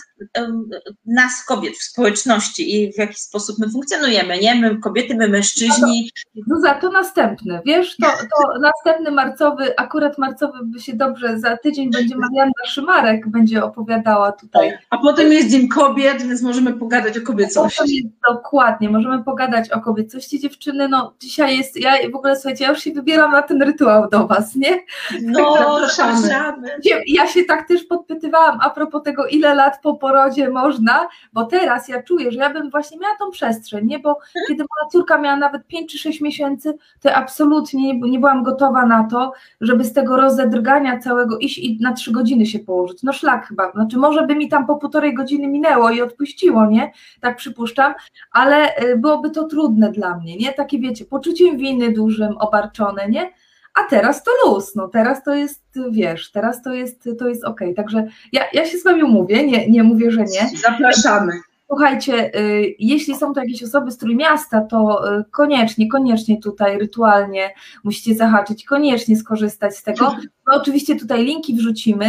nas, 1.06 1.46
kobiet 1.46 1.74
w 1.74 1.84
społeczności 1.84 2.76
i 2.76 2.94
w 2.94 2.98
jaki 2.98 3.20
sposób 3.20 3.60
my 3.60 3.70
funkcjonujemy, 3.70 4.40
nie? 4.40 4.56
My 4.56 4.78
kobiety, 4.78 5.16
my 5.16 5.28
mężczyźni. 5.28 6.12
No 6.48 6.62
za 6.62 6.74
to 6.74 6.92
następny, 6.92 7.62
wiesz, 7.66 7.98
to, 7.98 8.08
to 8.08 8.60
następny 8.60 9.12
marcowy, 9.12 9.78
akurat 9.78 10.18
marcowy 10.18 10.58
by 10.64 10.80
się 10.80 10.94
dobrze, 10.94 11.40
za 11.40 11.58
tydzień 11.58 11.92
będzie 11.92 12.16
Marianna 12.16 12.66
Szymarek, 12.68 13.30
będzie 13.30 13.64
opowiadała 13.64 14.32
tutaj. 14.32 14.78
A 14.90 14.98
potem 14.98 15.34
jest 15.34 15.50
Dzień 15.50 15.68
Kobiet, 15.68 16.22
więc 16.22 16.42
możemy 16.42 16.74
pogadać 16.74 17.18
o 17.18 17.22
kobiecości. 17.22 18.12
Dokładnie, 18.30 18.90
możemy 18.90 19.24
pogadać 19.24 19.72
o 19.72 19.82
kobiecości 19.82 20.40
dziewczyny, 20.40 20.88
no 20.88 21.16
dzisiaj 21.20 21.58
jest, 21.58 21.80
ja 21.80 21.92
w 22.12 22.16
ogóle 22.16 22.36
słuchajcie, 22.38 22.64
ja 22.64 22.70
już 22.70 22.80
się 22.80 22.92
wybieram 22.92 23.32
na 23.32 23.42
ten 23.42 23.62
rytuał 23.62 24.10
do 24.10 24.28
Was, 24.28 24.56
nie? 24.56 24.80
No, 25.22 25.54
tak, 25.54 25.64
zapraszamy. 25.64 26.70
Ja 27.08 27.28
się 27.28 27.44
tak 27.44 27.68
też 27.68 27.84
podpytywałam 27.84 28.60
a 28.62 28.70
propos 28.70 29.04
tego, 29.04 29.26
ile 29.26 29.56
lat 29.56 29.82
po 29.82 29.96
porodzie 29.96 30.50
można, 30.50 31.08
bo 31.34 31.46
teraz 31.46 31.88
ja 31.88 32.04
czuję, 32.04 32.32
że 32.32 32.40
ja 32.40 32.50
bym 32.50 32.70
właśnie 32.70 33.00
miała 33.00 33.16
tą 33.20 33.32
przestrzeń, 33.32 33.86
nie? 33.86 34.00
Bo 34.00 34.18
kiedy 34.48 34.64
moja 34.64 34.90
córka 34.92 35.18
miała 35.18 35.36
nawet 35.38 35.68
5 35.68 35.92
czy 35.92 35.98
6 35.98 36.22
miesięcy, 36.22 36.78
to 37.02 37.10
ja 37.10 37.16
absolutnie 37.16 37.94
nie, 37.94 38.20
byłam 38.20 38.44
gotowa 38.44 38.86
na 38.86 39.04
to, 39.04 39.34
żeby 39.62 39.84
z 39.84 39.94
tego 39.94 40.18
rozedrgania 40.18 41.00
całego 41.00 41.38
iść 41.38 41.58
i 41.58 41.78
na 41.82 41.94
3 41.94 42.12
godziny 42.12 42.46
się 42.46 42.60
położyć. 42.60 43.04
No 43.04 43.14
szlak 43.14 43.48
chyba, 43.48 43.72
znaczy 43.72 43.98
może 43.98 44.28
by 44.28 44.36
mi 44.36 44.50
tam 44.50 44.68
po 44.68 44.76
półtorej 44.76 45.14
godziny 45.14 45.48
minęło 45.48 45.90
i 45.90 46.02
odpuściło, 46.02 46.66
nie? 46.66 46.92
Tak 47.22 47.36
przypuszczam, 47.36 47.94
ale 48.32 48.78
y, 48.78 48.98
byłoby 48.98 49.30
to 49.30 49.44
trudne 49.44 49.92
dla 49.92 50.18
mnie, 50.18 50.38
nie? 50.38 50.54
Takie 50.54 50.80
wiecie, 50.80 51.06
poczuciem 51.06 51.58
winy 51.58 51.92
dużym, 52.28 52.38
obarczone, 52.38 53.10
nie? 53.10 53.32
A 53.74 53.84
teraz 53.90 54.24
to 54.24 54.32
luz, 54.46 54.76
no 54.76 54.88
teraz 54.88 55.24
to 55.24 55.36
jest, 55.36 55.64
wiesz, 55.92 56.32
teraz 56.32 56.62
to 56.62 56.74
jest, 56.74 57.10
to 57.20 57.28
jest 57.28 57.44
okej. 57.44 57.68
Okay. 57.68 57.76
Także 57.76 58.08
ja, 58.32 58.44
ja 58.54 58.66
się 58.66 58.78
z 58.78 58.84
wami 58.84 59.04
umówię, 59.04 59.48
nie, 59.48 59.70
nie 59.70 59.84
mówię, 59.84 60.12
że 60.12 60.24
nie. 60.24 60.50
Zapraszamy. 60.58 61.34
Słuchajcie, 61.68 62.40
y, 62.40 62.76
jeśli 62.80 63.16
są 63.16 63.34
to 63.34 63.40
jakieś 63.40 63.64
osoby 63.64 63.92
z 63.92 63.98
Trójmiasta, 63.98 64.62
to 64.62 65.12
y, 65.20 65.24
koniecznie, 65.32 65.90
koniecznie 65.90 66.42
tutaj 66.42 66.80
rytualnie 66.80 67.54
musicie 67.84 68.16
zahaczyć, 68.16 68.66
koniecznie 68.66 69.18
skorzystać 69.18 69.78
z 69.78 69.84
tego. 69.84 70.16
My 70.48 70.54
oczywiście 70.54 70.96
tutaj 70.96 71.26
linki 71.26 71.56
wrzucimy. 71.56 72.06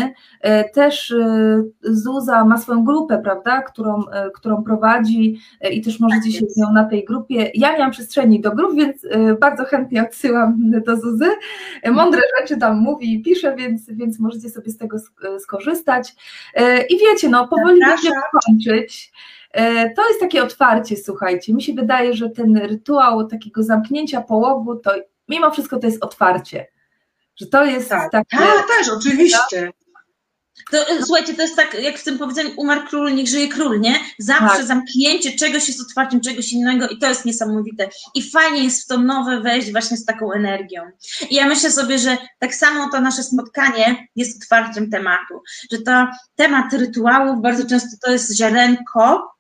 Y, 0.47 0.70
też 0.74 1.14
Zuza 1.82 2.45
ma 2.45 2.59
swoją 2.59 2.84
grupę, 2.84 3.20
prawda, 3.24 3.62
którą, 3.62 4.03
którą 4.34 4.62
prowadzi 4.62 5.41
i 5.70 5.80
też 5.82 6.01
możecie 6.01 6.30
tak 6.32 6.41
się 6.41 6.47
z 6.47 6.57
nią 6.57 6.72
na 6.72 6.84
tej 6.84 7.05
grupie. 7.05 7.51
Ja 7.55 7.72
nie 7.72 7.78
mam 7.78 7.91
przestrzeni 7.91 8.41
do 8.41 8.51
grup, 8.51 8.74
więc 8.74 9.07
bardzo 9.41 9.64
chętnie 9.64 10.03
odsyłam 10.03 10.70
do 10.86 10.97
Zuzy. 10.97 11.26
Mądre 11.91 12.20
rzeczy 12.41 12.57
tam 12.57 12.78
mówi 12.78 13.14
i 13.14 13.22
pisze, 13.22 13.57
więc, 13.57 13.91
więc 13.91 14.18
możecie 14.20 14.49
sobie 14.51 14.70
z 14.70 14.78
tego 14.78 14.97
skorzystać. 15.39 16.14
I 16.91 16.99
wiecie, 16.99 17.28
no 17.28 17.49
powoli 17.49 17.80
będziemy 17.80 18.20
kończyć. 18.47 19.12
E, 19.53 19.91
to 19.91 20.09
jest 20.09 20.20
takie 20.20 20.43
otwarcie, 20.43 20.97
słuchajcie. 20.97 21.55
Mi 21.55 21.62
się 21.62 21.72
wydaje, 21.74 22.14
że 22.14 22.30
ten 22.30 22.57
rytuał 22.57 23.26
takiego 23.26 23.62
zamknięcia 23.62 24.20
połogu, 24.20 24.76
to 24.76 24.91
mimo 25.28 25.51
wszystko 25.51 25.78
to 25.78 25.86
jest 25.86 26.05
otwarcie. 26.05 26.66
Że 27.41 27.47
to 27.47 27.64
jest 27.64 27.89
tak. 27.89 28.12
takie. 28.12 28.36
Tak, 28.36 28.66
też, 28.68 28.89
oczywiście. 28.89 29.72
To, 30.70 30.78
słuchajcie, 31.05 31.34
to 31.34 31.43
jest 31.43 31.57
tak, 31.57 31.74
jak 31.82 31.99
w 31.99 32.05
tym 32.05 32.18
powiedzeniu, 32.18 32.51
umarł 32.57 32.86
król, 32.89 33.14
niech 33.14 33.28
żyje 33.28 33.49
król, 33.49 33.80
nie? 33.80 33.95
Zawsze 34.18 34.57
tak. 34.57 34.66
zamknięcie 34.66 35.32
czegoś 35.32 35.68
jest 35.68 35.80
otwarciem 35.80 36.20
czegoś 36.20 36.53
innego 36.53 36.89
i 36.89 36.99
to 36.99 37.09
jest 37.09 37.24
niesamowite. 37.24 37.89
I 38.14 38.30
fajnie 38.30 38.64
jest 38.64 38.84
w 38.84 38.86
to 38.86 38.99
nowe 38.99 39.41
wejść 39.41 39.72
właśnie 39.72 39.97
z 39.97 40.05
taką 40.05 40.32
energią. 40.32 40.82
I 41.30 41.34
ja 41.34 41.47
myślę 41.47 41.70
sobie, 41.70 41.99
że 41.99 42.16
tak 42.39 42.55
samo 42.55 42.91
to 42.93 43.01
nasze 43.01 43.22
spotkanie 43.22 44.09
jest 44.16 44.43
otwarciem 44.43 44.91
tematu, 44.91 45.43
że 45.72 45.78
to 45.78 46.07
temat 46.36 46.72
rytuałów 46.72 47.43
bardzo 47.43 47.66
często 47.66 47.97
to 48.03 48.12
jest 48.12 48.36
ziarenko, 48.36 49.30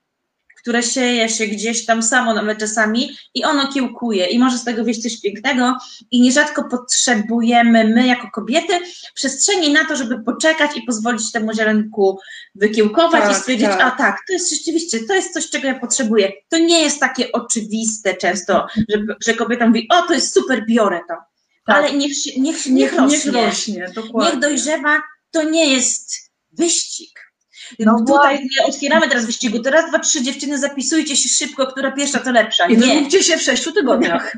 które 0.60 0.82
sieje 0.82 1.28
się 1.28 1.46
gdzieś 1.46 1.86
tam 1.86 2.02
samo 2.02 2.34
nawet 2.34 2.58
czasami 2.58 3.16
i 3.34 3.44
ono 3.44 3.72
kiełkuje 3.72 4.26
i 4.26 4.38
może 4.38 4.58
z 4.58 4.64
tego 4.64 4.84
wyjść 4.84 5.02
coś 5.02 5.20
pięknego 5.20 5.76
i 6.10 6.20
nierzadko 6.20 6.64
potrzebujemy 6.64 7.84
my 7.84 8.06
jako 8.06 8.30
kobiety 8.30 8.72
przestrzeni 9.14 9.72
na 9.72 9.84
to, 9.84 9.96
żeby 9.96 10.22
poczekać 10.22 10.76
i 10.76 10.82
pozwolić 10.82 11.32
temu 11.32 11.54
ziarenku 11.54 12.18
wykiełkować 12.54 13.22
tak, 13.22 13.32
i 13.32 13.34
stwierdzić, 13.34 13.68
tak. 13.68 13.80
a 13.80 13.90
tak, 13.90 14.18
to 14.26 14.32
jest 14.32 14.50
rzeczywiście, 14.50 14.98
to 15.08 15.14
jest 15.14 15.32
coś, 15.32 15.50
czego 15.50 15.66
ja 15.66 15.78
potrzebuję. 15.78 16.32
To 16.48 16.58
nie 16.58 16.82
jest 16.82 17.00
takie 17.00 17.32
oczywiste 17.32 18.14
często, 18.14 18.66
że, 18.88 19.04
że 19.26 19.34
kobieta 19.34 19.66
mówi, 19.66 19.86
o 19.90 20.02
to 20.02 20.14
jest 20.14 20.34
super, 20.34 20.66
biorę 20.66 21.00
to. 21.08 21.14
Tak. 21.66 21.76
Ale 21.76 21.92
niech, 21.92 22.12
niech, 22.26 22.36
niech, 22.36 22.66
niech 22.66 22.96
rośnie, 22.96 23.32
niech, 23.32 23.44
rośnie 23.44 23.86
niech 24.14 24.38
dojrzewa, 24.38 25.02
to 25.30 25.42
nie 25.42 25.72
jest 25.72 26.32
wyścig 26.52 27.27
no 27.78 28.04
Tutaj 28.06 28.38
nie 28.38 28.66
otwieramy 28.66 29.08
teraz 29.08 29.26
wyścigu. 29.26 29.58
Teraz 29.58 29.88
dwa, 29.88 29.98
trzy 29.98 30.22
dziewczyny, 30.22 30.58
zapisujcie 30.58 31.16
się 31.16 31.28
szybko, 31.28 31.66
która 31.66 31.92
pierwsza 31.92 32.18
to 32.18 32.32
lepsza. 32.32 32.66
I 32.66 32.76
nie. 32.76 33.10
się 33.22 33.36
w 33.36 33.42
sześciu 33.42 33.72
tygodniach. 33.72 34.36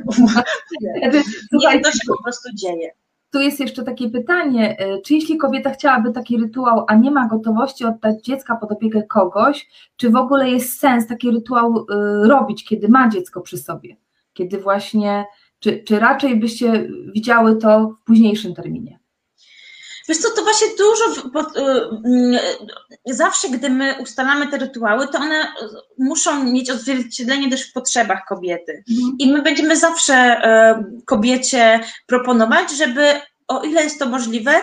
nie, 1.52 1.80
to 1.80 1.92
się 1.92 1.98
po 2.06 2.22
prostu 2.22 2.48
dzieje. 2.54 2.90
Tu 3.30 3.40
jest 3.40 3.60
jeszcze 3.60 3.82
takie 3.82 4.10
pytanie, 4.10 4.76
e, 4.78 5.02
czy 5.02 5.14
jeśli 5.14 5.36
kobieta 5.36 5.70
chciałaby 5.70 6.12
taki 6.12 6.36
rytuał, 6.36 6.84
a 6.88 6.94
nie 6.94 7.10
ma 7.10 7.28
gotowości 7.28 7.84
oddać 7.84 8.24
dziecka 8.24 8.56
pod 8.56 8.72
opiekę 8.72 9.02
kogoś, 9.02 9.68
czy 9.96 10.10
w 10.10 10.16
ogóle 10.16 10.50
jest 10.50 10.78
sens 10.78 11.06
taki 11.06 11.30
rytuał 11.30 11.86
e, 11.90 12.28
robić, 12.28 12.64
kiedy 12.64 12.88
ma 12.88 13.08
dziecko 13.08 13.40
przy 13.40 13.58
sobie? 13.58 13.96
Kiedy 14.32 14.58
właśnie, 14.58 15.24
czy, 15.58 15.82
czy 15.84 15.98
raczej 15.98 16.36
byście 16.36 16.88
widziały 17.14 17.56
to 17.56 17.96
w 18.02 18.04
późniejszym 18.04 18.54
terminie? 18.54 18.99
Wiesz 20.10 20.18
co, 20.18 20.30
to 20.30 20.42
właśnie 20.42 20.66
dużo, 20.78 21.28
bo, 21.28 21.40
y, 21.40 21.88
mm, 22.04 22.40
zawsze 23.06 23.48
gdy 23.48 23.70
my 23.70 23.96
ustalamy 24.02 24.46
te 24.46 24.58
rytuały, 24.58 25.08
to 25.08 25.18
one 25.18 25.52
muszą 25.98 26.44
mieć 26.44 26.70
odzwierciedlenie 26.70 27.50
też 27.50 27.70
w 27.70 27.72
potrzebach 27.72 28.24
kobiety. 28.28 28.84
Mhm. 28.90 29.16
I 29.18 29.32
my 29.32 29.42
będziemy 29.42 29.76
zawsze 29.76 30.40
y, 30.98 31.02
kobiecie 31.04 31.80
proponować, 32.06 32.70
żeby 32.70 33.20
o 33.48 33.62
ile 33.62 33.82
jest 33.82 33.98
to 33.98 34.06
możliwe, 34.06 34.56
y, 34.56 34.60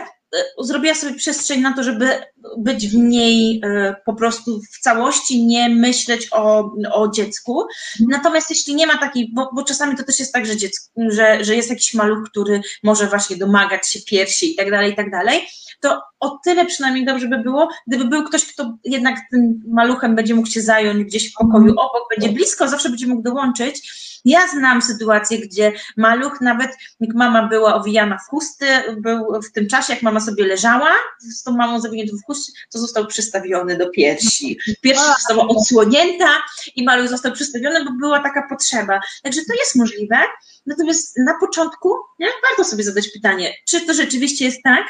zrobiła 0.60 0.96
sobie 0.96 1.16
przestrzeń 1.16 1.62
na 1.62 1.74
to, 1.74 1.84
żeby 1.84 2.10
być 2.58 2.88
w 2.88 2.96
niej 2.96 3.62
po 4.06 4.14
prostu 4.14 4.62
w 4.74 4.80
całości, 4.80 5.46
nie 5.46 5.70
myśleć 5.70 6.28
o, 6.32 6.72
o 6.94 7.12
dziecku. 7.12 7.68
Natomiast 8.10 8.50
jeśli 8.50 8.76
nie 8.76 8.88
ma 8.88 8.98
takiej, 8.98 9.32
bo, 9.34 9.50
bo 9.54 9.64
czasami 9.64 9.96
to 9.96 10.04
też 10.04 10.20
jest 10.20 10.34
tak, 10.34 10.46
że, 10.46 10.58
dziecko, 10.58 10.86
że, 11.10 11.44
że 11.44 11.56
jest 11.56 11.70
jakiś 11.70 11.94
maluch, 11.94 12.30
który 12.30 12.62
może 12.84 13.08
właśnie 13.08 13.38
domagać 13.38 13.88
się 13.88 14.00
piersi 14.02 14.52
i 14.52 14.56
tak 14.56 14.72
dalej, 14.72 14.92
i 14.92 14.96
tak 14.96 15.12
dalej, 15.12 15.48
to 15.80 16.02
o 16.20 16.40
tyle 16.44 16.66
przynajmniej 16.66 17.06
dobrze 17.06 17.28
by 17.28 17.38
było, 17.38 17.70
gdyby 17.88 18.06
był 18.06 18.24
ktoś, 18.24 18.46
kto 18.54 18.78
jednak 18.84 19.20
tym 19.32 19.64
maluchem 19.68 20.16
będzie 20.16 20.36
mógł 20.36 20.48
się 20.48 20.62
zająć 20.62 21.04
gdzieś 21.04 21.32
w 21.32 21.34
pokoju 21.34 21.72
obok, 21.72 22.04
będzie 22.10 22.30
blisko, 22.30 22.68
zawsze 22.68 22.90
będzie 22.90 23.08
mógł 23.08 23.22
dołączyć. 23.22 23.92
Ja 24.28 24.48
znam 24.48 24.82
sytuację, 24.82 25.40
gdzie 25.40 25.74
maluch, 25.98 26.42
nawet 26.42 26.72
jak 27.00 27.16
mama 27.16 27.48
była 27.48 27.76
owijana 27.76 28.18
w 28.18 28.30
chusty, 28.30 28.66
był 28.98 29.42
w 29.42 29.52
tym 29.52 29.68
czasie, 29.68 29.94
jak 29.94 30.04
mama 30.04 30.20
sobie 30.20 30.46
leżała 30.46 30.92
z 31.20 31.44
tą 31.44 31.52
mamą 31.52 31.80
zawiniętą 31.80 32.18
w 32.18 32.26
chusty, 32.26 32.52
to 32.72 32.80
został 32.80 33.08
przystawiony 33.08 33.78
do 33.78 33.90
piersi. 33.90 34.60
Pierś 34.82 35.00
została 35.00 35.48
odsłonięta 35.48 36.30
i 36.76 36.84
maluch 36.84 37.10
został 37.10 37.32
przystawiony, 37.32 37.86
bo 37.86 37.92
była 37.92 38.20
taka 38.20 38.48
potrzeba. 38.50 39.00
Także 39.24 39.42
to 39.48 39.54
jest 39.54 39.76
możliwe. 39.76 40.18
Natomiast 40.66 41.18
na 41.18 41.34
początku 41.40 41.96
nie, 42.20 42.28
warto 42.50 42.64
sobie 42.72 42.84
zadać 42.84 43.08
pytanie, 43.08 43.54
czy 43.68 43.82
to 43.82 43.94
rzeczywiście 43.94 44.46
jest 44.46 44.64
tak, 44.64 44.88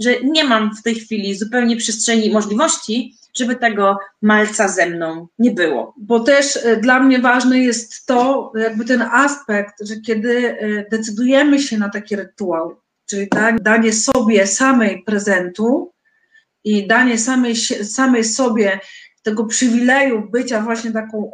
że 0.00 0.20
nie 0.20 0.44
mam 0.44 0.76
w 0.76 0.82
tej 0.82 0.94
chwili 0.94 1.34
zupełnie 1.34 1.76
przestrzeni 1.76 2.30
możliwości, 2.30 3.16
żeby 3.34 3.56
tego 3.56 3.98
malca 4.22 4.68
ze 4.68 4.86
mną 4.86 5.28
nie 5.38 5.50
było. 5.50 5.94
Bo 5.98 6.20
też 6.20 6.56
e, 6.56 6.76
dla 6.76 7.00
mnie 7.00 7.18
ważny 7.18 7.58
jest 7.58 8.06
to, 8.06 8.52
jakby 8.54 8.84
ten 8.84 9.02
aspekt, 9.02 9.74
że 9.80 9.96
kiedy 9.96 10.58
e, 10.58 10.88
decydujemy 10.90 11.60
się 11.60 11.78
na 11.78 11.88
taki 11.88 12.16
rytuał, 12.16 12.76
czyli 13.06 13.28
danie 13.60 13.92
sobie 13.92 14.46
samej 14.46 15.02
prezentu 15.02 15.92
i 16.64 16.86
danie 16.86 17.18
samej, 17.18 17.56
samej 17.84 18.24
sobie 18.24 18.80
tego 19.22 19.44
przywileju 19.44 20.28
bycia 20.30 20.60
właśnie 20.60 20.90
taką 20.92 21.30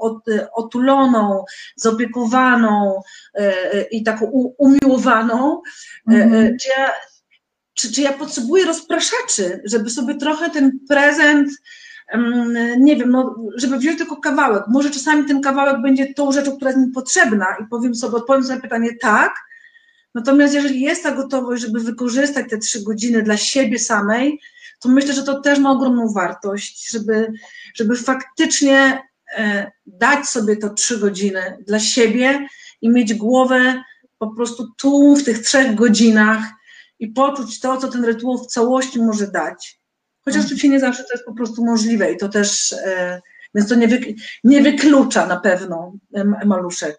otuloną, 0.54 1.44
zopiekowaną 1.76 3.00
i 3.90 4.02
taką 4.02 4.26
umiłowaną, 4.58 5.62
mhm. 6.08 6.56
czy, 6.60 6.68
ja, 6.68 6.92
czy, 7.75 7.93
czy 7.93 8.01
ja 8.01 8.12
potrzebuję 8.12 8.64
rozpraszaczy, 8.64 9.62
żeby 9.64 9.91
sobie 9.91 10.14
trochę 10.14 10.51
ten 10.51 10.79
prezent 10.89 11.51
nie 12.79 12.97
wiem, 12.97 13.11
no, 13.11 13.37
żeby 13.57 13.79
wziąć 13.79 13.99
tylko 13.99 14.16
kawałek. 14.16 14.64
Może 14.68 14.91
czasami 14.91 15.25
ten 15.25 15.41
kawałek 15.41 15.83
będzie 15.83 16.14
tą 16.14 16.33
rzeczą, 16.33 16.57
która 16.57 16.70
jest 16.70 16.87
mi 16.87 16.93
potrzebna 16.93 17.47
i 17.61 17.66
powiem 17.70 17.95
sobie, 17.95 18.16
odpowiem 18.16 18.43
sobie 18.43 18.55
na 18.55 18.62
pytanie 18.62 18.91
tak, 19.01 19.35
natomiast 20.14 20.55
jeżeli 20.55 20.81
jest 20.81 21.03
ta 21.03 21.11
gotowość, 21.11 21.62
żeby 21.62 21.81
wykorzystać 21.81 22.51
te 22.51 22.59
trzy 22.59 22.83
godziny 22.83 23.23
dla 23.23 23.37
siebie 23.37 23.79
samej, 23.79 24.41
to 24.81 24.89
myślę, 24.89 25.14
że 25.14 25.23
to 25.23 25.41
też 25.41 25.59
ma 25.59 25.70
ogromną 25.70 26.12
wartość, 26.12 26.91
żeby, 26.91 27.33
żeby 27.75 27.97
faktycznie 27.97 29.03
e, 29.37 29.73
dać 29.87 30.27
sobie 30.27 30.57
to 30.57 30.70
trzy 30.70 30.99
godziny 30.99 31.59
dla 31.66 31.81
siebie 31.81 32.47
i 32.83 32.89
mieć 32.89 33.14
głowę 33.14 33.83
po 34.18 34.35
prostu 34.35 34.68
tu, 34.79 35.16
w 35.16 35.25
tych 35.25 35.39
trzech 35.39 35.75
godzinach 35.75 36.43
i 37.03 37.09
poczuć 37.09 37.61
to, 37.61 37.76
co 37.76 37.88
ten 37.88 38.05
rytuał 38.05 38.38
w 38.38 38.46
całości 38.46 39.03
może 39.03 39.26
dać. 39.26 39.80
Chociaż 40.24 40.36
mhm. 40.36 40.46
oczywiście 40.46 40.68
nie 40.68 40.80
zawsze 40.80 41.05
to 41.05 41.12
jest 41.12 41.24
po 41.24 41.34
prostu 41.34 41.64
możliwe 41.64 42.12
i 42.12 42.16
to 42.16 42.28
też, 42.28 42.72
e, 42.72 43.20
więc 43.55 43.68
to 43.68 43.74
nie, 43.74 43.88
wy, 43.88 44.00
nie 44.44 44.62
wyklucza 44.62 45.26
na 45.26 45.40
pewno 45.40 45.92
maluszek. 46.46 46.96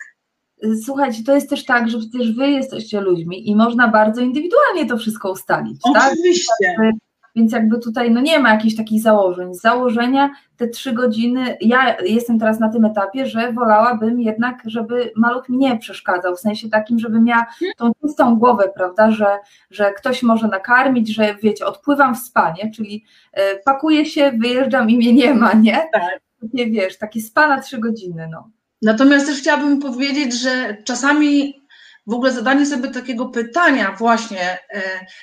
Słuchajcie, 0.86 1.24
to 1.24 1.36
jest 1.36 1.50
też 1.50 1.66
tak, 1.66 1.90
że 1.90 1.98
przecież 2.00 2.36
wy 2.36 2.50
jesteście 2.50 3.02
ludźmi 3.02 3.50
i 3.50 3.56
można 3.56 3.88
bardzo 3.88 4.22
indywidualnie 4.22 4.86
to 4.86 4.98
wszystko 4.98 5.32
ustalić. 5.32 5.82
Tak? 5.94 6.14
Oczywiście. 6.14 6.76
Tak? 6.78 6.96
Więc 7.36 7.52
jakby 7.52 7.80
tutaj 7.80 8.12
no 8.12 8.22
nie 8.22 8.40
ma 8.40 8.54
jakichś 8.54 8.76
takich 8.76 9.02
założeń. 9.02 9.54
Z 9.54 9.62
założenia 9.62 10.30
te 10.58 10.68
trzy 10.68 10.94
godziny, 10.94 11.58
ja 11.62 11.98
jestem 12.02 12.40
teraz 12.40 12.60
na 12.60 12.70
tym 12.70 12.86
etapie, 12.86 13.26
że 13.26 13.54
wolałabym 13.54 14.22
jednak, 14.22 14.62
żeby 14.66 15.12
maluch 15.16 15.50
mi 15.50 15.58
nie 15.58 15.78
przeszkadzał, 15.78 16.36
w 16.36 16.40
sensie 16.40 16.70
takim, 16.70 17.00
żeby 17.00 17.20
miała 17.20 17.46
tą 17.78 17.92
czystą 18.02 18.36
głowę, 18.36 18.72
prawda, 18.76 19.12
że, 19.12 19.28
że 19.72 19.94
ktoś 19.94 20.24
może 20.24 20.48
nakarmić, 20.48 21.16
że 21.16 21.36
wiecie, 21.44 21.66
odpływam 21.66 22.16
w 22.16 22.20
spanie, 22.20 22.72
czyli 22.76 23.06
e, 23.34 23.60
pakuję 23.66 24.06
się, 24.06 24.32
wyjeżdżam 24.32 24.90
i 24.90 24.98
mnie 24.98 25.14
nie 25.14 25.34
ma, 25.34 25.54
nie? 25.54 25.84
Tak. 25.94 26.20
Nie 26.54 26.72
wiesz, 26.72 26.98
takie 26.98 27.22
spa 27.22 27.48
na 27.48 27.62
trzy 27.62 27.78
godziny, 27.78 28.28
no. 28.32 28.50
Natomiast 28.82 29.26
też 29.26 29.40
chciałabym 29.40 29.80
powiedzieć, 29.80 30.42
że 30.42 30.78
czasami 30.84 31.63
w 32.08 32.14
ogóle 32.14 32.32
zadanie 32.32 32.66
sobie 32.66 32.90
takiego 32.90 33.26
pytania 33.26 33.96
właśnie, 34.00 34.60
e, 34.70 34.82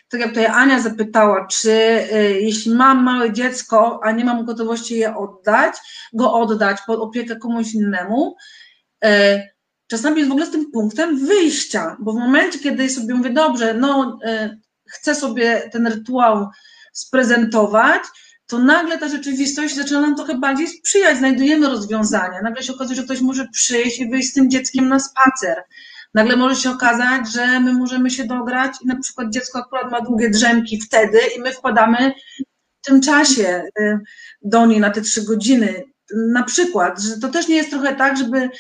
tak 0.09 0.21
jak 0.21 0.29
tutaj 0.29 0.47
Ania 0.47 0.81
zapytała, 0.81 1.47
czy 1.47 1.73
e, 1.73 2.31
jeśli 2.31 2.75
mam 2.75 3.05
małe 3.05 3.33
dziecko, 3.33 4.01
a 4.03 4.13
nie 4.13 4.25
mam 4.25 4.45
gotowości 4.45 4.99
je 4.99 5.17
oddać, 5.17 5.75
go 6.13 6.33
oddać 6.33 6.79
pod 6.87 7.01
opiekę 7.01 7.37
komuś 7.37 7.75
innemu, 7.75 8.37
e, 9.05 9.43
czasami 9.87 10.17
jest 10.17 10.29
w 10.29 10.33
ogóle 10.33 10.47
z 10.47 10.51
tym 10.51 10.71
punktem 10.71 11.27
wyjścia, 11.27 11.97
bo 12.01 12.13
w 12.13 12.17
momencie, 12.17 12.59
kiedy 12.59 12.91
sobie 12.91 13.15
mówię, 13.15 13.31
dobrze, 13.31 13.75
no 13.75 14.19
chcę 14.89 15.15
sobie 15.15 15.71
ten 15.73 15.87
rytuał 15.87 16.49
sprezentować, 16.93 18.03
to 18.47 18.59
nagle 18.59 18.99
ta 18.99 19.09
rzeczywistość 19.09 19.75
zaczyna 19.75 20.01
nam 20.01 20.17
trochę 20.17 20.39
bardziej 20.39 20.69
sprzyjać, 20.69 21.19
znajdujemy 21.19 21.69
rozwiązania. 21.69 22.43
Nagle 22.43 22.63
się 22.63 22.73
okazuje, 22.73 22.97
że 22.97 23.03
ktoś 23.03 23.21
może 23.21 23.49
przyjść 23.53 24.01
i 24.01 24.11
wyjść 24.11 24.31
z 24.31 24.33
tym 24.33 24.51
dzieckiem 24.51 24.89
na 24.89 25.01
spacer. 25.01 25.65
Nagle 26.15 26.37
może 26.37 26.57
się 26.57 26.71
okazać, 26.71 27.33
że 27.33 27.61
my 27.61 27.73
możemy 27.73 28.11
się 28.11 28.25
dograć 28.25 28.73
i 28.83 28.87
na 28.87 28.97
przykład 29.01 29.31
dziecko 29.31 29.59
akurat 29.59 29.93
ma 29.93 30.01
długie 30.01 30.31
drzemki 30.31 30.81
wtedy 30.81 31.19
i 31.37 31.41
my 31.41 31.53
wkładamy 31.53 32.13
w 32.83 32.87
tym 32.87 33.01
czasie 33.01 33.65
y, 33.81 33.99
do 34.43 34.67
niej 34.67 34.81
na 34.81 34.91
te 34.91 35.01
trzy 35.01 35.25
godziny. 35.25 35.85
Na 36.15 36.43
przykład, 36.43 37.01
że 37.01 37.19
to 37.19 37.29
też 37.29 37.49
nie 37.49 37.57
jest 37.57 37.71
trochę 37.71 37.95
tak, 37.95 38.19
żeby. 38.19 38.51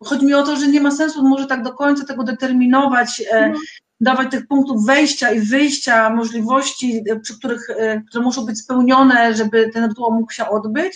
Chodzi 0.00 0.26
mi 0.26 0.34
o 0.34 0.42
to, 0.42 0.56
że 0.56 0.68
nie 0.68 0.80
ma 0.80 0.90
sensu 0.90 1.22
może 1.22 1.46
tak 1.46 1.62
do 1.62 1.72
końca 1.72 2.04
tego 2.04 2.24
determinować, 2.24 3.22
mhm. 3.32 3.54
dawać 4.00 4.30
tych 4.30 4.46
punktów 4.46 4.86
wejścia 4.86 5.32
i 5.32 5.40
wyjścia, 5.40 6.10
możliwości, 6.10 7.04
e, 7.10 7.20
przy 7.20 7.38
których, 7.38 7.66
które 8.08 8.24
muszą 8.24 8.46
być 8.46 8.58
spełnione, 8.58 9.34
żeby 9.34 9.70
ten 9.72 9.84
rytuał 9.84 10.12
mógł 10.12 10.32
się 10.32 10.48
odbyć, 10.48 10.94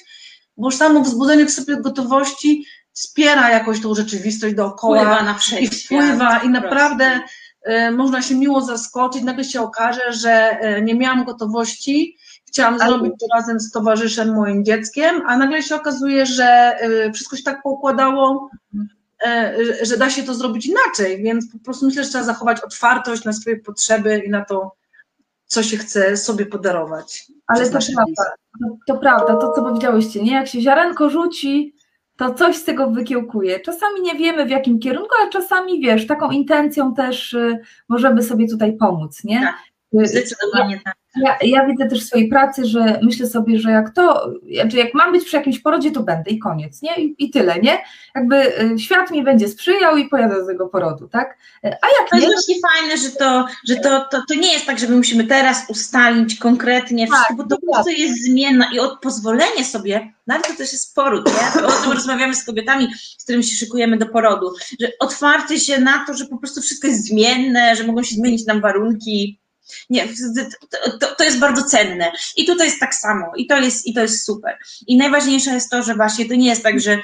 bo 0.57 0.67
już 0.67 0.77
samo 0.77 1.01
wzbudzenie 1.01 1.47
w 1.47 1.51
sobie 1.51 1.77
gotowości 1.77 2.65
wspiera 2.99 3.51
jakoś 3.51 3.81
tą 3.81 3.95
rzeczywistość 3.95 4.55
dookoła 4.55 4.99
wpływa 4.99 5.23
na 5.23 5.39
i 5.61 5.69
wpływa 5.69 6.39
i 6.39 6.49
naprawdę 6.49 7.21
y, 7.69 7.91
można 7.91 8.23
się 8.23 8.35
miło 8.35 8.61
zaskoczyć, 8.61 9.23
nagle 9.23 9.45
się 9.45 9.61
okaże, 9.61 10.13
że 10.13 10.59
y, 10.79 10.83
nie 10.83 10.95
miałam 10.95 11.25
gotowości, 11.25 12.17
chciałam 12.49 12.75
Ale... 12.75 12.87
zrobić 12.87 13.13
to 13.21 13.27
razem 13.37 13.61
z 13.61 13.71
towarzyszem, 13.71 14.35
moim 14.35 14.65
dzieckiem, 14.65 15.23
a 15.27 15.37
nagle 15.37 15.63
się 15.63 15.75
okazuje, 15.75 16.27
że 16.27 16.79
y, 17.07 17.13
wszystko 17.13 17.37
się 17.37 17.43
tak 17.43 17.63
poukładało, 17.63 18.51
że 19.83 19.97
da 19.97 20.11
się 20.11 20.23
to 20.23 20.35
zrobić 20.35 20.67
inaczej, 20.67 21.23
więc 21.23 21.53
po 21.53 21.59
prostu 21.59 21.87
myślę, 21.87 22.05
że 22.05 22.11
trzeba 22.11 22.25
zachować 22.25 22.61
otwartość 22.61 23.25
na 23.25 23.33
swoje 23.33 23.57
potrzeby 23.57 24.23
i 24.27 24.31
na 24.31 24.45
to, 24.45 24.73
co 25.47 25.63
się 25.63 25.77
chce 25.77 26.17
sobie 26.17 26.47
podarować. 26.47 27.27
Ale 27.47 27.71
to 27.71 27.79
prawda, 27.95 28.25
to, 28.61 28.77
to 28.87 29.01
prawda, 29.01 29.37
to 29.37 29.53
co 29.53 29.63
powiedziałyście, 29.63 30.23
nie? 30.23 30.33
Jak 30.33 30.49
się 30.49 30.61
ziarenko 30.61 31.11
rzuci, 31.11 31.75
to 32.19 32.35
coś 32.35 32.57
z 32.57 32.65
tego 32.65 32.91
wykiełkuje. 32.91 33.61
Czasami 33.61 34.01
nie 34.03 34.15
wiemy 34.15 34.47
w 34.47 34.51
jakim 34.51 34.79
kierunku, 34.79 35.15
ale 35.21 35.31
czasami 35.31 35.81
wiesz, 35.81 36.07
taką 36.07 36.31
intencją 36.31 36.95
też 36.95 37.33
y, 37.33 37.59
możemy 37.89 38.23
sobie 38.23 38.49
tutaj 38.49 38.77
pomóc, 38.77 39.25
nie? 39.25 39.41
Tak, 39.41 39.57
zdecydowanie 39.93 40.81
tak. 40.85 40.95
Ja, 41.17 41.37
ja, 41.43 41.67
widzę 41.67 41.89
też 41.89 42.05
w 42.05 42.07
swojej 42.07 42.29
pracy, 42.29 42.65
że 42.65 43.01
myślę 43.03 43.27
sobie, 43.27 43.59
że 43.59 43.71
jak 43.71 43.95
to, 43.95 44.31
znaczy 44.55 44.77
jak 44.77 44.95
mam 44.95 45.13
być 45.13 45.25
przy 45.25 45.37
jakimś 45.37 45.59
porodzie, 45.59 45.91
to 45.91 46.03
będę 46.03 46.31
i 46.31 46.39
koniec, 46.39 46.83
nie? 46.83 46.97
I, 46.97 47.15
i 47.19 47.31
tyle, 47.31 47.59
nie? 47.61 47.79
Jakby 48.15 48.63
y, 48.63 48.79
świat 48.79 49.11
mi 49.11 49.25
będzie 49.25 49.49
sprzyjał 49.49 49.97
i 49.97 50.09
pojadę 50.09 50.35
do 50.35 50.47
tego 50.47 50.67
porodu, 50.67 51.09
tak? 51.09 51.39
A 51.63 51.69
jak 51.69 52.11
to 52.11 52.17
nie? 52.17 52.23
To 52.23 52.29
jest 52.29 52.47
właśnie 52.47 52.55
fajne, 52.73 52.97
że, 52.99 53.11
to, 53.11 53.47
że 53.69 53.77
to, 53.77 54.07
to, 54.11 54.23
to 54.29 54.35
nie 54.35 54.53
jest 54.53 54.67
tak, 54.67 54.79
że 54.79 54.89
my 54.89 54.97
musimy 54.97 55.25
teraz 55.25 55.65
ustalić 55.69 56.39
konkretnie 56.39 57.07
wszystko, 57.07 57.29
tak, 57.29 57.37
bo 57.37 57.43
to 57.45 57.57
po 57.67 57.73
prostu 57.73 57.91
jest 57.91 58.25
zmienna 58.25 58.71
i 58.73 58.79
od 58.79 59.01
pozwolenie 59.01 59.65
sobie, 59.65 60.13
nawet 60.27 60.47
to 60.47 60.55
też 60.55 60.73
jest 60.73 60.95
poród, 60.95 61.27
nie? 61.27 61.67
O 61.67 61.83
tym 61.83 61.93
rozmawiamy 61.93 62.35
z 62.35 62.45
kobietami, 62.45 62.89
z 63.19 63.25
którymi 63.25 63.45
się 63.45 63.57
szykujemy 63.57 63.99
do 63.99 64.07
porodu, 64.07 64.53
że 64.81 64.89
otwarcie 65.01 65.61
się 65.61 65.81
na 65.81 66.05
to, 66.07 66.15
że 66.15 66.27
po 66.27 66.39
prostu 66.39 66.61
wszystko 66.61 66.89
jest 66.89 67.09
zmienne, 67.09 67.77
że 67.77 67.85
mogą 67.85 68.03
się 68.03 68.15
zmienić 68.15 68.47
nam 68.47 68.61
warunki, 68.61 69.41
nie, 69.91 70.09
to, 71.01 71.15
to, 71.15 71.25
jest 71.25 71.39
bardzo 71.39 71.63
cenne. 71.63 72.13
I 72.37 72.47
tutaj 72.47 72.67
jest 72.67 72.81
tak 72.81 72.95
samo. 72.95 73.33
I 73.37 73.47
to 73.47 73.57
jest, 73.57 73.87
I 73.87 73.95
to 73.95 74.01
jest 74.01 74.25
super. 74.25 74.59
I 74.87 74.97
najważniejsze 74.97 75.51
jest 75.51 75.71
to, 75.71 75.83
że 75.83 75.95
właśnie 75.95 76.29
to 76.29 76.35
nie 76.35 76.49
jest 76.49 76.63
tak, 76.63 76.81
że 76.81 76.93
e, 76.93 76.99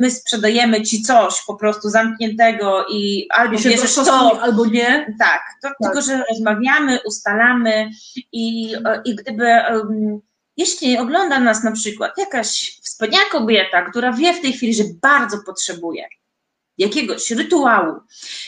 my 0.00 0.10
sprzedajemy 0.10 0.82
ci 0.82 1.02
coś 1.02 1.34
po 1.46 1.54
prostu 1.54 1.88
zamkniętego 1.88 2.86
i 2.90 3.26
albo 3.30 3.58
I 3.58 3.62
bierzesz 3.62 3.94
to, 3.94 4.42
albo 4.42 4.66
nie. 4.66 5.14
Tak, 5.18 5.42
to, 5.62 5.68
tak, 5.68 5.76
tylko 5.82 6.02
że 6.02 6.24
rozmawiamy, 6.30 6.98
ustalamy 7.06 7.90
i, 8.32 8.74
e, 8.84 9.02
i 9.04 9.14
gdyby. 9.14 9.46
Um, 9.70 10.20
jeśli 10.56 10.98
ogląda 10.98 11.40
nas 11.40 11.64
na 11.64 11.72
przykład 11.72 12.18
jakaś 12.18 12.78
wspaniała 12.82 13.24
kobieta, 13.30 13.82
która 13.90 14.12
wie 14.12 14.34
w 14.34 14.40
tej 14.40 14.52
chwili, 14.52 14.74
że 14.74 14.84
bardzo 15.02 15.38
potrzebuje 15.46 16.08
jakiegoś 16.78 17.30
rytuału, 17.30 17.94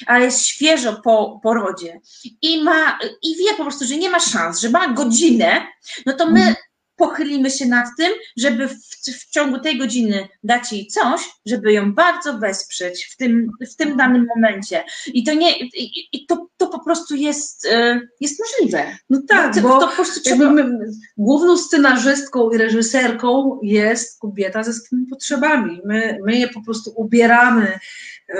ale 0.07 0.25
jest 0.25 0.47
świeżo 0.47 1.01
po 1.05 1.41
porodzie 1.43 2.01
i 2.43 2.63
ma, 2.63 2.99
i 3.23 3.37
wie 3.37 3.55
po 3.57 3.63
prostu, 3.63 3.85
że 3.85 3.97
nie 3.97 4.11
ma 4.11 4.21
szans, 4.21 4.61
że 4.61 4.71
ma 4.71 4.89
godzinę, 4.89 5.67
no 6.07 6.13
to 6.13 6.27
my 6.27 6.41
mhm. 6.41 6.57
pochylimy 6.97 7.51
się 7.51 7.67
nad 7.67 7.87
tym, 7.99 8.13
żeby 8.37 8.69
w, 8.69 8.75
w, 9.19 9.31
ciągu 9.31 9.59
tej 9.59 9.79
godziny 9.79 10.29
dać 10.45 10.73
jej 10.73 10.87
coś, 10.87 11.21
żeby 11.47 11.73
ją 11.73 11.95
bardzo 11.95 12.39
wesprzeć 12.39 13.05
w 13.05 13.17
tym, 13.17 13.51
w 13.73 13.77
tym 13.77 13.97
danym 13.97 14.27
momencie. 14.37 14.85
I 15.07 15.25
to 15.25 15.35
nie, 15.35 15.59
i, 15.59 16.09
i 16.13 16.27
to, 16.27 16.49
to 16.57 16.67
po 16.67 16.85
prostu 16.85 17.15
jest, 17.15 17.67
e, 17.67 18.01
jest 18.21 18.41
możliwe. 18.41 18.97
No 19.11 19.23
tak, 19.29 19.55
to, 19.55 19.61
bo 19.61 19.81
to 19.81 19.89
po 19.89 19.95
prostu 19.95 20.21
trzeba... 20.21 20.51
my, 20.51 20.79
główną 21.17 21.57
scenarzystką 21.57 22.51
i 22.51 22.59
reżyserką 22.59 23.61
jest 23.63 24.21
kobieta 24.21 24.63
ze 24.63 24.73
swoimi 24.73 25.07
potrzebami. 25.07 25.81
My, 25.85 26.19
my 26.27 26.39
je 26.39 26.49
po 26.49 26.63
prostu 26.63 26.93
ubieramy 26.97 27.79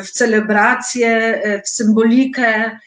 w 0.03 0.11
celebrację, 0.11 1.43
w 1.65 1.69
symbolikę, 1.69 2.79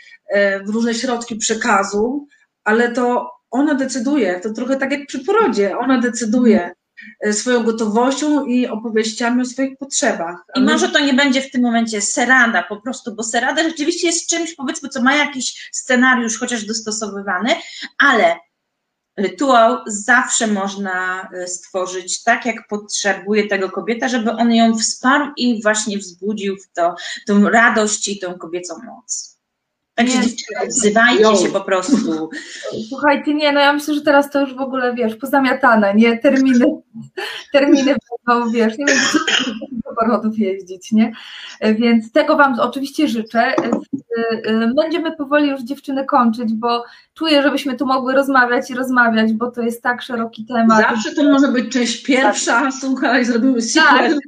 w 0.65 0.69
różne 0.69 0.93
środki 0.93 1.35
przekazu, 1.35 2.27
ale 2.63 2.91
to 2.91 3.31
ona 3.51 3.75
decyduje, 3.75 4.39
to 4.39 4.53
trochę 4.53 4.77
tak 4.77 4.91
jak 4.91 5.07
przy 5.07 5.19
porodzie, 5.19 5.77
ona 5.77 5.97
decyduje 5.97 6.71
swoją 7.31 7.63
gotowością 7.63 8.45
i 8.45 8.67
opowieściami 8.67 9.41
o 9.41 9.45
swoich 9.45 9.77
potrzebach. 9.77 10.35
I 10.55 10.61
może 10.61 10.89
to 10.89 10.99
nie 10.99 11.13
będzie 11.13 11.41
w 11.41 11.51
tym 11.51 11.61
momencie 11.61 12.01
serada 12.01 12.63
po 12.63 12.81
prostu, 12.81 13.15
bo 13.15 13.23
serada 13.23 13.63
rzeczywiście 13.63 14.07
jest 14.07 14.29
czymś, 14.29 14.55
powiedzmy, 14.55 14.89
co 14.89 15.01
ma 15.01 15.15
jakiś 15.15 15.69
scenariusz 15.71 16.39
chociaż 16.39 16.65
dostosowywany, 16.65 17.49
ale 17.97 18.35
rytuał 19.17 19.77
zawsze 19.87 20.47
można 20.47 21.29
e, 21.33 21.47
stworzyć 21.47 22.23
tak, 22.23 22.45
jak 22.45 22.67
potrzebuje 22.67 23.47
tego 23.47 23.69
kobieta, 23.69 24.07
żeby 24.07 24.31
on 24.31 24.53
ją 24.53 24.77
wsparł 24.77 25.31
i 25.37 25.61
właśnie 25.61 25.97
wzbudził 25.97 26.57
w 26.57 26.73
to 26.73 26.95
tą 27.27 27.49
radość 27.49 28.07
i 28.07 28.19
tą 28.19 28.33
kobiecą 28.33 28.75
moc. 28.85 29.31
Także 29.95 30.13
dziewczyny, 30.13 30.67
wzywajcie 30.67 31.35
się 31.35 31.49
po 31.49 31.61
prostu. 31.61 32.29
Słuchajcie, 32.89 33.33
nie, 33.33 33.51
no 33.51 33.59
ja 33.59 33.73
myślę, 33.73 33.93
że 33.93 34.01
teraz 34.01 34.29
to 34.29 34.41
już 34.41 34.55
w 34.55 34.61
ogóle, 34.61 34.95
wiesz, 34.95 35.15
pozamiatane, 35.15 35.95
nie? 35.95 36.17
Terminy, 36.17 36.65
terminy 37.53 37.95
będą, 38.27 38.51
wiesz, 38.51 38.77
nie 38.77 38.85
do 38.85 38.91
porodów 40.01 40.39
jeździć, 40.39 40.91
nie? 40.91 41.13
Więc 41.61 42.11
tego 42.11 42.37
Wam 42.37 42.59
oczywiście 42.59 43.07
życzę. 43.07 43.53
Będziemy 44.75 45.15
powoli 45.15 45.49
już 45.49 45.61
dziewczyny 45.61 46.05
kończyć, 46.05 46.53
bo 46.53 46.83
czuję, 47.13 47.43
żebyśmy 47.43 47.77
tu 47.77 47.85
mogły 47.85 48.13
rozmawiać 48.13 48.71
i 48.71 48.73
rozmawiać, 48.73 49.33
bo 49.33 49.51
to 49.51 49.61
jest 49.61 49.83
tak 49.83 50.01
szeroki 50.01 50.45
temat. 50.45 50.81
Zawsze 50.89 51.15
to 51.15 51.23
może 51.23 51.47
być 51.47 51.71
część 51.73 52.03
pierwsza, 52.03 52.71
słuchaj, 52.71 53.25
zrobimy 53.25 53.61
sequel. 53.61 54.13
Tak, 54.13 54.21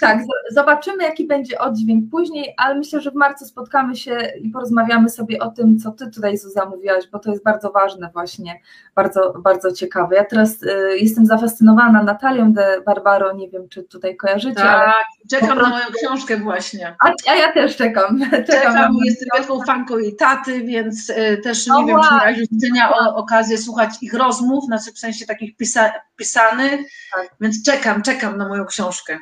z- 0.00 0.54
zobaczymy, 0.54 1.04
jaki 1.04 1.26
będzie 1.26 1.58
oddźwięk 1.58 2.10
później, 2.10 2.54
ale 2.56 2.74
myślę, 2.74 3.00
że 3.00 3.10
w 3.10 3.14
marcu 3.14 3.44
spotkamy 3.44 3.96
się 3.96 4.18
i 4.42 4.50
porozmawiamy 4.50 5.08
sobie 5.08 5.38
o 5.38 5.50
tym, 5.50 5.78
co 5.78 5.90
Ty 5.90 6.10
tutaj, 6.10 6.38
Zuza, 6.38 6.64
mówiłaś, 6.66 7.04
bo 7.12 7.18
to 7.18 7.30
jest 7.30 7.44
bardzo 7.44 7.70
ważne 7.70 8.10
właśnie, 8.12 8.60
bardzo, 8.94 9.34
bardzo 9.42 9.72
ciekawe. 9.72 10.16
Ja 10.16 10.24
teraz 10.24 10.62
y, 10.62 10.98
jestem 10.98 11.26
zafascynowana 11.26 12.02
Natalią 12.02 12.52
de 12.52 12.80
Barbaro, 12.86 13.32
nie 13.32 13.48
wiem, 13.50 13.68
czy 13.68 13.82
tutaj 13.82 14.16
kojarzycie. 14.16 14.54
Tak, 14.54 14.94
czekam 15.30 15.58
na 15.58 15.68
moją 15.68 15.84
książkę 16.02 16.36
właśnie. 16.36 16.96
A, 17.04 17.12
a 17.30 17.34
ja 17.34 17.52
też 17.52 17.76
czekam. 17.76 18.20
czekam, 18.30 18.44
Czekam, 18.46 18.74
na- 18.74 18.90
jestem 19.04 19.28
wielką 19.36 19.62
fanką 19.62 19.98
jej 19.98 20.16
taty, 20.16 20.60
więc 20.64 21.10
y, 21.10 21.40
też 21.44 21.66
No 21.66 21.80
nie 21.80 21.86
wiem, 21.86 22.00
czy 22.02 22.14
miałaś 22.14 22.38
już 22.38 22.48
widzenia 22.48 22.90
o, 22.94 23.14
okazję 23.16 23.58
słuchać 23.58 23.90
ich 24.00 24.14
rozmów, 24.14 24.64
znaczy 24.64 24.92
w 24.92 24.98
sensie 24.98 25.26
takich 25.26 25.56
pisa, 25.56 25.92
pisanych, 26.16 26.80
Tak. 27.16 27.28
więc 27.40 27.64
czekam, 27.64 28.02
czekam 28.02 28.36
na 28.36 28.48
moją 28.48 28.64
książkę. 28.64 29.18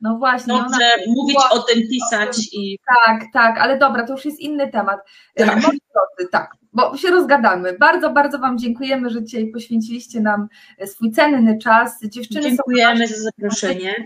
No 0.00 0.18
właśnie, 0.18 0.54
ona... 0.54 0.64
Dobrze, 0.64 0.84
mówić 1.06 1.38
o 1.50 1.58
tym, 1.58 1.82
pisać 1.90 2.38
i 2.52 2.78
Tak, 3.06 3.24
tak, 3.32 3.58
ale 3.58 3.78
dobra, 3.78 4.06
to 4.06 4.12
już 4.12 4.24
jest 4.24 4.40
inny 4.40 4.70
temat. 4.70 5.00
E, 5.34 5.46
Tak. 5.46 5.54
Moi 5.54 5.62
drodzy, 5.62 6.30
tak, 6.32 6.50
bo 6.72 6.96
się 6.96 7.10
rozgadamy. 7.10 7.78
Bardzo, 7.78 8.10
bardzo 8.10 8.38
Wam 8.38 8.58
dziękujemy, 8.58 9.10
że 9.10 9.22
dzisiaj 9.22 9.50
poświęciliście 9.50 10.20
nam 10.20 10.48
e, 10.78 10.86
swój 10.86 11.10
cenny 11.10 11.58
czas. 11.58 12.00
Dziewczyny 12.02 12.42
dziękujemy 12.42 13.08
za 13.08 13.14
zaproszenie. 13.16 14.04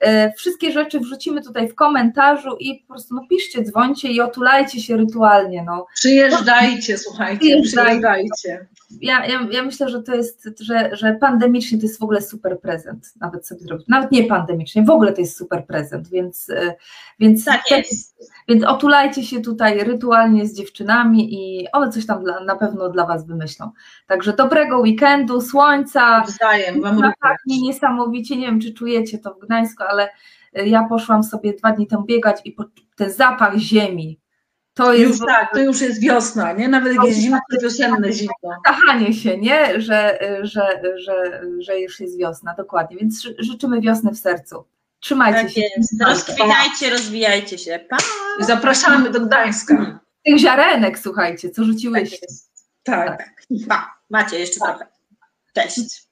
E, 0.00 0.32
Wszystkie 0.32 0.72
rzeczy 0.72 1.00
wrzucimy 1.00 1.42
tutaj 1.42 1.68
w 1.68 1.74
komentarzu 1.74 2.56
i 2.60 2.74
po 2.80 2.94
prostu 2.94 3.14
no, 3.14 3.26
piszcie, 3.30 3.62
dzwońcie 3.62 4.08
i 4.08 4.20
otulajcie 4.20 4.80
się 4.80 4.96
rytualnie. 4.96 5.62
No. 5.66 5.86
Przyjeżdżajcie, 5.94 6.98
słuchajcie, 6.98 7.38
Przyjeżdżajcie. 7.38 8.00
przyjeżdżajcie. 8.00 8.66
Ja, 9.00 9.26
ja, 9.26 9.48
ja 9.52 9.62
myślę, 9.62 9.88
że 9.88 10.02
to 10.02 10.14
jest, 10.14 10.48
że, 10.60 10.90
że 10.96 11.12
pandemicznie 11.20 11.78
to 11.78 11.82
jest 11.86 11.98
w 12.00 12.02
ogóle 12.02 12.22
super 12.22 12.60
prezent, 12.60 13.12
nawet 13.20 13.46
sobie 13.46 13.60
zrobić. 13.60 13.88
Nawet 13.88 14.12
nie 14.12 14.24
pandemicznie, 14.24 14.82
w 14.82 14.90
ogóle 14.90 15.12
to 15.12 15.20
jest 15.20 15.36
super 15.36 15.66
prezent, 15.66 16.08
więc, 16.08 16.50
e, 16.50 16.74
więc, 17.18 17.44
Tak 17.44 17.70
jest. 17.70 18.16
więc 18.48 18.64
otulajcie 18.64 19.22
się 19.22 19.40
tutaj 19.40 19.84
rytualnie 19.84 20.46
z 20.46 20.54
dziewczynami 20.54 21.34
i 21.34 21.66
one 21.72 21.92
coś 21.92 22.06
tam 22.06 22.24
dla, 22.24 22.40
na 22.40 22.56
pewno 22.56 22.88
dla 22.88 23.06
Was 23.06 23.26
wymyślą. 23.26 23.70
Także 24.06 24.32
dobrego 24.32 24.78
weekendu, 24.78 25.40
słońca, 25.40 26.24
Wzajem, 26.26 26.80
wam 26.80 27.02
niesamowicie, 27.46 28.36
nie 28.36 28.46
wiem 28.46 28.60
czy 28.60 28.74
czujecie 28.74 29.18
to 29.18 29.34
w 29.34 29.38
Gdańsku, 29.40 29.82
ale 29.90 30.08
y, 30.58 30.66
ja 30.68 30.86
poszłam 30.88 31.22
sobie 31.24 31.52
dwa 31.54 31.72
dni 31.72 31.86
temu 31.86 32.04
biegać 32.04 32.40
i 32.44 32.52
po, 32.52 32.64
ten 32.96 33.10
zapach 33.12 33.56
ziemi, 33.56 34.20
to 34.74 34.92
Już 34.94 35.00
jest 35.08 35.22
tak, 35.26 35.52
to 35.52 35.58
już 35.60 35.80
jest 35.80 36.00
wiosna, 36.00 36.52
nie? 36.52 36.68
Nawet 36.68 36.94
jak 36.94 37.04
jest 37.04 37.18
zima, 37.18 37.38
to 37.54 37.60
wiosenne 37.62 38.12
zimno. 38.12 38.32
kochanie 38.66 39.12
się, 39.14 39.38
nie? 39.38 39.80
Że, 39.80 40.22
y, 40.40 40.46
że, 40.46 40.82
że, 41.04 41.42
że 41.58 41.80
już 41.80 42.00
jest 42.00 42.18
wiosna, 42.18 42.54
dokładnie, 42.54 42.96
więc 42.96 43.22
ży- 43.22 43.36
życzymy 43.38 43.80
wiosny 43.80 44.10
w 44.10 44.18
sercu. 44.18 44.64
Trzymajcie 45.00 45.42
Tak 45.42 45.50
się. 45.50 45.60
jest. 45.76 46.02
Rozkwijajcie, 46.06 46.90
rozwijajcie 46.90 47.58
się. 47.58 47.80
Pa! 47.90 47.96
Zapraszamy 48.40 49.10
do 49.10 49.20
Gdańska. 49.20 50.00
Tych 50.24 50.38
ziarenek, 50.38 50.98
słuchajcie, 50.98 51.50
co 51.50 51.62
Tak 51.62 51.70
rzuciłyście. 51.70 52.18
jest. 52.22 52.50
Tak. 52.82 53.30
Pa! 53.68 53.94
Macie 54.10 54.38
jeszcze 54.38 54.60
trochę. 54.60 54.86
Cześć. 55.54 56.02